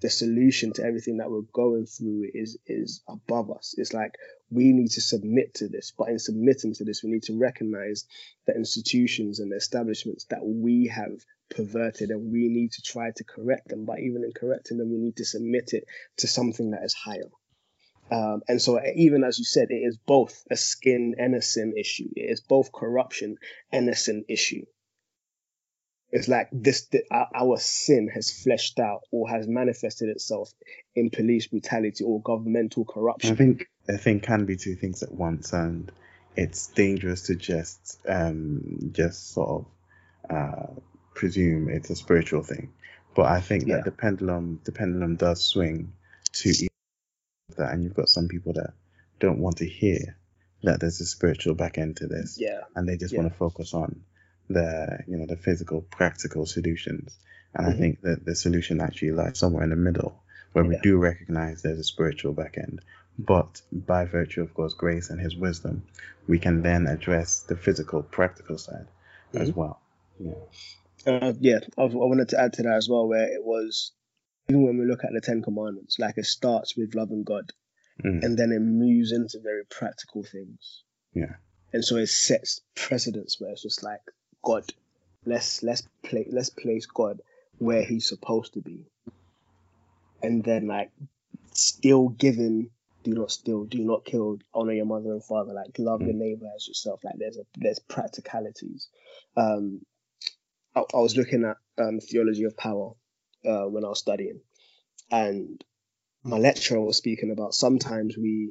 The 0.00 0.10
solution 0.10 0.72
to 0.74 0.84
everything 0.84 1.16
that 1.18 1.30
we're 1.30 1.40
going 1.52 1.86
through 1.86 2.28
is 2.34 2.58
is 2.66 3.02
above 3.08 3.50
us. 3.50 3.74
It's 3.78 3.94
like 3.94 4.12
we 4.50 4.72
need 4.72 4.90
to 4.92 5.00
submit 5.00 5.54
to 5.54 5.68
this, 5.68 5.92
but 5.96 6.08
in 6.08 6.18
submitting 6.18 6.74
to 6.74 6.84
this, 6.84 7.02
we 7.02 7.10
need 7.10 7.22
to 7.24 7.38
recognize 7.38 8.04
the 8.46 8.54
institutions 8.54 9.40
and 9.40 9.50
the 9.50 9.56
establishments 9.56 10.26
that 10.28 10.44
we 10.44 10.88
have 10.88 11.24
perverted, 11.48 12.10
and 12.10 12.30
we 12.30 12.48
need 12.48 12.72
to 12.72 12.82
try 12.82 13.12
to 13.16 13.24
correct 13.24 13.68
them. 13.68 13.86
But 13.86 14.00
even 14.00 14.24
in 14.24 14.32
correcting 14.32 14.76
them, 14.76 14.90
we 14.90 14.98
need 14.98 15.16
to 15.16 15.24
submit 15.24 15.72
it 15.72 15.84
to 16.18 16.26
something 16.26 16.72
that 16.72 16.84
is 16.84 16.92
higher. 16.92 17.30
Um, 18.10 18.42
and 18.48 18.60
so, 18.60 18.80
even 18.96 19.24
as 19.24 19.38
you 19.38 19.44
said, 19.44 19.68
it 19.70 19.76
is 19.76 19.96
both 19.96 20.44
a 20.50 20.56
skin 20.56 21.14
and 21.18 21.34
a 21.34 21.42
sin 21.42 21.74
issue. 21.78 22.08
It 22.14 22.30
is 22.30 22.40
both 22.40 22.70
corruption 22.72 23.38
and 23.72 23.88
a 23.88 23.96
sin 23.96 24.24
issue. 24.28 24.64
It's 26.12 26.28
like 26.28 26.48
this: 26.52 26.86
the, 26.86 27.02
our, 27.10 27.56
sin 27.58 28.08
has 28.14 28.30
fleshed 28.30 28.78
out 28.78 29.00
or 29.10 29.28
has 29.28 29.48
manifested 29.48 30.10
itself 30.10 30.52
in 30.94 31.10
police 31.10 31.48
brutality 31.48 32.04
or 32.04 32.22
governmental 32.22 32.84
corruption. 32.84 33.32
I 33.32 33.34
think 33.36 33.68
a 33.88 33.98
thing 33.98 34.20
can 34.20 34.44
be 34.44 34.56
two 34.56 34.76
things 34.76 35.02
at 35.02 35.10
once, 35.12 35.52
and 35.52 35.90
it's 36.36 36.68
dangerous 36.68 37.22
to 37.22 37.34
just 37.34 37.98
um, 38.06 38.90
just 38.92 39.32
sort 39.32 39.66
of 40.30 40.36
uh, 40.36 40.80
presume 41.14 41.68
it's 41.68 41.90
a 41.90 41.96
spiritual 41.96 42.42
thing. 42.42 42.72
But 43.16 43.26
I 43.26 43.40
think 43.40 43.66
Yeah. 43.66 43.76
that 43.76 43.84
the 43.84 43.90
pendulum 43.90 44.60
the 44.64 44.72
pendulum 44.72 45.16
does 45.16 45.42
swing 45.42 45.92
to 46.34 46.52
that, 47.56 47.72
and 47.72 47.82
you've 47.82 47.94
got 47.94 48.08
some 48.08 48.28
people 48.28 48.52
that 48.54 48.72
don't 49.20 49.38
want 49.38 49.58
to 49.58 49.66
hear 49.68 50.16
that 50.62 50.80
there's 50.80 51.00
a 51.00 51.06
spiritual 51.06 51.54
back 51.54 51.78
end 51.78 51.96
to 51.98 52.06
this, 52.06 52.38
Yeah, 52.38 52.62
and 52.74 52.88
they 52.88 52.96
just 52.96 53.12
Yeah. 53.12 53.20
want 53.20 53.32
to 53.32 53.38
focus 53.38 53.74
on 53.74 54.02
the 54.48 55.00
you 55.06 55.16
know 55.16 55.26
the 55.26 55.36
physical 55.36 55.82
practical 55.82 56.46
solutions. 56.46 57.18
And 57.54 57.66
I 57.66 57.70
Mhm. 57.72 57.78
think 57.78 58.00
that 58.02 58.24
the 58.24 58.34
solution 58.34 58.80
actually 58.80 59.12
lies 59.12 59.38
somewhere 59.38 59.64
in 59.64 59.70
the 59.70 59.76
middle, 59.76 60.20
where 60.52 60.64
we 60.64 60.78
do 60.82 60.98
recognize 60.98 61.62
there's 61.62 61.78
a 61.78 61.84
spiritual 61.84 62.32
back 62.32 62.58
end 62.58 62.80
but 63.16 63.62
by 63.70 64.04
virtue 64.04 64.42
of 64.42 64.52
God's 64.54 64.74
grace 64.74 65.08
and 65.08 65.20
His 65.20 65.36
wisdom, 65.36 65.84
we 66.26 66.40
can 66.40 66.62
then 66.62 66.88
address 66.88 67.42
the 67.42 67.54
physical, 67.56 68.02
practical 68.02 68.58
side 68.58 68.88
as 69.34 69.50
Mhm. 69.52 69.54
well. 69.54 69.80
Yeah. 70.18 70.32
uh, 71.06 71.32
yeah. 71.38 71.60
I, 71.78 71.82
I 71.82 71.86
wanted 71.94 72.30
to 72.30 72.40
add 72.40 72.54
to 72.54 72.64
that 72.64 72.72
as 72.72 72.88
well, 72.88 73.06
where 73.06 73.28
it 73.32 73.44
was 73.44 73.92
even 74.48 74.62
when 74.64 74.78
we 74.78 74.84
look 74.86 75.04
at 75.04 75.10
the 75.12 75.20
Ten 75.20 75.42
Commandments, 75.42 75.98
like 75.98 76.18
it 76.18 76.26
starts 76.26 76.76
with 76.76 76.94
loving 76.94 77.24
God, 77.24 77.52
Mm. 78.02 78.24
and 78.24 78.36
then 78.36 78.50
it 78.50 78.58
moves 78.58 79.12
into 79.12 79.38
very 79.40 79.64
practical 79.66 80.24
things. 80.24 80.82
Yeah. 81.14 81.36
And 81.72 81.84
so 81.84 81.94
it 81.96 82.08
sets 82.08 82.60
precedents 82.74 83.40
where 83.40 83.52
it's 83.52 83.62
just 83.62 83.84
like 83.84 84.00
God, 84.42 84.64
let's 85.24 85.62
let's 85.62 85.86
play 86.02 86.26
let's 86.28 86.50
place 86.50 86.86
God 86.86 87.20
where 87.58 87.84
he's 87.84 88.08
supposed 88.08 88.54
to 88.54 88.60
be. 88.60 88.84
And 90.24 90.42
then 90.42 90.66
like 90.66 90.90
still 91.52 92.08
giving 92.08 92.70
do 93.04 93.12
not 93.12 93.30
steal, 93.30 93.64
do 93.64 93.78
not 93.78 94.04
kill, 94.04 94.38
honor 94.54 94.72
your 94.72 94.86
mother 94.86 95.12
and 95.12 95.22
father, 95.22 95.52
like 95.52 95.78
love 95.78 96.00
your 96.02 96.14
neighbor 96.14 96.46
as 96.56 96.66
yourself. 96.66 97.04
Like 97.04 97.14
there's 97.18 97.36
a 97.36 97.44
there's 97.56 97.78
practicalities. 97.78 98.88
Um 99.36 99.82
I, 100.74 100.80
I 100.92 100.98
was 100.98 101.16
looking 101.16 101.44
at 101.44 101.58
um 101.78 102.00
theology 102.00 102.42
of 102.44 102.56
power 102.56 102.92
uh 103.46 103.64
when 103.64 103.84
I 103.84 103.88
was 103.88 103.98
studying 103.98 104.40
and 105.10 105.62
my 106.22 106.38
lecturer 106.38 106.80
was 106.80 106.96
speaking 106.96 107.30
about 107.30 107.54
sometimes 107.54 108.16
we 108.16 108.50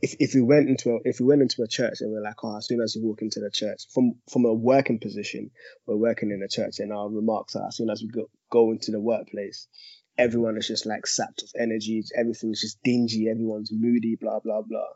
if, 0.00 0.14
if 0.20 0.34
we 0.34 0.42
went 0.42 0.68
into 0.68 0.90
a, 0.90 0.98
if 1.04 1.18
we 1.18 1.26
went 1.26 1.42
into 1.42 1.62
a 1.62 1.68
church 1.68 2.00
and 2.00 2.12
we're 2.12 2.22
like, 2.22 2.44
oh, 2.44 2.56
as 2.56 2.66
soon 2.66 2.80
as 2.80 2.94
you 2.94 3.04
walk 3.04 3.20
into 3.22 3.40
the 3.40 3.50
church 3.50 3.82
from 3.92 4.14
from 4.30 4.44
a 4.44 4.54
working 4.54 5.00
position, 5.00 5.50
we're 5.86 5.96
working 5.96 6.30
in 6.30 6.42
a 6.42 6.48
church, 6.48 6.78
and 6.78 6.92
our 6.92 7.08
remarks 7.08 7.56
are 7.56 7.66
as 7.66 7.76
soon 7.76 7.90
as 7.90 8.00
we 8.00 8.08
go 8.08 8.30
go 8.50 8.70
into 8.70 8.92
the 8.92 9.00
workplace, 9.00 9.66
everyone 10.16 10.56
is 10.56 10.68
just 10.68 10.86
like 10.86 11.06
sapped 11.06 11.42
of 11.42 11.50
energy, 11.58 12.02
everything's 12.16 12.60
just 12.60 12.82
dingy, 12.84 13.28
everyone's 13.28 13.72
moody, 13.72 14.16
blah 14.20 14.38
blah 14.38 14.62
blah. 14.62 14.86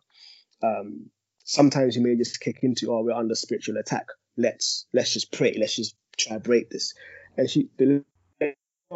Um, 0.63 1.11
sometimes 1.45 1.97
you 1.97 2.03
may 2.03 2.17
just 2.17 2.41
kick 2.41 2.61
into, 2.63 2.93
oh, 2.93 3.03
we're 3.03 3.13
under 3.13 3.35
spiritual 3.35 3.79
attack. 3.79 4.07
Let's 4.37 4.87
let's 4.93 5.13
just 5.13 5.33
pray. 5.33 5.57
Let's 5.59 5.75
just 5.75 5.97
try 6.17 6.39
break 6.39 6.71
this. 6.71 6.95
And 7.37 7.51
she, 7.51 7.71
the, 7.79 8.05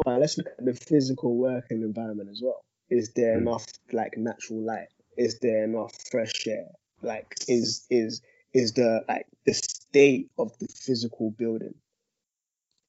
let's 0.06 0.36
look 0.38 0.48
at 0.58 0.64
the 0.64 0.74
physical 0.74 1.36
working 1.36 1.82
environment 1.82 2.30
as 2.30 2.40
well. 2.42 2.64
Is 2.90 3.12
there 3.14 3.36
Mm. 3.36 3.42
enough 3.42 3.66
like 3.92 4.16
natural 4.16 4.60
light? 4.60 4.88
Is 5.16 5.38
there 5.38 5.64
enough 5.64 5.92
fresh 6.10 6.46
air? 6.46 6.68
Like, 7.02 7.34
is 7.48 7.86
is 7.90 8.22
is 8.52 8.72
the 8.72 9.04
like 9.08 9.26
the 9.44 9.54
state 9.54 10.30
of 10.38 10.56
the 10.58 10.66
physical 10.68 11.30
building? 11.30 11.74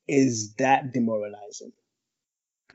Is 0.08 0.54
that 0.56 0.94
demoralizing? 0.94 1.74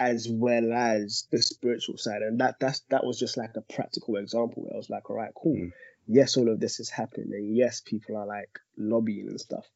As 0.00 0.28
well 0.28 0.72
as 0.72 1.26
the 1.30 1.40
spiritual 1.40 1.96
side, 1.96 2.22
and 2.22 2.40
that 2.40 2.58
that's 2.58 2.80
that 2.90 3.04
was 3.04 3.18
just 3.18 3.36
like 3.36 3.54
a 3.56 3.60
practical 3.60 4.16
example 4.16 4.64
where 4.64 4.74
I 4.74 4.76
was 4.76 4.90
like, 4.90 5.08
all 5.08 5.16
right, 5.16 5.32
cool. 5.34 5.54
Mm. 5.56 5.72
Yes, 6.08 6.36
all 6.36 6.48
of 6.48 6.58
this 6.58 6.80
is 6.80 6.90
happening, 6.90 7.32
and 7.32 7.56
yes, 7.56 7.80
people 7.80 8.16
are 8.16 8.26
like 8.26 8.58
lobbying 8.76 9.28
and 9.28 9.40
stuff, 9.40 9.66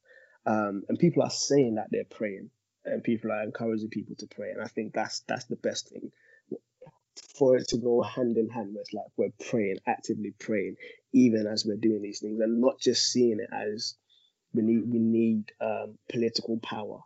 um, 0.44 0.82
and 0.88 0.98
people 0.98 1.22
are 1.22 1.30
saying 1.30 1.76
that 1.76 1.88
they're 1.90 2.04
praying, 2.04 2.50
and 2.87 3.03
people 3.03 3.32
are 3.32 3.43
encouraging 3.43 3.89
people 3.91 4.14
to 4.16 4.26
pray, 4.26 4.51
and 4.51 4.62
I 4.62 4.66
think 4.68 4.93
that's 4.95 5.20
that's 5.28 5.45
the 5.47 5.57
best 5.57 5.91
thing. 5.91 6.11
for 7.39 7.57
it 7.57 7.68
to 7.68 7.78
go 7.78 8.03
hand 8.03 8.37
in 8.37 8.49
hand, 8.49 8.72
where 8.74 8.82
it's 8.82 8.93
like 8.93 9.07
we're 9.16 9.47
praying, 9.51 9.76
actively 9.87 10.32
praying, 10.39 10.76
even 11.12 11.47
as 11.47 11.64
we're 11.66 11.76
doing 11.76 12.03
these 12.03 12.20
things, 12.20 12.41
and 12.41 12.61
not 12.61 12.78
just 12.80 13.11
seeing 13.12 13.41
it 13.41 13.49
as 13.53 13.95
we 14.55 14.62
need 14.62 14.82
we 14.91 14.99
need 14.99 15.53
um, 15.61 15.99
political 16.09 16.59
power 16.59 17.01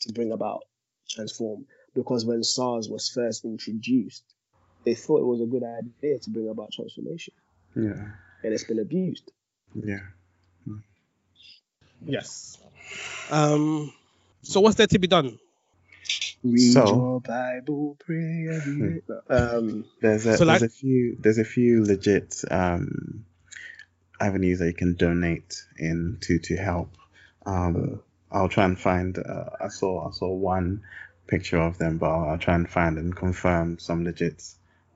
to 0.00 0.12
bring 0.12 0.32
about 0.32 0.62
transform. 1.08 1.66
Because 1.94 2.24
when 2.26 2.42
SARS 2.42 2.88
was 2.88 3.08
first 3.08 3.44
introduced, 3.44 4.22
they 4.84 4.94
thought 4.94 5.20
it 5.20 5.24
was 5.24 5.40
a 5.40 5.46
good 5.46 5.62
idea 5.64 6.18
to 6.18 6.30
bring 6.30 6.48
about 6.48 6.72
transformation, 6.72 7.34
Yeah. 7.74 8.10
and 8.44 8.52
it's 8.52 8.64
been 8.64 8.78
abused. 8.80 9.30
Yeah. 9.74 10.00
Yes. 12.04 12.58
Um. 13.30 13.92
So 14.46 14.60
what's 14.60 14.76
there 14.76 14.86
to 14.86 14.98
be 14.98 15.06
done? 15.08 15.38
Read 16.44 16.72
So- 16.72 16.86
your 16.86 17.20
Bible, 17.20 17.96
pray 17.98 18.48
every 18.52 19.00
day. 19.00 19.00
Um, 19.28 19.84
There's 20.00 20.26
a 20.26 20.36
So, 20.36 20.44
there's 20.44 20.62
a 20.62 20.68
few 20.68 21.16
there's 21.18 21.38
a 21.38 21.44
few 21.44 21.84
legit 21.84 22.44
um, 22.50 23.24
avenues 24.20 24.60
that 24.60 24.66
you 24.66 24.74
can 24.74 24.94
donate 24.94 25.64
in 25.78 26.18
to 26.22 26.38
to 26.38 26.56
help. 26.56 26.96
Um, 27.44 28.00
I'll 28.30 28.48
try 28.48 28.64
and 28.64 28.78
find. 28.78 29.18
Uh, 29.18 29.50
I 29.60 29.68
saw 29.68 30.08
I 30.08 30.12
saw 30.12 30.32
one 30.32 30.82
picture 31.26 31.58
of 31.58 31.78
them, 31.78 31.98
but 31.98 32.06
I'll, 32.10 32.30
I'll 32.30 32.38
try 32.38 32.54
and 32.54 32.68
find 32.68 32.98
and 32.98 33.14
confirm 33.14 33.78
some 33.78 34.04
legit. 34.04 34.42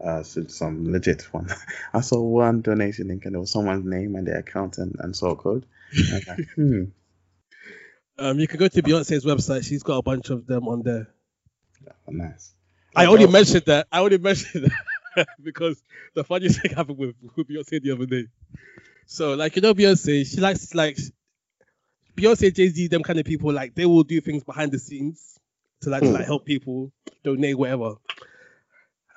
Uh, 0.00 0.22
so 0.22 0.46
some 0.46 0.90
legit 0.90 1.22
one. 1.34 1.48
I 1.92 2.00
saw 2.00 2.20
one 2.22 2.62
donation 2.62 3.08
link 3.08 3.24
and 3.26 3.34
there 3.34 3.40
was 3.40 3.50
someone's 3.50 3.84
name 3.84 4.14
and 4.16 4.26
their 4.26 4.38
account 4.38 4.78
and, 4.78 4.96
and 4.98 5.14
sort 5.14 5.40
code. 5.40 5.66
And 5.92 6.08
I 6.10 6.14
was 6.14 6.28
like, 6.28 6.48
hmm, 6.54 6.84
Um. 8.20 8.38
You 8.38 8.46
can 8.46 8.58
go 8.58 8.68
to 8.68 8.82
Beyonce's 8.82 9.24
website. 9.24 9.64
She's 9.64 9.82
got 9.82 9.96
a 9.96 10.02
bunch 10.02 10.30
of 10.30 10.46
them 10.46 10.68
on 10.68 10.82
there. 10.82 11.08
nice. 12.08 12.54
I 12.94 13.06
already 13.06 13.26
mentioned 13.26 13.64
that. 13.66 13.86
I 13.90 14.00
already 14.00 14.18
mentioned 14.30 14.70
that 15.16 15.28
because 15.42 15.82
the 16.14 16.24
funniest 16.24 16.60
thing 16.60 16.72
happened 16.76 16.98
with, 16.98 17.14
with 17.36 17.48
Beyonce 17.48 17.82
the 17.82 17.92
other 17.92 18.06
day. 18.06 18.26
So, 19.06 19.34
like, 19.34 19.56
you 19.56 19.62
know, 19.62 19.74
Beyonce, 19.74 20.26
she 20.26 20.40
likes, 20.40 20.74
like, 20.74 20.98
Beyonce, 22.16 22.54
Jay 22.54 22.68
Z, 22.68 22.88
them 22.88 23.02
kind 23.02 23.18
of 23.18 23.24
people, 23.24 23.52
like, 23.52 23.74
they 23.74 23.86
will 23.86 24.04
do 24.04 24.20
things 24.20 24.44
behind 24.44 24.72
the 24.72 24.78
scenes 24.78 25.38
to, 25.82 25.90
like, 25.90 26.02
to, 26.02 26.10
like 26.10 26.26
help 26.26 26.44
people, 26.44 26.92
donate, 27.24 27.58
whatever. 27.58 27.94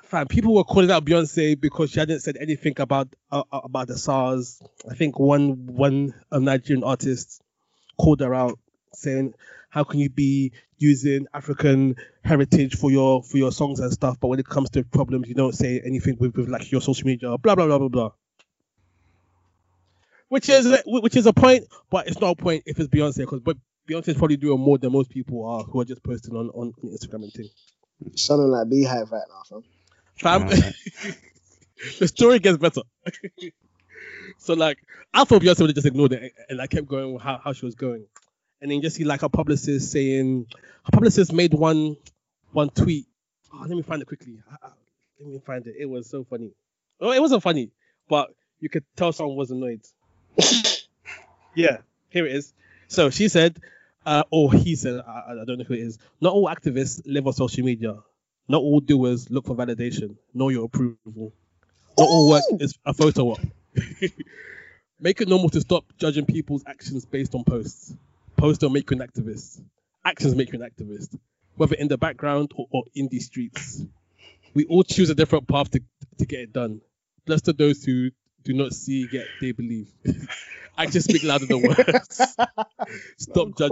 Fam, 0.04 0.28
people 0.28 0.54
were 0.56 0.64
calling 0.64 0.92
out 0.92 1.06
Beyonce 1.06 1.60
because 1.60 1.92
she 1.92 2.00
hadn't 2.00 2.20
said 2.20 2.38
anything 2.38 2.74
about 2.78 3.08
uh, 3.32 3.44
uh, 3.52 3.62
about 3.64 3.88
the 3.88 3.98
SARS. 3.98 4.62
I 4.90 4.94
think 4.94 5.18
one 5.18 5.66
one 5.66 6.14
Nigerian 6.32 6.84
artist 6.84 7.42
called 7.98 8.20
her 8.20 8.32
out, 8.36 8.60
saying, 8.96 9.34
"How 9.70 9.84
can 9.84 10.00
you 10.00 10.10
be 10.10 10.52
using 10.78 11.28
African 11.34 11.96
heritage 12.24 12.76
for 12.76 12.92
your 12.92 13.24
for 13.24 13.38
your 13.38 13.52
songs 13.52 13.80
and 13.80 13.92
stuff, 13.92 14.18
but 14.20 14.28
when 14.28 14.40
it 14.40 14.48
comes 14.48 14.70
to 14.72 14.84
problems, 14.84 15.28
you 15.28 15.36
don't 15.36 15.56
say 15.56 15.82
anything 15.86 16.18
with, 16.20 16.36
with 16.36 16.50
like 16.50 16.72
your 16.72 16.82
social 16.82 17.08
media, 17.08 17.38
blah 17.38 17.56
blah 17.56 17.66
blah 17.66 17.80
blah 17.80 17.90
blah." 17.90 18.12
Which 20.30 20.50
is 20.50 20.82
which 20.86 21.16
is 21.16 21.26
a 21.28 21.34
point, 21.34 21.66
but 21.90 22.08
it's 22.08 22.20
not 22.20 22.32
a 22.32 22.36
point 22.36 22.64
if 22.66 22.80
it's 22.80 22.90
Beyonce 22.90 23.18
because 23.18 23.42
but 23.42 23.58
Beyonce's 23.88 24.18
probably 24.18 24.38
doing 24.38 24.60
more 24.60 24.78
than 24.78 24.92
most 24.92 25.10
people 25.10 25.46
are 25.46 25.64
who 25.64 25.82
are 25.82 25.86
just 25.86 26.04
posting 26.04 26.36
on 26.36 26.50
on 26.50 26.74
Instagram 26.84 27.24
and 27.24 27.34
thing. 27.34 27.50
sounding 28.16 28.50
like 28.50 28.68
BeyHive 28.68 29.12
right 29.12 29.24
now, 29.30 29.62
fam. 29.62 29.64
Fam, 30.16 30.48
the 32.00 32.08
story 32.08 32.40
gets 32.40 32.58
better. 32.58 32.82
so 34.38 34.54
like, 34.54 34.80
I 35.14 35.24
thought 35.24 35.42
Beyonce 35.42 35.62
would 35.62 35.70
have 35.70 35.76
just 35.76 35.88
ignored 35.88 36.14
it 36.14 36.34
and 36.50 36.62
I 36.62 36.68
kept 36.68 36.88
going 36.88 37.14
with 37.14 37.22
how, 37.22 37.40
how 37.44 37.54
she 37.54 37.66
was 37.66 37.76
going, 37.76 38.06
and 38.64 38.72
then 38.72 38.82
just 38.82 38.96
see 38.96 39.04
like 39.04 39.22
her 39.22 39.30
publicist 39.30 39.92
saying, 39.92 40.48
her 40.86 40.92
publicist 40.92 41.34
made 41.34 41.54
one 41.54 41.98
one 42.54 42.70
tweet. 42.70 43.06
Oh, 43.54 43.60
let 43.60 43.70
me 43.70 43.82
find 43.82 44.02
it 44.02 44.06
quickly. 44.06 44.42
Let 45.20 45.30
me 45.30 45.40
find 45.46 45.68
it. 45.68 45.76
It 45.78 45.86
was 45.86 46.10
so 46.10 46.24
funny. 46.24 46.52
Oh, 47.02 47.12
it 47.12 47.20
wasn't 47.20 47.44
funny, 47.44 47.72
but 48.08 48.34
you 48.62 48.70
could 48.70 48.86
tell 48.96 49.12
someone 49.12 49.36
was 49.36 49.52
annoyed. 49.52 49.82
yeah, 51.56 51.80
here 52.10 52.26
it 52.26 52.34
is. 52.34 52.54
So 52.88 53.10
she 53.10 53.28
said, 53.28 53.60
uh, 54.06 54.24
or 54.32 54.54
he 54.54 54.76
said, 54.76 55.02
I, 55.06 55.42
I 55.42 55.46
don't 55.46 55.58
know 55.58 55.66
who 55.66 55.74
it 55.74 55.82
is. 55.82 56.00
Not 56.22 56.34
all 56.34 56.48
activists 56.48 57.02
live 57.06 57.28
on 57.28 57.34
social 57.34 57.66
media. 57.66 57.98
Not 58.48 58.62
all 58.62 58.80
doers 58.80 59.30
look 59.30 59.46
for 59.46 59.56
validation, 59.56 60.16
nor 60.34 60.54
your 60.54 60.66
approval. 60.66 61.34
Not 61.98 62.08
all 62.08 62.30
work 62.30 62.44
is 62.60 62.78
a 62.86 62.94
photo 62.94 63.32
op. 63.32 63.40
make 65.02 65.20
it 65.20 65.28
normal 65.28 65.50
to 65.50 65.60
stop 65.60 65.84
judging 65.98 66.26
people's 66.26 66.64
actions 66.66 67.04
based 67.06 67.36
on 67.36 67.44
posts. 67.44 67.94
Posts 68.38 68.60
don't 68.60 68.74
make 68.74 68.90
you 68.90 69.00
an 69.00 69.08
activist. 69.08 69.62
Actions 70.06 70.36
make 70.36 70.52
you 70.52 70.62
an 70.62 70.70
activist, 70.70 71.18
whether 71.56 71.76
in 71.76 71.88
the 71.88 71.98
background 71.98 72.52
or, 72.56 72.68
or 72.72 72.84
in 72.94 73.08
the 73.10 73.20
streets. 73.20 73.84
We 74.54 74.66
all 74.66 74.84
choose 74.84 75.10
a 75.10 75.16
different 75.16 75.48
path 75.48 75.72
to, 75.72 75.82
to 76.20 76.26
get 76.26 76.40
it 76.42 76.54
done. 76.54 76.82
Blessed 77.26 77.48
are 77.50 77.54
those 77.54 77.84
who 77.84 78.12
do 78.44 78.54
not 78.54 78.74
see 78.74 79.08
yet 79.12 79.26
they 79.40 79.52
believe. 79.54 79.88
I 80.78 80.88
just 80.88 81.08
speak 81.10 81.24
louder 81.24 81.46
than 81.46 81.62
words. 81.68 82.36
Stop 83.18 83.58
judging. 83.58 83.70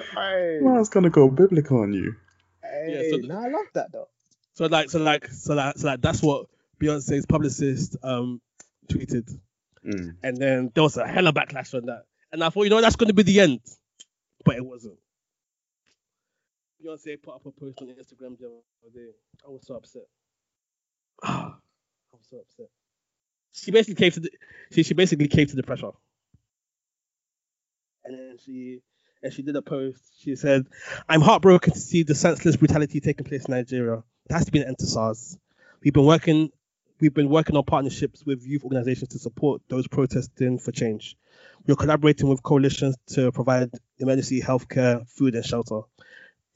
Well, 0.62 0.74
I 0.76 0.78
was 0.78 0.88
gonna 0.88 1.10
go 1.10 1.28
biblical 1.28 1.80
on 1.80 1.92
you. 1.92 2.14
hey, 2.62 3.10
so- 3.10 3.16
no, 3.26 3.38
I 3.40 3.48
love 3.48 3.66
that 3.74 3.92
though. 3.92 4.08
So 4.54 4.66
like, 4.66 4.88
so 4.90 4.98
like, 5.00 5.26
so 5.28 5.54
like, 5.54 5.76
so 5.76 5.86
like, 5.88 6.00
that's 6.00 6.22
what 6.22 6.46
Beyonce's 6.80 7.26
publicist 7.26 7.96
um 8.02 8.40
tweeted, 8.88 9.28
Mm. 9.84 10.16
and 10.22 10.36
then 10.38 10.70
there 10.74 10.82
was 10.82 10.96
a 10.96 11.06
hella 11.06 11.32
backlash 11.32 11.72
on 11.74 11.86
that, 11.86 12.04
and 12.32 12.42
I 12.42 12.48
thought, 12.50 12.64
you 12.64 12.70
know, 12.70 12.80
that's 12.80 12.96
going 12.96 13.08
to 13.08 13.14
be 13.14 13.22
the 13.22 13.38
end, 13.40 13.60
but 14.46 14.56
it 14.56 14.64
wasn't. 14.64 14.96
Beyonce 16.82 17.20
put 17.20 17.34
up 17.34 17.46
a 17.46 17.50
post 17.50 17.82
on 17.82 17.88
Instagram 17.88 18.38
the 18.38 18.46
other 18.46 18.94
day. 18.94 19.10
I 19.44 19.50
was 19.50 19.66
so 19.66 19.74
upset. 19.74 20.02
I 21.22 21.52
was 22.12 22.26
so 22.30 22.38
upset. 22.38 22.66
She 23.52 23.70
basically 23.72 23.96
came 23.96 24.12
to 24.12 24.20
the, 24.20 24.30
she 24.70 24.82
she 24.82 24.94
basically 24.94 25.28
came 25.28 25.46
to 25.46 25.56
the 25.56 25.62
pressure, 25.62 25.90
and 28.04 28.14
then 28.18 28.36
she 28.44 28.80
and 29.22 29.32
she 29.32 29.42
did 29.42 29.56
a 29.56 29.62
post. 29.62 30.00
She 30.20 30.36
said, 30.36 30.66
"I'm 31.08 31.22
heartbroken 31.22 31.72
to 31.72 31.80
see 31.80 32.02
the 32.02 32.14
senseless 32.14 32.56
brutality 32.56 33.00
taking 33.00 33.24
place 33.24 33.46
in 33.46 33.54
Nigeria. 33.54 34.04
It 34.28 34.32
has 34.32 34.44
to 34.44 34.52
be 34.52 34.60
an 34.60 34.68
end 34.68 34.78
to 34.78 34.86
SARS. 34.86 35.38
We've 35.82 35.92
been 35.94 36.04
working." 36.04 36.50
We've 37.00 37.12
been 37.12 37.28
working 37.28 37.56
on 37.56 37.64
partnerships 37.64 38.24
with 38.24 38.46
youth 38.46 38.64
organizations 38.64 39.10
to 39.10 39.18
support 39.18 39.62
those 39.68 39.86
protesting 39.86 40.58
for 40.58 40.72
change. 40.72 41.16
We're 41.66 41.74
collaborating 41.74 42.28
with 42.28 42.42
coalitions 42.42 42.96
to 43.08 43.32
provide 43.32 43.70
emergency 43.98 44.40
healthcare, 44.40 45.06
food, 45.08 45.34
and 45.34 45.44
shelter. 45.44 45.80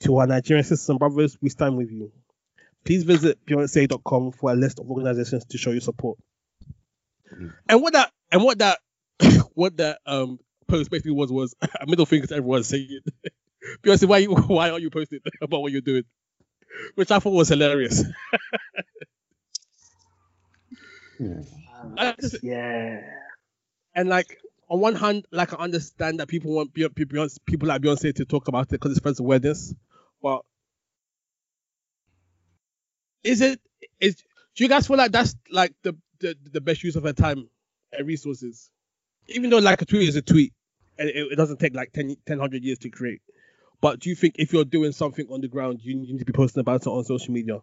To 0.00 0.16
our 0.16 0.26
Nigerian 0.26 0.64
sisters 0.64 0.88
and 0.88 0.98
brothers, 0.98 1.36
we 1.42 1.50
stand 1.50 1.76
with 1.76 1.90
you. 1.90 2.10
Please 2.84 3.02
visit 3.02 3.44
Beyonce.com 3.44 4.32
for 4.32 4.50
a 4.50 4.54
list 4.54 4.78
of 4.78 4.90
organizations 4.90 5.44
to 5.46 5.58
show 5.58 5.72
your 5.72 5.82
support. 5.82 6.18
And 7.68 7.82
what 7.82 7.92
that 7.92 8.10
and 8.32 8.42
what 8.42 8.58
that 8.58 8.78
what 9.54 9.76
that 9.76 9.98
um 10.06 10.38
post 10.66 10.90
basically 10.90 11.12
was 11.12 11.30
was 11.30 11.54
a 11.80 11.86
middle 11.86 12.06
finger 12.06 12.26
to 12.28 12.36
everyone 12.36 12.62
saying, 12.62 13.00
Beyonce, 13.82 14.06
why 14.06 14.18
you, 14.18 14.34
why 14.34 14.70
are 14.70 14.78
you 14.78 14.90
posting 14.90 15.20
about 15.42 15.60
what 15.60 15.72
you're 15.72 15.80
doing? 15.80 16.04
Which 16.94 17.10
I 17.10 17.18
thought 17.18 17.32
was 17.32 17.48
hilarious. 17.48 18.04
Yeah. 21.20 21.42
I 21.98 22.06
um, 22.08 22.14
just- 22.20 22.42
yeah. 22.42 23.00
And 23.94 24.08
like 24.08 24.38
on 24.68 24.80
one 24.80 24.94
hand, 24.94 25.26
like 25.30 25.52
I 25.52 25.56
understand 25.56 26.20
that 26.20 26.28
people 26.28 26.52
want 26.52 26.72
Bey- 26.72 26.88
Bey- 26.88 27.04
Beyonce, 27.04 27.38
people 27.44 27.68
like 27.68 27.82
Beyonce 27.82 28.14
to 28.14 28.24
talk 28.24 28.48
about 28.48 28.66
it 28.66 28.70
because 28.70 28.92
it 28.92 28.96
spreads 28.96 29.20
awareness, 29.20 29.74
but 30.22 30.42
is 33.22 33.40
it 33.42 33.60
is 34.00 34.16
do 34.56 34.64
you 34.64 34.68
guys 34.68 34.86
feel 34.86 34.96
like 34.96 35.12
that's 35.12 35.34
like 35.50 35.74
the 35.82 35.94
the, 36.20 36.36
the 36.52 36.60
best 36.60 36.82
use 36.82 36.96
of 36.96 37.02
her 37.02 37.12
time 37.12 37.48
and 37.92 38.06
resources? 38.06 38.70
Even 39.28 39.50
though 39.50 39.58
like 39.58 39.82
a 39.82 39.84
tweet 39.84 40.08
is 40.08 40.16
a 40.16 40.22
tweet 40.22 40.52
and 40.98 41.08
it, 41.08 41.32
it 41.32 41.36
doesn't 41.36 41.58
take 41.58 41.74
like 41.74 41.92
10, 41.92 42.16
10 42.26 42.38
100 42.38 42.64
years 42.64 42.78
to 42.78 42.90
create. 42.90 43.20
But 43.80 44.00
do 44.00 44.10
you 44.10 44.16
think 44.16 44.36
if 44.38 44.52
you're 44.52 44.64
doing 44.64 44.92
something 44.92 45.26
on 45.30 45.40
the 45.40 45.48
ground, 45.48 45.80
you 45.82 45.94
need 45.94 46.18
to 46.18 46.24
be 46.24 46.32
posting 46.32 46.60
about 46.60 46.82
it 46.82 46.86
on 46.86 47.04
social 47.04 47.32
media? 47.32 47.60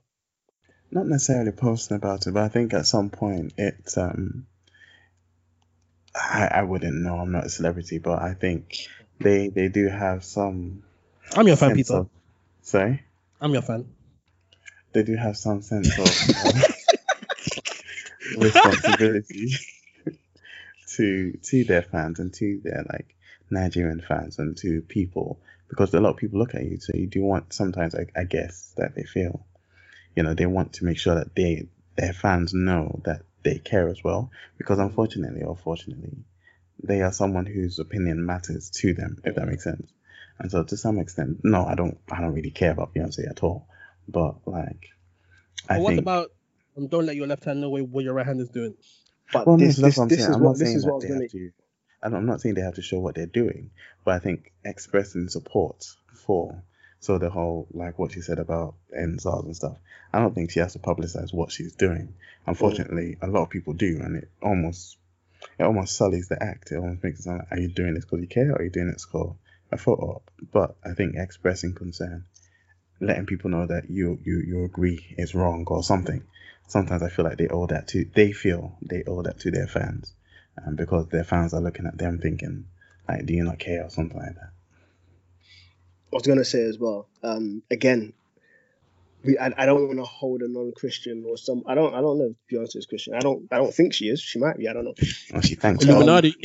Not 0.90 1.08
necessarily 1.08 1.52
posting 1.52 1.98
about 1.98 2.28
it, 2.28 2.34
but 2.34 2.44
I 2.44 2.48
think 2.48 2.74
at 2.74 2.86
some 2.86 3.10
point 3.10 3.54
it 3.58 3.94
um 3.98 4.48
I, 6.16 6.48
I 6.48 6.64
wouldn't 6.64 6.96
know, 6.96 7.18
I'm 7.18 7.32
not 7.32 7.46
a 7.46 7.50
celebrity, 7.50 8.00
but 8.00 8.22
I 8.22 8.34
think 8.34 8.88
they 9.20 9.50
they 9.50 9.68
do 9.68 9.88
have 9.88 10.24
some 10.24 10.84
I'm 11.36 11.48
your 11.48 11.58
fan, 11.58 11.76
Peter. 11.76 11.94
of 11.94 12.10
sorry? 12.62 13.04
I'm 13.42 13.54
your 13.54 13.62
fan. 13.62 13.86
They 14.94 15.04
do 15.04 15.16
have 15.16 15.38
some 15.38 15.62
sense 15.62 15.98
of 16.00 16.08
uh, 16.46 16.62
responsibility 18.38 19.52
to 20.96 21.38
to 21.44 21.64
their 21.66 21.84
fans 21.84 22.20
and 22.20 22.34
to 22.36 22.62
their 22.64 22.86
like 22.90 23.16
Nigerian 23.50 24.02
fans 24.02 24.40
and 24.40 24.58
to 24.58 24.82
people 24.82 25.40
because 25.70 25.94
a 25.94 26.00
lot 26.00 26.12
of 26.12 26.18
people 26.18 26.40
look 26.40 26.56
at 26.56 26.64
you 26.64 26.78
so 26.80 26.94
you 26.96 27.08
do 27.08 27.22
want 27.24 27.54
sometimes 27.54 27.94
I, 27.96 28.08
I 28.16 28.24
guess 28.24 28.74
that 28.78 28.96
they 28.96 29.04
feel 29.04 29.46
you 30.18 30.24
know 30.24 30.36
they 30.36 30.48
want 30.48 30.74
to 30.74 30.86
make 30.86 31.00
sure 31.00 31.16
that 31.16 31.36
they 31.36 31.68
their 31.98 32.14
fans 32.14 32.54
know 32.54 33.02
that 33.06 33.24
they 33.44 33.60
care 33.60 33.90
as 33.90 34.04
well 34.04 34.32
because 34.60 34.80
unfortunately 34.80 35.44
or 35.44 35.58
fortunately 35.58 36.26
they 36.84 37.02
are 37.04 37.14
someone 37.14 37.48
whose 37.48 37.80
opinion 37.80 38.26
matters 38.26 38.72
to 38.72 38.94
them 38.96 39.20
if 39.26 39.36
that 39.36 39.48
makes 39.48 39.66
sense 39.66 39.92
and 40.40 40.52
so 40.52 40.64
to 40.64 40.78
some 40.78 41.00
extent 41.00 41.40
no 41.44 41.66
I 41.66 41.76
don't 41.76 42.00
I 42.12 42.22
don't 42.22 42.34
really 42.34 42.52
care 42.52 42.72
about 42.72 42.96
Beyonce 42.96 43.30
at 43.30 43.44
all 43.44 43.70
but 44.10 44.38
like 44.48 44.90
I 45.70 45.76
But 45.76 45.82
what 45.82 45.96
think 45.96 46.00
about 46.00 46.32
and 46.78 46.90
don't 46.90 47.06
let 47.08 47.16
your 47.18 47.28
left 47.28 47.46
hand 47.46 47.62
know 47.62 47.70
what 47.72 47.90
what 47.90 48.06
your 48.06 48.16
right 48.16 48.28
hand 48.28 48.42
is 48.42 48.50
doing. 48.50 48.76
But 49.34 49.48
Well, 49.48 49.58
no, 49.58 49.72
this, 49.74 49.78
this, 49.78 50.00
this 50.02 50.30
is 50.30 50.36
I'm 50.36 50.42
what 50.42 50.60
this 50.60 50.76
is 50.76 50.86
what 50.86 51.02
I 51.04 51.08
they 51.08 51.10
gonna. 51.10 51.22
have 51.22 51.28
to. 51.30 51.52
I'm 52.04 52.26
not 52.26 52.42
saying 52.42 52.56
they 52.56 52.62
have 52.62 52.76
to 52.76 52.82
show 52.84 53.00
what 53.00 53.16
they're 53.16 53.26
doing, 53.26 53.72
but 54.06 54.16
I 54.16 54.20
think 54.20 54.54
expressing 54.66 55.30
support 55.30 55.86
for 56.14 56.64
so 57.00 57.18
the 57.18 57.30
whole 57.30 57.68
like 57.72 58.00
what 58.00 58.12
she 58.12 58.22
said 58.22 58.40
about 58.40 58.76
EndSARS 58.98 59.46
and 59.46 59.56
stuff. 59.56 59.78
I 60.14 60.20
don't 60.20 60.34
think 60.34 60.52
she 60.52 60.60
has 60.60 60.74
to 60.74 60.80
publicize 60.80 61.34
what 61.34 61.52
she's 61.52 61.76
doing. 61.76 62.16
Unfortunately, 62.46 63.18
a 63.22 63.28
lot 63.28 63.44
of 63.44 63.50
people 63.50 63.74
do, 63.74 64.00
and 64.02 64.18
it 64.18 64.30
almost 64.42 64.98
it 65.60 65.64
almost 65.64 65.96
sullies 65.96 66.28
the 66.28 66.42
act. 66.42 66.72
It 66.72 66.78
almost 66.78 67.04
makes 67.04 67.20
it 67.20 67.24
sound 67.24 67.40
like, 67.40 67.52
are 67.52 67.60
you 67.60 67.68
doing 67.70 67.94
this 67.94 68.06
because 68.06 68.22
you 68.22 68.28
care, 68.28 68.52
or 68.52 68.56
are 68.56 68.64
you 68.64 68.70
doing 68.70 68.92
this 68.92 69.06
for 69.06 69.36
a 69.72 69.78
photo? 69.78 70.22
But 70.52 70.76
I 70.84 70.94
think 70.94 71.16
expressing 71.16 71.74
concern, 71.74 72.26
letting 73.00 73.26
people 73.26 73.50
know 73.50 73.68
that 73.68 73.90
you 73.90 74.20
you 74.24 74.40
you 74.40 74.64
agree 74.64 75.16
is 75.18 75.36
wrong 75.36 75.66
or 75.68 75.84
something. 75.84 76.24
Sometimes 76.68 77.04
I 77.04 77.10
feel 77.10 77.26
like 77.26 77.38
they 77.38 77.48
owe 77.48 77.68
that 77.68 77.88
to 77.90 78.06
they 78.14 78.32
feel 78.32 78.78
they 78.82 79.04
owe 79.06 79.22
that 79.22 79.40
to 79.42 79.52
their 79.52 79.68
fans, 79.68 80.14
um, 80.66 80.76
because 80.76 81.08
their 81.08 81.24
fans 81.24 81.54
are 81.54 81.62
looking 81.62 81.86
at 81.86 81.98
them 81.98 82.20
thinking 82.20 82.66
like, 83.08 83.26
do 83.26 83.34
you 83.34 83.44
not 83.44 83.60
care 83.60 83.84
or 83.86 83.90
something 83.90 84.18
like 84.18 84.36
that. 84.36 84.52
I 86.14 86.16
was 86.16 86.28
gonna 86.28 86.46
say 86.46 86.64
as 86.64 86.80
well. 86.80 87.08
Um, 87.24 87.64
again, 87.70 88.14
we 89.24 89.38
I, 89.38 89.54
I 89.58 89.66
don't 89.66 89.88
want 89.88 90.00
to 90.00 90.06
hold 90.06 90.42
a 90.42 90.48
non-Christian 90.50 91.26
or 91.28 91.38
some. 91.38 91.64
I 91.68 91.76
don't 91.76 91.94
I 91.94 92.02
don't 92.02 92.18
know 92.18 92.34
if 92.34 92.38
Beyonce 92.52 92.78
is 92.78 92.86
Christian. 92.86 93.14
I 93.14 93.20
don't 93.20 93.48
I 93.52 93.58
don't 93.58 93.74
think 93.74 93.94
she 93.94 94.08
is. 94.10 94.22
She 94.22 94.40
might 94.40 94.58
be. 94.58 94.68
I 94.68 94.74
don't 94.74 94.86
know. 94.86 94.94
Oh, 95.34 95.42
she 95.42 95.56
thanks 95.56 95.84
Um, 95.84 95.90
God. 95.90 96.00
Illuminati. 96.00 96.36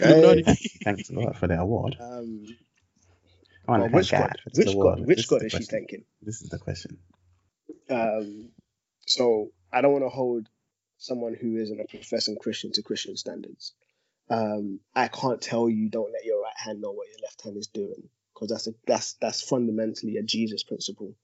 Illuminati. 0.00 0.44
Thanks 0.84 1.10
God 1.10 1.36
for 1.36 1.46
the 1.46 1.60
award. 1.60 1.96
Um, 2.00 2.46
I 3.68 3.72
want 3.72 3.82
well, 3.82 3.88
to 3.90 3.94
which 3.96 4.10
thank 4.10 4.22
God? 4.22 4.30
God 4.30 4.40
Which. 4.54 4.78
God? 4.78 5.06
Which 5.06 5.28
God 5.28 5.40
the 5.40 5.46
is 5.46 5.52
she 5.52 5.58
question. 5.58 5.76
thanking? 5.78 6.04
This 6.22 6.42
is 6.42 6.48
the 6.48 6.58
question. 6.58 6.98
Um, 7.90 8.50
so 9.06 9.50
I 9.72 9.80
don't 9.80 9.92
want 9.92 10.04
to 10.04 10.08
hold 10.08 10.48
someone 10.98 11.34
who 11.34 11.56
isn't 11.58 11.80
a 11.80 11.84
professing 11.84 12.36
Christian 12.36 12.72
to 12.72 12.82
Christian 12.82 13.16
standards. 13.16 13.74
Um, 14.30 14.80
I 14.94 15.08
can't 15.08 15.40
tell 15.40 15.68
you 15.68 15.90
don't 15.90 16.12
let 16.12 16.24
your 16.24 16.40
right 16.40 16.56
hand 16.56 16.80
know 16.80 16.92
what 16.92 17.08
your 17.08 17.18
left 17.22 17.42
hand 17.44 17.58
is 17.58 17.66
doing 17.66 18.08
because 18.34 18.48
that's 18.48 18.66
a 18.66 18.72
that's 18.86 19.14
that's 19.14 19.42
fundamentally 19.42 20.16
a 20.16 20.22
Jesus 20.22 20.62
principle. 20.62 21.14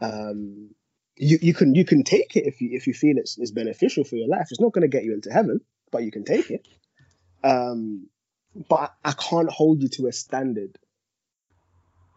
Um, 0.00 0.70
you 1.16 1.38
you 1.40 1.54
can 1.54 1.74
you 1.74 1.84
can 1.84 2.04
take 2.04 2.36
it 2.36 2.46
if 2.46 2.60
you 2.60 2.70
if 2.72 2.86
you 2.86 2.94
feel 2.94 3.18
it's, 3.18 3.38
it's 3.38 3.50
beneficial 3.50 4.04
for 4.04 4.16
your 4.16 4.28
life. 4.28 4.48
It's 4.50 4.60
not 4.60 4.72
going 4.72 4.82
to 4.82 4.96
get 4.96 5.04
you 5.04 5.14
into 5.14 5.30
heaven, 5.32 5.60
but 5.90 6.02
you 6.02 6.10
can 6.10 6.24
take 6.24 6.50
it. 6.50 6.66
Um, 7.44 8.08
but 8.68 8.94
I 9.04 9.12
can't 9.12 9.50
hold 9.50 9.82
you 9.82 9.88
to 9.90 10.06
a 10.08 10.12
standard 10.12 10.78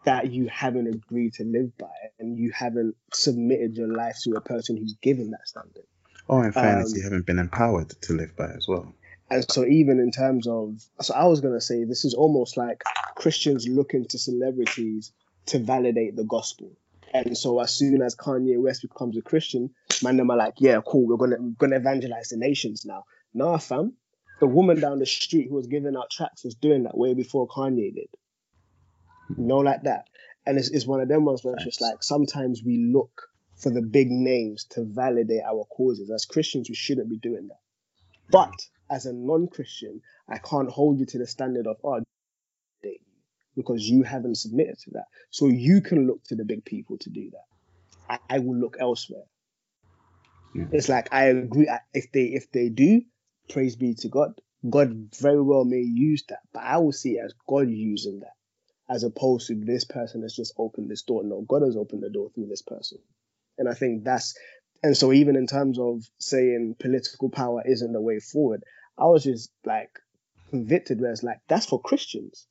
that 0.04 0.32
you 0.32 0.48
haven't 0.48 0.88
agreed 0.88 1.34
to 1.34 1.44
live 1.44 1.76
by 1.78 1.86
and 2.18 2.36
you 2.38 2.50
haven't 2.52 2.96
submitted 3.12 3.76
your 3.76 3.88
life 3.88 4.16
to 4.24 4.32
a 4.32 4.40
person 4.40 4.76
who's 4.76 4.94
given 5.00 5.30
that 5.30 5.46
standard. 5.46 5.84
Oh, 6.28 6.42
in 6.42 6.52
fairness, 6.52 6.92
Um, 6.92 6.98
you 6.98 7.04
haven't 7.04 7.26
been 7.26 7.38
empowered 7.38 7.90
to 7.90 8.12
live 8.14 8.36
by 8.36 8.50
as 8.50 8.66
well. 8.66 8.92
And 9.32 9.50
so, 9.50 9.64
even 9.64 9.98
in 9.98 10.10
terms 10.10 10.46
of, 10.46 10.78
so 11.00 11.14
I 11.14 11.24
was 11.24 11.40
going 11.40 11.54
to 11.54 11.60
say, 11.60 11.84
this 11.84 12.04
is 12.04 12.12
almost 12.12 12.58
like 12.58 12.82
Christians 13.14 13.66
looking 13.66 14.04
to 14.08 14.18
celebrities 14.18 15.10
to 15.46 15.58
validate 15.58 16.16
the 16.16 16.24
gospel. 16.24 16.70
And 17.14 17.36
so, 17.36 17.58
as 17.58 17.74
soon 17.74 18.02
as 18.02 18.14
Kanye 18.14 18.60
West 18.60 18.82
becomes 18.82 19.16
a 19.16 19.22
Christian, 19.22 19.70
man, 20.02 20.18
them 20.18 20.30
are 20.30 20.36
like, 20.36 20.56
yeah, 20.58 20.82
cool, 20.86 21.06
we're 21.06 21.16
gonna 21.16 21.40
we're 21.40 21.56
gonna 21.56 21.76
evangelize 21.76 22.28
the 22.28 22.36
nations 22.36 22.84
now. 22.84 23.04
Nah, 23.32 23.56
fam, 23.56 23.94
the 24.40 24.46
woman 24.46 24.78
down 24.78 24.98
the 24.98 25.06
street 25.06 25.48
who 25.48 25.54
was 25.54 25.66
giving 25.66 25.96
out 25.96 26.10
tracts 26.10 26.44
was 26.44 26.54
doing 26.54 26.82
that 26.82 26.98
way 26.98 27.14
before 27.14 27.48
Kanye 27.48 27.94
did. 27.94 28.08
You 29.38 29.44
know, 29.44 29.60
like 29.60 29.84
that. 29.84 30.08
And 30.44 30.58
it's, 30.58 30.68
it's 30.68 30.86
one 30.86 31.00
of 31.00 31.08
them 31.08 31.24
ones 31.24 31.42
where 31.42 31.54
it's 31.54 31.64
just 31.64 31.80
like 31.80 32.02
sometimes 32.02 32.62
we 32.62 32.90
look 32.92 33.30
for 33.56 33.70
the 33.70 33.80
big 33.80 34.10
names 34.10 34.64
to 34.72 34.84
validate 34.84 35.40
our 35.42 35.64
causes. 35.74 36.10
As 36.10 36.26
Christians, 36.26 36.68
we 36.68 36.74
shouldn't 36.74 37.08
be 37.08 37.16
doing 37.16 37.48
that. 37.48 37.60
But 38.30 38.52
as 38.92 39.06
a 39.06 39.12
non-Christian, 39.12 40.02
I 40.28 40.38
can't 40.38 40.70
hold 40.70 41.00
you 41.00 41.06
to 41.06 41.18
the 41.18 41.26
standard 41.26 41.66
of 41.66 41.78
oh, 41.82 42.02
because 43.56 43.88
you 43.88 44.02
haven't 44.02 44.36
submitted 44.36 44.78
to 44.80 44.90
that. 44.92 45.06
So 45.30 45.48
you 45.48 45.80
can 45.80 46.06
look 46.06 46.22
to 46.24 46.36
the 46.36 46.44
big 46.44 46.64
people 46.64 46.98
to 46.98 47.10
do 47.10 47.30
that. 47.30 48.18
I, 48.28 48.36
I 48.36 48.38
will 48.38 48.56
look 48.56 48.76
elsewhere. 48.78 49.24
Yeah. 50.54 50.66
It's 50.72 50.88
like 50.88 51.08
I 51.12 51.24
agree. 51.24 51.70
If 51.94 52.12
they 52.12 52.24
if 52.24 52.52
they 52.52 52.68
do, 52.68 53.02
praise 53.48 53.76
be 53.76 53.94
to 53.94 54.08
God. 54.08 54.32
God 54.68 55.08
very 55.18 55.42
well 55.42 55.64
may 55.64 55.80
use 55.80 56.24
that, 56.28 56.40
but 56.52 56.62
I 56.62 56.76
will 56.78 56.92
see 56.92 57.12
it 57.12 57.24
as 57.24 57.34
God 57.48 57.68
using 57.68 58.20
that, 58.20 58.34
as 58.88 59.02
opposed 59.02 59.48
to 59.48 59.54
this 59.54 59.84
person 59.84 60.22
has 60.22 60.36
just 60.36 60.54
opened 60.58 60.88
this 60.90 61.02
door. 61.02 61.24
No, 61.24 61.40
God 61.40 61.62
has 61.62 61.76
opened 61.76 62.02
the 62.02 62.10
door 62.10 62.30
through 62.34 62.46
this 62.46 62.62
person, 62.62 62.98
and 63.58 63.68
I 63.68 63.74
think 63.74 64.04
that's. 64.04 64.34
And 64.84 64.96
so 64.96 65.12
even 65.12 65.36
in 65.36 65.46
terms 65.46 65.78
of 65.78 66.02
saying 66.18 66.74
political 66.80 67.30
power 67.30 67.62
isn't 67.64 67.92
the 67.92 68.00
way 68.00 68.18
forward, 68.18 68.64
I 69.02 69.06
was 69.06 69.24
just 69.24 69.50
like 69.64 69.98
convicted 70.50 71.00
where 71.00 71.10
it's 71.10 71.24
like 71.24 71.40
that's 71.48 71.66
for 71.66 71.80
Christians. 71.80 72.46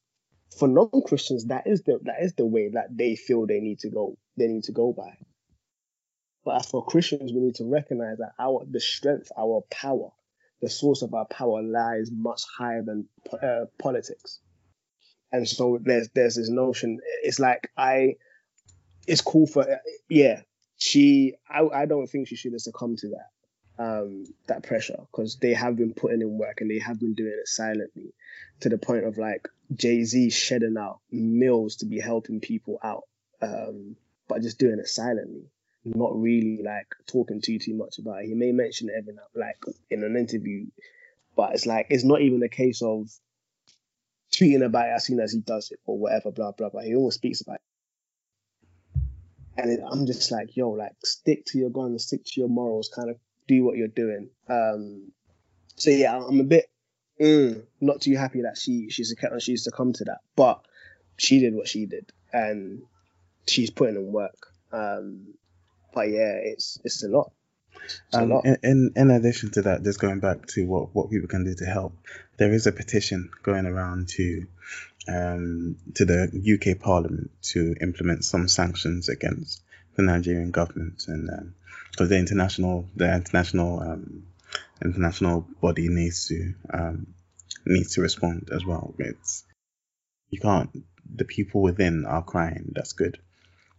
For 0.57 0.67
non-Christians, 0.67 1.45
that 1.45 1.65
is 1.65 1.83
the 1.83 1.99
that 2.03 2.21
is 2.21 2.33
the 2.33 2.45
way 2.45 2.67
that 2.73 2.89
they 2.91 3.15
feel 3.15 3.45
they 3.45 3.61
need 3.61 3.79
to 3.79 3.89
go. 3.89 4.17
They 4.35 4.47
need 4.47 4.65
to 4.65 4.73
go 4.73 4.91
by. 4.91 5.17
But 6.43 6.57
as 6.57 6.65
for 6.65 6.83
Christians, 6.83 7.31
we 7.31 7.39
need 7.39 7.55
to 7.55 7.63
recognize 7.63 8.17
that 8.17 8.33
our 8.37 8.65
the 8.69 8.81
strength, 8.81 9.31
our 9.37 9.63
power, 9.71 10.09
the 10.61 10.69
source 10.69 11.03
of 11.03 11.13
our 11.13 11.25
power 11.25 11.63
lies 11.63 12.11
much 12.11 12.41
higher 12.57 12.83
than 12.83 13.07
uh, 13.31 13.67
politics. 13.79 14.41
And 15.31 15.47
so 15.47 15.79
there's 15.81 16.09
there's 16.09 16.35
this 16.35 16.49
notion. 16.49 16.99
It's 17.23 17.39
like 17.39 17.71
I, 17.77 18.15
it's 19.07 19.21
cool 19.21 19.47
for 19.47 19.65
yeah. 20.09 20.41
She 20.75 21.35
I 21.49 21.61
I 21.61 21.85
don't 21.85 22.07
think 22.07 22.27
she 22.27 22.35
should 22.35 22.51
have 22.51 22.61
succumbed 22.61 22.97
to 22.97 23.09
that 23.11 23.29
um 23.81 24.25
that 24.47 24.63
pressure 24.63 24.99
because 25.11 25.37
they 25.37 25.53
have 25.53 25.75
been 25.75 25.93
putting 25.93 26.21
in 26.21 26.37
work 26.37 26.61
and 26.61 26.69
they 26.69 26.79
have 26.79 26.99
been 26.99 27.15
doing 27.15 27.35
it 27.39 27.47
silently 27.47 28.13
to 28.59 28.69
the 28.69 28.77
point 28.77 29.05
of 29.05 29.17
like 29.17 29.47
Jay 29.73 30.03
Z 30.03 30.29
shedding 30.29 30.75
out 30.77 30.99
mills 31.11 31.77
to 31.77 31.85
be 31.85 31.99
helping 31.99 32.41
people 32.41 32.79
out, 32.83 33.03
um, 33.41 33.95
but 34.27 34.41
just 34.41 34.59
doing 34.59 34.79
it 34.79 34.87
silently 34.87 35.49
not 35.83 36.15
really 36.15 36.61
like 36.63 36.87
talking 37.07 37.41
too 37.41 37.57
too 37.57 37.73
much 37.75 37.97
about 37.97 38.23
it. 38.23 38.27
He 38.27 38.35
may 38.35 38.51
mention 38.51 38.89
it 38.89 38.95
every 38.97 39.13
now 39.13 39.23
like 39.35 39.57
in 39.89 40.03
an 40.03 40.15
interview, 40.15 40.67
but 41.35 41.53
it's 41.53 41.65
like 41.65 41.87
it's 41.89 42.03
not 42.03 42.21
even 42.21 42.43
a 42.43 42.49
case 42.49 42.81
of 42.81 43.09
tweeting 44.31 44.63
about 44.63 44.87
it 44.89 44.93
as 44.95 45.05
soon 45.05 45.19
as 45.19 45.33
he 45.33 45.39
does 45.39 45.71
it 45.71 45.79
or 45.85 45.97
whatever, 45.97 46.31
blah 46.31 46.51
blah 46.51 46.69
blah. 46.69 46.81
He 46.81 46.95
always 46.95 47.15
speaks 47.15 47.41
about 47.41 47.55
it. 47.55 47.61
And 49.57 49.83
I'm 49.91 50.05
just 50.05 50.31
like, 50.31 50.55
yo, 50.55 50.69
like 50.69 50.93
stick 51.03 51.45
to 51.47 51.57
your 51.57 51.69
guns, 51.69 52.05
stick 52.05 52.23
to 52.25 52.39
your 52.39 52.49
morals, 52.49 52.89
kind 52.93 53.09
of 53.09 53.17
do 53.47 53.63
what 53.63 53.77
you're 53.77 53.87
doing. 53.87 54.29
Um, 54.47 55.11
so 55.75 55.89
yeah, 55.89 56.17
I'm 56.17 56.39
a 56.39 56.43
bit 56.43 56.69
mm, 57.19 57.63
not 57.79 58.01
too 58.01 58.15
happy 58.15 58.41
that 58.43 58.57
she 58.57 58.89
she's 58.89 59.11
a 59.11 59.15
cat 59.15 59.31
she's 59.41 59.63
succumbed 59.63 59.95
to 59.95 60.01
come 60.01 60.05
to 60.05 60.11
that, 60.11 60.19
but 60.35 60.65
she 61.17 61.39
did 61.39 61.53
what 61.55 61.67
she 61.67 61.85
did, 61.85 62.11
and 62.31 62.83
she's 63.47 63.69
putting 63.69 63.95
in 63.95 64.11
work. 64.11 64.47
Um, 64.71 65.33
but 65.93 66.09
yeah, 66.09 66.35
it's 66.41 66.79
it's 66.83 67.03
a 67.03 67.07
lot. 67.09 67.31
A 68.13 68.17
Um, 68.17 68.29
lot. 68.29 68.45
in, 68.45 68.57
in 68.63 68.91
in 68.95 69.11
addition 69.11 69.51
to 69.51 69.61
that, 69.63 69.83
just 69.83 69.99
going 69.99 70.19
back 70.19 70.45
to 70.47 70.65
what, 70.67 70.93
what 70.93 71.09
people 71.09 71.27
can 71.27 71.43
do 71.45 71.55
to 71.55 71.65
help, 71.65 71.93
there 72.37 72.53
is 72.53 72.67
a 72.67 72.71
petition 72.71 73.29
going 73.43 73.65
around 73.65 74.09
to 74.09 74.45
um, 75.07 75.77
to 75.95 76.05
the 76.05 76.29
UK 76.55 76.79
Parliament 76.79 77.31
to 77.43 77.75
implement 77.81 78.23
some 78.23 78.47
sanctions 78.47 79.09
against 79.09 79.63
the 79.95 80.03
Nigerian 80.03 80.51
government, 80.51 81.05
and 81.07 81.53
because 81.91 82.09
the 82.09 82.17
international 82.17 82.85
the 82.95 83.13
international 83.13 83.81
um, 83.81 84.23
international 84.83 85.47
body 85.61 85.87
needs 85.89 86.27
to 86.27 86.53
um, 86.73 87.07
needs 87.65 87.95
to 87.95 88.01
respond 88.01 88.49
as 88.51 88.65
well. 88.65 88.93
It's 88.97 89.43
you 90.29 90.39
can't 90.39 90.69
the 91.13 91.25
people 91.25 91.61
within 91.61 92.05
are 92.05 92.23
crying. 92.23 92.71
That's 92.73 92.93
good, 92.93 93.19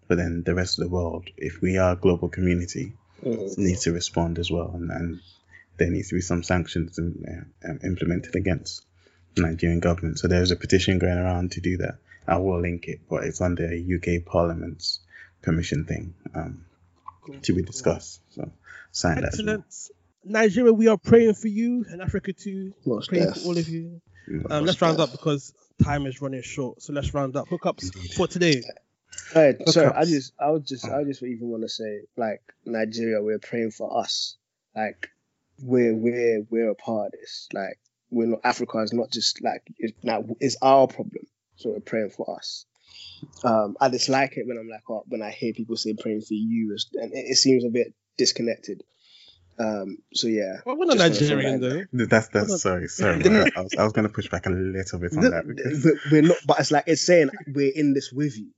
but 0.08 0.18
then 0.18 0.42
the 0.44 0.54
rest 0.54 0.78
of 0.78 0.84
the 0.84 0.90
world, 0.94 1.28
if 1.36 1.60
we 1.60 1.78
are 1.78 1.92
a 1.92 1.96
global 1.96 2.28
community 2.28 2.92
Mhm. 3.22 3.56
needs 3.56 3.82
to 3.84 3.92
respond 3.92 4.38
as 4.40 4.50
well, 4.50 4.72
and, 4.74 4.90
and 4.90 5.20
there 5.76 5.88
needs 5.90 6.08
to 6.08 6.16
be 6.16 6.20
some 6.20 6.42
sanctions 6.42 6.98
um, 6.98 7.78
implemented 7.84 8.34
against 8.34 8.84
the 9.36 9.42
Nigerian 9.42 9.78
government. 9.78 10.18
So 10.18 10.26
there's 10.26 10.50
a 10.50 10.56
petition 10.56 10.98
going 10.98 11.18
around 11.18 11.52
to 11.52 11.60
do 11.60 11.76
that. 11.78 11.98
I 12.26 12.38
will 12.38 12.60
link 12.60 12.88
it, 12.88 13.00
but 13.08 13.22
it's 13.24 13.40
under 13.40 13.64
a 13.64 13.78
UK 13.96 14.24
Parliament's 14.24 14.98
permission 15.40 15.84
thing 15.84 16.14
um, 16.34 16.64
to 17.43 17.53
be 17.53 17.62
discussed. 17.62 18.20
So 18.31 18.51
sign 18.91 19.16
that. 19.16 19.33
as 19.33 19.43
well. 19.43 19.57
Excellent. 19.57 19.91
Nigeria, 20.25 20.73
we 20.73 20.89
are 20.89 20.99
praying 20.99 21.35
for 21.35 21.49
you, 21.49 21.85
and 21.89 22.01
Africa 22.01 22.33
too. 22.33 22.75
Most 22.87 23.09
Praying 23.09 23.27
def. 23.27 23.39
for 23.39 23.49
all 23.49 23.59
of 23.59 23.68
you. 23.68 24.01
Um, 24.51 24.64
let's 24.64 24.81
round 24.81 25.01
up 25.01 25.11
because 25.11 25.53
time 25.83 26.07
is 26.07 26.23
running 26.23 26.43
short. 26.43 26.81
So 26.81 26.93
let's 26.93 27.12
round 27.12 27.37
up. 27.37 27.49
Hookups 27.49 28.14
for 28.14 28.29
today. 28.29 28.62
Hey, 29.33 29.57
sorry, 29.66 29.89
I 29.89 30.05
just, 30.05 30.33
I 30.39 30.51
would 30.51 30.66
just, 30.66 30.89
I 30.89 31.05
just 31.05 31.23
even 31.23 31.49
want 31.49 31.64
to 31.64 31.68
say, 31.68 32.03
like 32.16 32.41
Nigeria, 32.64 33.20
we're 33.20 33.39
praying 33.39 33.73
for 33.73 34.01
us. 34.01 34.37
Like 34.77 35.11
we're, 35.61 35.95
we're, 35.95 36.47
we're 36.49 36.70
a 36.70 36.75
part 36.75 37.07
of 37.09 37.12
this. 37.12 37.49
Like 37.53 37.79
we're 38.11 38.29
not 38.29 38.41
Africa 38.45 38.79
is 38.79 38.93
not 38.93 39.11
just 39.11 39.43
like 39.43 39.62
it's 39.79 39.93
now 40.03 40.25
it's 40.39 40.57
our 40.62 40.87
problem. 40.87 41.27
So 41.57 41.70
we're 41.70 41.81
praying 41.81 42.11
for 42.11 42.37
us. 42.37 42.66
Um, 43.45 43.76
I 43.80 43.88
dislike 43.88 44.36
it 44.36 44.47
when 44.47 44.59
I'm 44.59 44.68
like, 44.68 44.82
oh, 44.88 45.05
when 45.07 45.22
I 45.22 45.30
hear 45.30 45.53
people 45.53 45.76
say 45.76 45.95
praying 45.95 46.22
for 46.22 46.34
you, 46.34 46.76
and 46.95 47.12
it, 47.12 47.30
it 47.30 47.36
seems 47.36 47.64
a 47.64 47.68
bit 47.68 47.95
disconnected. 48.18 48.82
Um, 49.59 49.99
so 50.14 50.28
yeah. 50.28 50.57
Well, 50.64 50.76
we're 50.76 50.86
not 50.86 50.97
Just 50.97 51.20
wanna 51.20 51.26
throw 51.28 51.36
Nigerian 51.36 51.61
though. 51.93 52.07
That's 52.07 52.28
Hold 52.32 52.43
on. 52.45 52.49
that's 52.49 52.62
sorry 52.62 52.88
sorry. 52.88 53.24
I 53.24 53.61
was, 53.61 53.74
I 53.78 53.84
was 53.84 53.93
going 53.93 54.09
to 54.09 54.12
push 54.12 54.28
back 54.28 54.47
a 54.47 54.51
little 54.51 54.99
bit 54.99 55.12
on 55.16 55.22
that 55.30 55.47
because 55.47 55.84
But 55.84 55.95
we're 56.11 56.22
not, 56.22 56.36
but 56.47 56.59
it's 56.61 56.70
like 56.70 56.84
it's 56.86 57.03
saying 57.07 57.30
we're 57.49 57.72
in 57.74 57.93
this 57.95 58.11
with 58.12 58.36
you. 58.38 58.49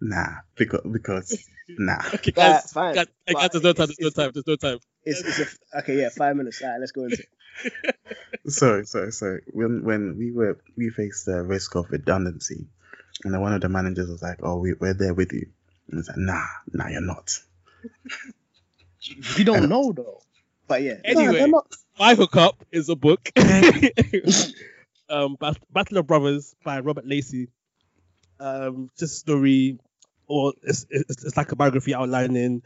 nah 0.00 0.26
because 0.56 0.80
because 0.90 1.46
nah. 1.68 1.98
Okay, 2.14 2.32
Yeah, 2.36 2.52
guys, 2.60 2.72
fine. 2.72 2.94
guys, 2.94 3.06
hey, 3.26 3.34
guys, 3.34 3.48
there's 3.52 3.64
no 3.64 3.72
time. 3.72 3.88
There's 3.88 4.00
no 4.00 4.10
time. 4.10 4.30
There's 4.32 4.46
no 4.46 4.56
time. 4.56 4.78
It's, 5.04 5.20
it's 5.20 5.38
a, 5.74 5.78
okay, 5.78 5.98
yeah, 6.00 6.08
five 6.10 6.36
minutes. 6.36 6.62
All 6.62 6.70
right, 6.70 6.80
let's 6.80 6.92
go 6.92 7.04
into 7.04 7.22
it. 7.22 7.96
Sorry, 8.48 8.86
sorry, 8.86 9.10
sorry. 9.12 9.42
When 9.48 9.82
when 9.82 10.16
we 10.18 10.30
were 10.30 10.60
we 10.76 10.90
faced 10.90 11.26
the 11.26 11.42
risk 11.42 11.74
of 11.74 11.90
redundancy, 11.90 12.68
and 13.24 13.32
then 13.32 13.40
one 13.40 13.52
of 13.54 13.60
the 13.60 13.68
managers 13.68 14.08
was 14.08 14.22
like, 14.22 14.38
"Oh, 14.42 14.56
we, 14.58 14.74
we're 14.74 14.94
there 14.94 15.14
with 15.14 15.32
you," 15.32 15.46
and 15.90 15.98
it's 15.98 16.08
like, 16.08 16.18
"Nah, 16.18 16.44
nah, 16.72 16.88
you're 16.88 17.00
not." 17.00 17.38
You 19.36 19.44
don't 19.44 19.68
know 19.68 19.92
though. 19.92 20.22
But 20.66 20.82
yeah. 20.82 20.96
Anyway. 21.04 21.26
Nah, 21.26 21.32
they're 21.32 21.48
not- 21.48 21.76
My 21.98 22.14
Hookup 22.14 22.64
is 22.72 22.88
a 22.88 22.96
book. 22.96 23.30
um, 25.08 25.36
Battle 25.38 25.98
of 25.98 26.06
Brothers 26.06 26.54
by 26.64 26.80
Robert 26.80 27.06
Lacey. 27.06 27.48
Um, 28.40 28.90
just 28.98 29.14
a 29.14 29.18
story, 29.18 29.78
or 30.26 30.52
it's, 30.62 30.86
it's, 30.90 31.24
it's 31.24 31.36
like 31.36 31.52
a 31.52 31.56
biography 31.56 31.94
outlining 31.94 32.62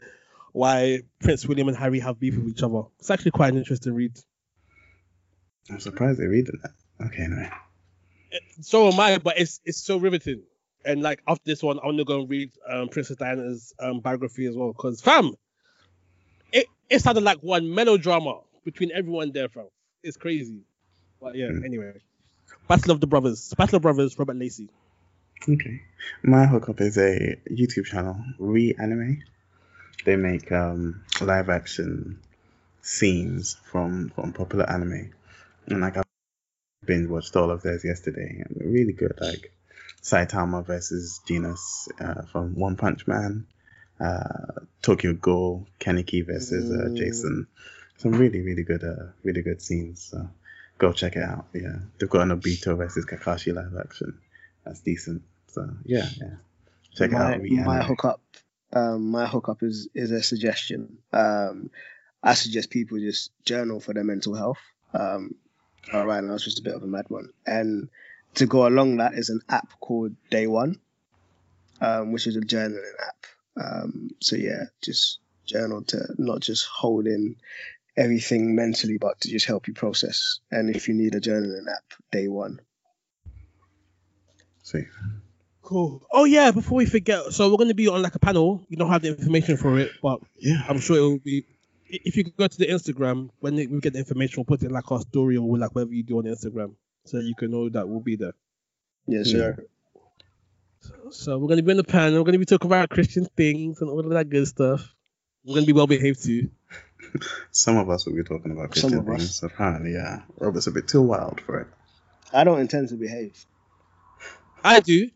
why 0.51 1.01
Prince 1.21 1.45
William 1.47 1.69
and 1.69 1.77
Harry 1.77 1.99
have 1.99 2.19
beef 2.19 2.35
with 2.35 2.49
each 2.49 2.63
other. 2.63 2.81
It's 2.99 3.09
actually 3.09 3.31
quite 3.31 3.53
an 3.53 3.59
interesting 3.59 3.93
read. 3.93 4.19
I'm 5.69 5.79
surprised 5.79 6.19
they're 6.19 6.27
reading 6.27 6.59
that. 6.63 7.05
Okay, 7.05 7.23
anyway. 7.23 7.49
So 8.61 8.87
am 8.91 8.99
I, 8.99 9.17
but 9.17 9.39
it's 9.39 9.59
it's 9.65 9.77
so 9.83 9.97
riveting. 9.97 10.43
And 10.83 11.01
like 11.01 11.21
after 11.27 11.43
this 11.45 11.61
one, 11.61 11.77
I'm 11.79 11.91
gonna 11.91 12.05
go 12.05 12.21
and 12.21 12.29
read 12.29 12.51
um, 12.69 12.89
Princess 12.89 13.17
Diana's 13.17 13.73
um, 13.79 13.99
biography 13.99 14.45
as 14.47 14.55
well. 14.55 14.73
Cause 14.73 15.01
fam, 15.01 15.35
it 16.51 16.67
it 16.89 17.01
sounded 17.01 17.23
like 17.23 17.39
one 17.41 17.73
melodrama 17.73 18.39
between 18.65 18.91
everyone 18.91 19.31
there, 19.31 19.49
fam. 19.49 19.67
It's 20.03 20.17
crazy. 20.17 20.61
But 21.21 21.35
yeah, 21.35 21.47
Mm. 21.49 21.65
anyway. 21.65 21.93
Battle 22.67 22.91
of 22.91 22.99
the 22.99 23.07
Brothers. 23.07 23.53
Battle 23.57 23.77
of 23.77 23.81
Brothers, 23.83 24.17
Robert 24.17 24.35
Lacey. 24.35 24.69
Okay. 25.47 25.81
My 26.23 26.45
hookup 26.45 26.81
is 26.81 26.97
a 26.97 27.37
YouTube 27.49 27.85
channel, 27.85 28.17
Reanime. 28.39 29.21
They 30.05 30.15
make 30.15 30.51
um 30.51 31.03
live 31.21 31.49
action 31.49 32.19
scenes 32.81 33.57
from 33.65 34.09
from 34.09 34.33
popular 34.33 34.69
anime, 34.69 35.11
and 35.67 35.81
like 35.81 35.97
I 35.97 36.03
binge 36.85 37.07
watched 37.07 37.35
all 37.35 37.51
of 37.51 37.61
theirs 37.61 37.83
yesterday, 37.85 38.43
and 38.43 38.73
really 38.73 38.93
good. 38.93 39.17
Like 39.19 39.53
Saitama 40.01 40.65
versus 40.65 41.21
Genos 41.27 41.87
uh, 41.99 42.23
from 42.31 42.55
One 42.55 42.75
Punch 42.75 43.07
Man, 43.07 43.45
uh, 43.99 44.61
Tokyo 44.81 45.13
Ghoul, 45.13 45.67
Kaneki 45.79 46.25
versus 46.25 46.71
uh, 46.71 46.89
Mm. 46.89 46.97
Jason. 46.97 47.47
Some 47.97 48.13
really 48.13 48.41
really 48.41 48.63
good 48.63 48.83
uh 48.83 49.11
really 49.23 49.43
good 49.43 49.61
scenes. 49.61 50.01
So 50.01 50.27
go 50.79 50.91
check 50.91 51.15
it 51.15 51.23
out. 51.23 51.45
Yeah, 51.53 51.77
they've 51.99 52.09
got 52.09 52.21
an 52.21 52.39
Obito 52.39 52.75
versus 52.75 53.05
Kakashi 53.05 53.53
live 53.53 53.75
action. 53.79 54.17
That's 54.65 54.79
decent. 54.79 55.21
So 55.49 55.69
yeah, 55.85 56.07
yeah. 56.19 56.35
Check 56.95 57.11
my, 57.11 57.33
it 57.33 57.51
out. 57.59 57.65
My 57.65 57.83
hookup 57.83 58.21
um 58.73 59.11
my 59.11 59.27
hookup 59.27 59.61
is 59.63 59.89
is 59.93 60.11
a 60.11 60.23
suggestion 60.23 60.97
um 61.11 61.69
i 62.23 62.33
suggest 62.33 62.69
people 62.69 62.97
just 62.99 63.31
journal 63.43 63.81
for 63.81 63.93
their 63.93 64.05
mental 64.05 64.33
health 64.33 64.59
um 64.93 65.35
all 65.93 66.05
right 66.05 66.23
now 66.23 66.33
it's 66.33 66.43
just 66.43 66.59
a 66.59 66.63
bit 66.63 66.75
of 66.75 66.83
a 66.83 66.87
mad 66.87 67.05
one 67.09 67.29
and 67.45 67.89
to 68.35 68.45
go 68.45 68.67
along 68.67 68.97
that 68.97 69.13
is 69.13 69.29
an 69.29 69.41
app 69.49 69.69
called 69.79 70.15
day 70.29 70.47
one 70.47 70.79
um 71.81 72.11
which 72.11 72.27
is 72.27 72.35
a 72.35 72.41
journaling 72.41 72.93
app 73.07 73.25
um 73.63 74.09
so 74.19 74.35
yeah 74.35 74.63
just 74.81 75.19
journal 75.45 75.83
to 75.83 75.99
not 76.17 76.39
just 76.39 76.65
hold 76.67 77.07
in 77.07 77.35
everything 77.97 78.55
mentally 78.55 78.97
but 78.97 79.19
to 79.19 79.29
just 79.29 79.45
help 79.45 79.67
you 79.67 79.73
process 79.73 80.39
and 80.49 80.73
if 80.75 80.87
you 80.87 80.93
need 80.93 81.13
a 81.15 81.19
journaling 81.19 81.65
app 81.69 81.93
day 82.11 82.27
one 82.27 82.59
See. 84.63 84.83
Cool. 85.61 86.01
Oh 86.11 86.25
yeah, 86.25 86.51
before 86.51 86.77
we 86.77 86.85
forget, 86.85 87.33
so 87.33 87.49
we're 87.49 87.57
gonna 87.57 87.73
be 87.73 87.87
on 87.87 88.01
like 88.01 88.15
a 88.15 88.19
panel. 88.19 88.65
You 88.69 88.77
don't 88.77 88.89
have 88.89 89.01
the 89.01 89.09
information 89.09 89.57
for 89.57 89.77
it, 89.79 89.91
but 90.01 90.19
Yeah. 90.37 90.63
I'm 90.67 90.79
sure 90.79 90.97
it 90.97 91.01
will 91.01 91.19
be. 91.19 91.45
I- 91.93 91.99
If 92.05 92.15
you 92.17 92.23
go 92.23 92.47
to 92.47 92.57
the 92.57 92.67
Instagram, 92.67 93.29
when 93.39 93.55
we 93.55 93.79
get 93.79 93.93
the 93.93 93.99
information, 93.99 94.35
we'll 94.37 94.45
put 94.45 94.63
it 94.63 94.67
in 94.67 94.71
like 94.71 94.91
our 94.91 95.01
story 95.01 95.37
or 95.37 95.57
like 95.57 95.73
whatever 95.75 95.93
you 95.93 96.03
do 96.03 96.17
on 96.17 96.23
Instagram, 96.25 96.75
so 97.05 97.19
you 97.19 97.35
can 97.35 97.51
know 97.51 97.69
that 97.69 97.87
we'll 97.87 97.99
be 97.99 98.15
there. 98.15 98.33
yes 99.07 99.29
sir 99.31 99.65
So 101.11 101.37
we're 101.37 101.47
gonna 101.49 101.61
be 101.63 101.71
in 101.71 101.77
the 101.77 101.83
panel. 101.83 102.19
We're 102.19 102.25
gonna 102.25 102.39
be 102.39 102.45
talking 102.45 102.67
about 102.67 102.89
Christian 102.89 103.25
things 103.37 103.81
and 103.81 103.89
all 103.89 103.99
of 103.99 104.09
that 104.09 104.29
good 104.29 104.47
stuff. 104.47 104.93
We're 105.43 105.55
gonna 105.55 105.65
be 105.67 105.73
well 105.73 105.87
behaved 105.87 106.23
too. 106.23 106.49
Some 107.51 107.77
of 107.77 107.89
us 107.89 108.05
will 108.05 108.15
be 108.15 108.23
talking 108.23 108.51
about 108.51 108.75
Some 108.75 108.91
Christian 108.91 108.99
of 108.99 109.09
us. 109.09 109.17
things. 109.17 109.43
Apparently, 109.43 109.93
yeah. 109.93 110.21
Robert's 110.39 110.67
a 110.67 110.71
bit 110.71 110.87
too 110.87 111.01
wild 111.01 111.41
for 111.41 111.59
it. 111.61 111.67
i 112.33 112.43
don't 112.43 112.59
intend 112.61 112.87
to 112.89 112.95
behave 112.95 113.45
I 114.63 114.79
do. 114.79 115.09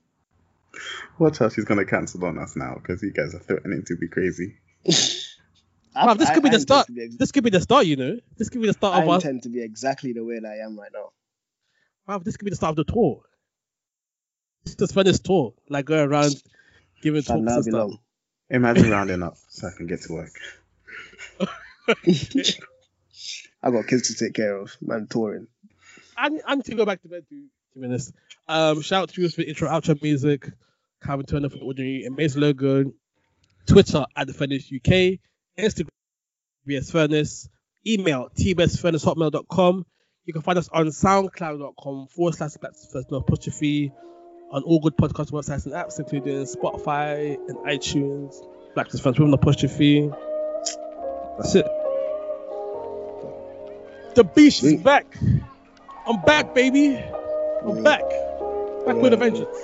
Watch 1.19 1.39
out, 1.41 1.53
she's 1.53 1.63
gonna 1.65 1.85
cancel 1.85 2.25
on 2.25 2.37
us 2.39 2.55
now 2.57 2.75
because 2.75 3.01
you 3.01 3.11
guys 3.11 3.33
are 3.33 3.39
threatening 3.39 3.83
to 3.87 3.95
be 3.95 4.07
crazy. 4.09 4.55
I- 5.95 6.05
Wow, 6.07 6.13
this 6.15 6.29
could 6.31 6.43
be 6.43 6.49
I- 6.49 6.53
the 6.53 6.59
start. 6.59 6.87
be 6.87 7.03
ex- 7.03 7.15
This 7.17 7.31
could 7.31 7.43
be 7.43 7.49
the 7.49 7.61
start, 7.61 7.85
you 7.85 7.95
know. 7.95 8.17
This 8.37 8.49
could 8.49 8.61
be 8.61 8.67
the 8.67 8.73
start 8.73 8.95
I 8.95 9.03
of 9.03 9.09
us. 9.09 9.23
intend 9.23 9.43
to 9.43 9.49
be 9.49 9.61
exactly 9.61 10.13
the 10.13 10.23
way 10.23 10.39
that 10.39 10.47
I 10.47 10.57
am 10.65 10.77
right 10.79 10.91
now. 10.93 11.11
Wow, 12.07 12.19
this 12.19 12.37
could 12.37 12.45
be 12.45 12.51
the 12.51 12.55
start 12.57 12.77
of 12.77 12.85
the 12.85 12.91
tour. 12.91 13.21
Just 14.65 14.89
spend 14.89 15.07
this 15.07 15.19
tour, 15.19 15.53
like 15.69 15.85
go 15.85 16.03
around 16.03 16.35
giving 17.01 17.21
talks 17.21 17.29
And 17.31 17.39
and 17.39 17.47
that'll 17.47 17.63
stuff. 17.63 17.73
long. 17.73 17.99
Imagine 18.49 18.89
rounding 18.91 19.23
up 19.23 19.37
so 19.49 19.67
I 19.67 19.71
can 19.77 19.87
get 19.87 20.01
to 20.03 20.13
work. 20.13 20.31
I 23.63 23.71
got 23.71 23.87
kids 23.87 24.13
to 24.13 24.25
take 24.25 24.33
care 24.33 24.57
of. 24.57 24.75
Man, 24.81 25.07
touring. 25.09 25.47
I, 26.17 26.29
I 26.45 26.55
need 26.55 26.65
to 26.65 26.75
go 26.75 26.85
back 26.85 27.01
to 27.01 27.07
bed 27.07 27.25
too, 27.29 27.45
to 27.73 27.79
be 27.79 27.85
honest. 27.85 28.13
Um, 28.47 28.81
shout 28.81 29.03
out 29.03 29.09
to 29.09 29.21
you 29.21 29.29
for 29.29 29.41
intro, 29.41 29.69
outro 29.69 30.01
music, 30.01 30.49
Calvin 31.03 31.25
Turner 31.25 31.49
for 31.49 31.57
the 31.57 31.63
ordinary, 31.63 32.05
Amazing 32.05 32.41
logo, 32.41 32.91
Twitter 33.65 34.05
at 34.15 34.27
the 34.27 34.33
Furnace 34.33 34.71
UK, 34.71 35.19
Instagram 35.57 35.89
BS 36.67 36.91
Furnace, 36.91 37.49
email 37.85 38.29
tbsfurnacehotmail.com. 38.37 39.85
You 40.25 40.33
can 40.33 40.41
find 40.41 40.57
us 40.57 40.69
on 40.69 40.87
soundcloud.com 40.87 42.07
forward 42.07 42.33
slash 42.35 42.53
black 42.59 42.73
first 42.91 43.11
no 43.11 43.17
apostrophe 43.17 43.91
on 44.51 44.63
all 44.63 44.79
good 44.79 44.97
podcast 44.97 45.31
websites 45.31 45.65
and 45.65 45.73
apps, 45.75 45.99
including 45.99 46.43
Spotify 46.45 47.35
and 47.47 47.57
iTunes. 47.59 48.35
Black 48.73 48.89
Furnace 48.89 49.19
with 49.19 49.27
an 49.27 49.33
apostrophe. 49.33 50.09
That's 51.37 51.55
it. 51.55 51.65
The 54.15 54.23
beast 54.23 54.63
is 54.63 54.81
back. 54.81 55.05
I'm 56.07 56.21
back, 56.21 56.55
baby. 56.55 56.97
I'm 56.97 57.77
Yeah. 57.77 57.81
back. 57.83 58.03
Back 58.85 58.95
with 58.97 59.13
a 59.13 59.15
Yeah. 59.15 59.15
vengeance. 59.17 59.57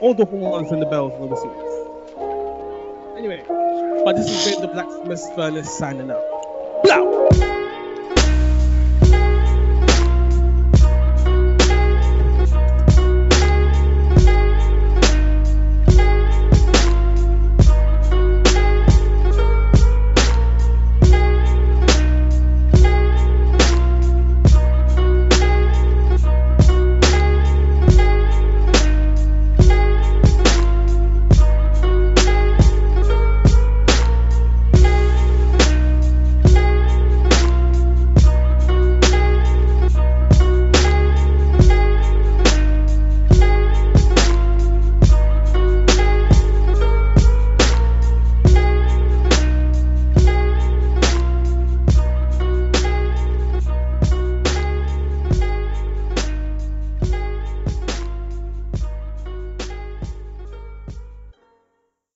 All 0.00 0.14
the 0.14 0.24
horns 0.24 0.70
and 0.72 0.80
the 0.82 0.86
bells 0.86 1.12
and 1.14 1.22
all 1.22 1.28
the 1.28 1.36
suits. 1.36 1.71
Anyway, 3.16 3.44
but 4.04 4.16
this 4.16 4.28
been 4.52 4.62
the 4.62 4.68
Blacksmith 4.68 5.34
Furnace 5.36 5.78
signing 5.78 6.10
out. 6.10 6.22
Blow! 6.82 7.21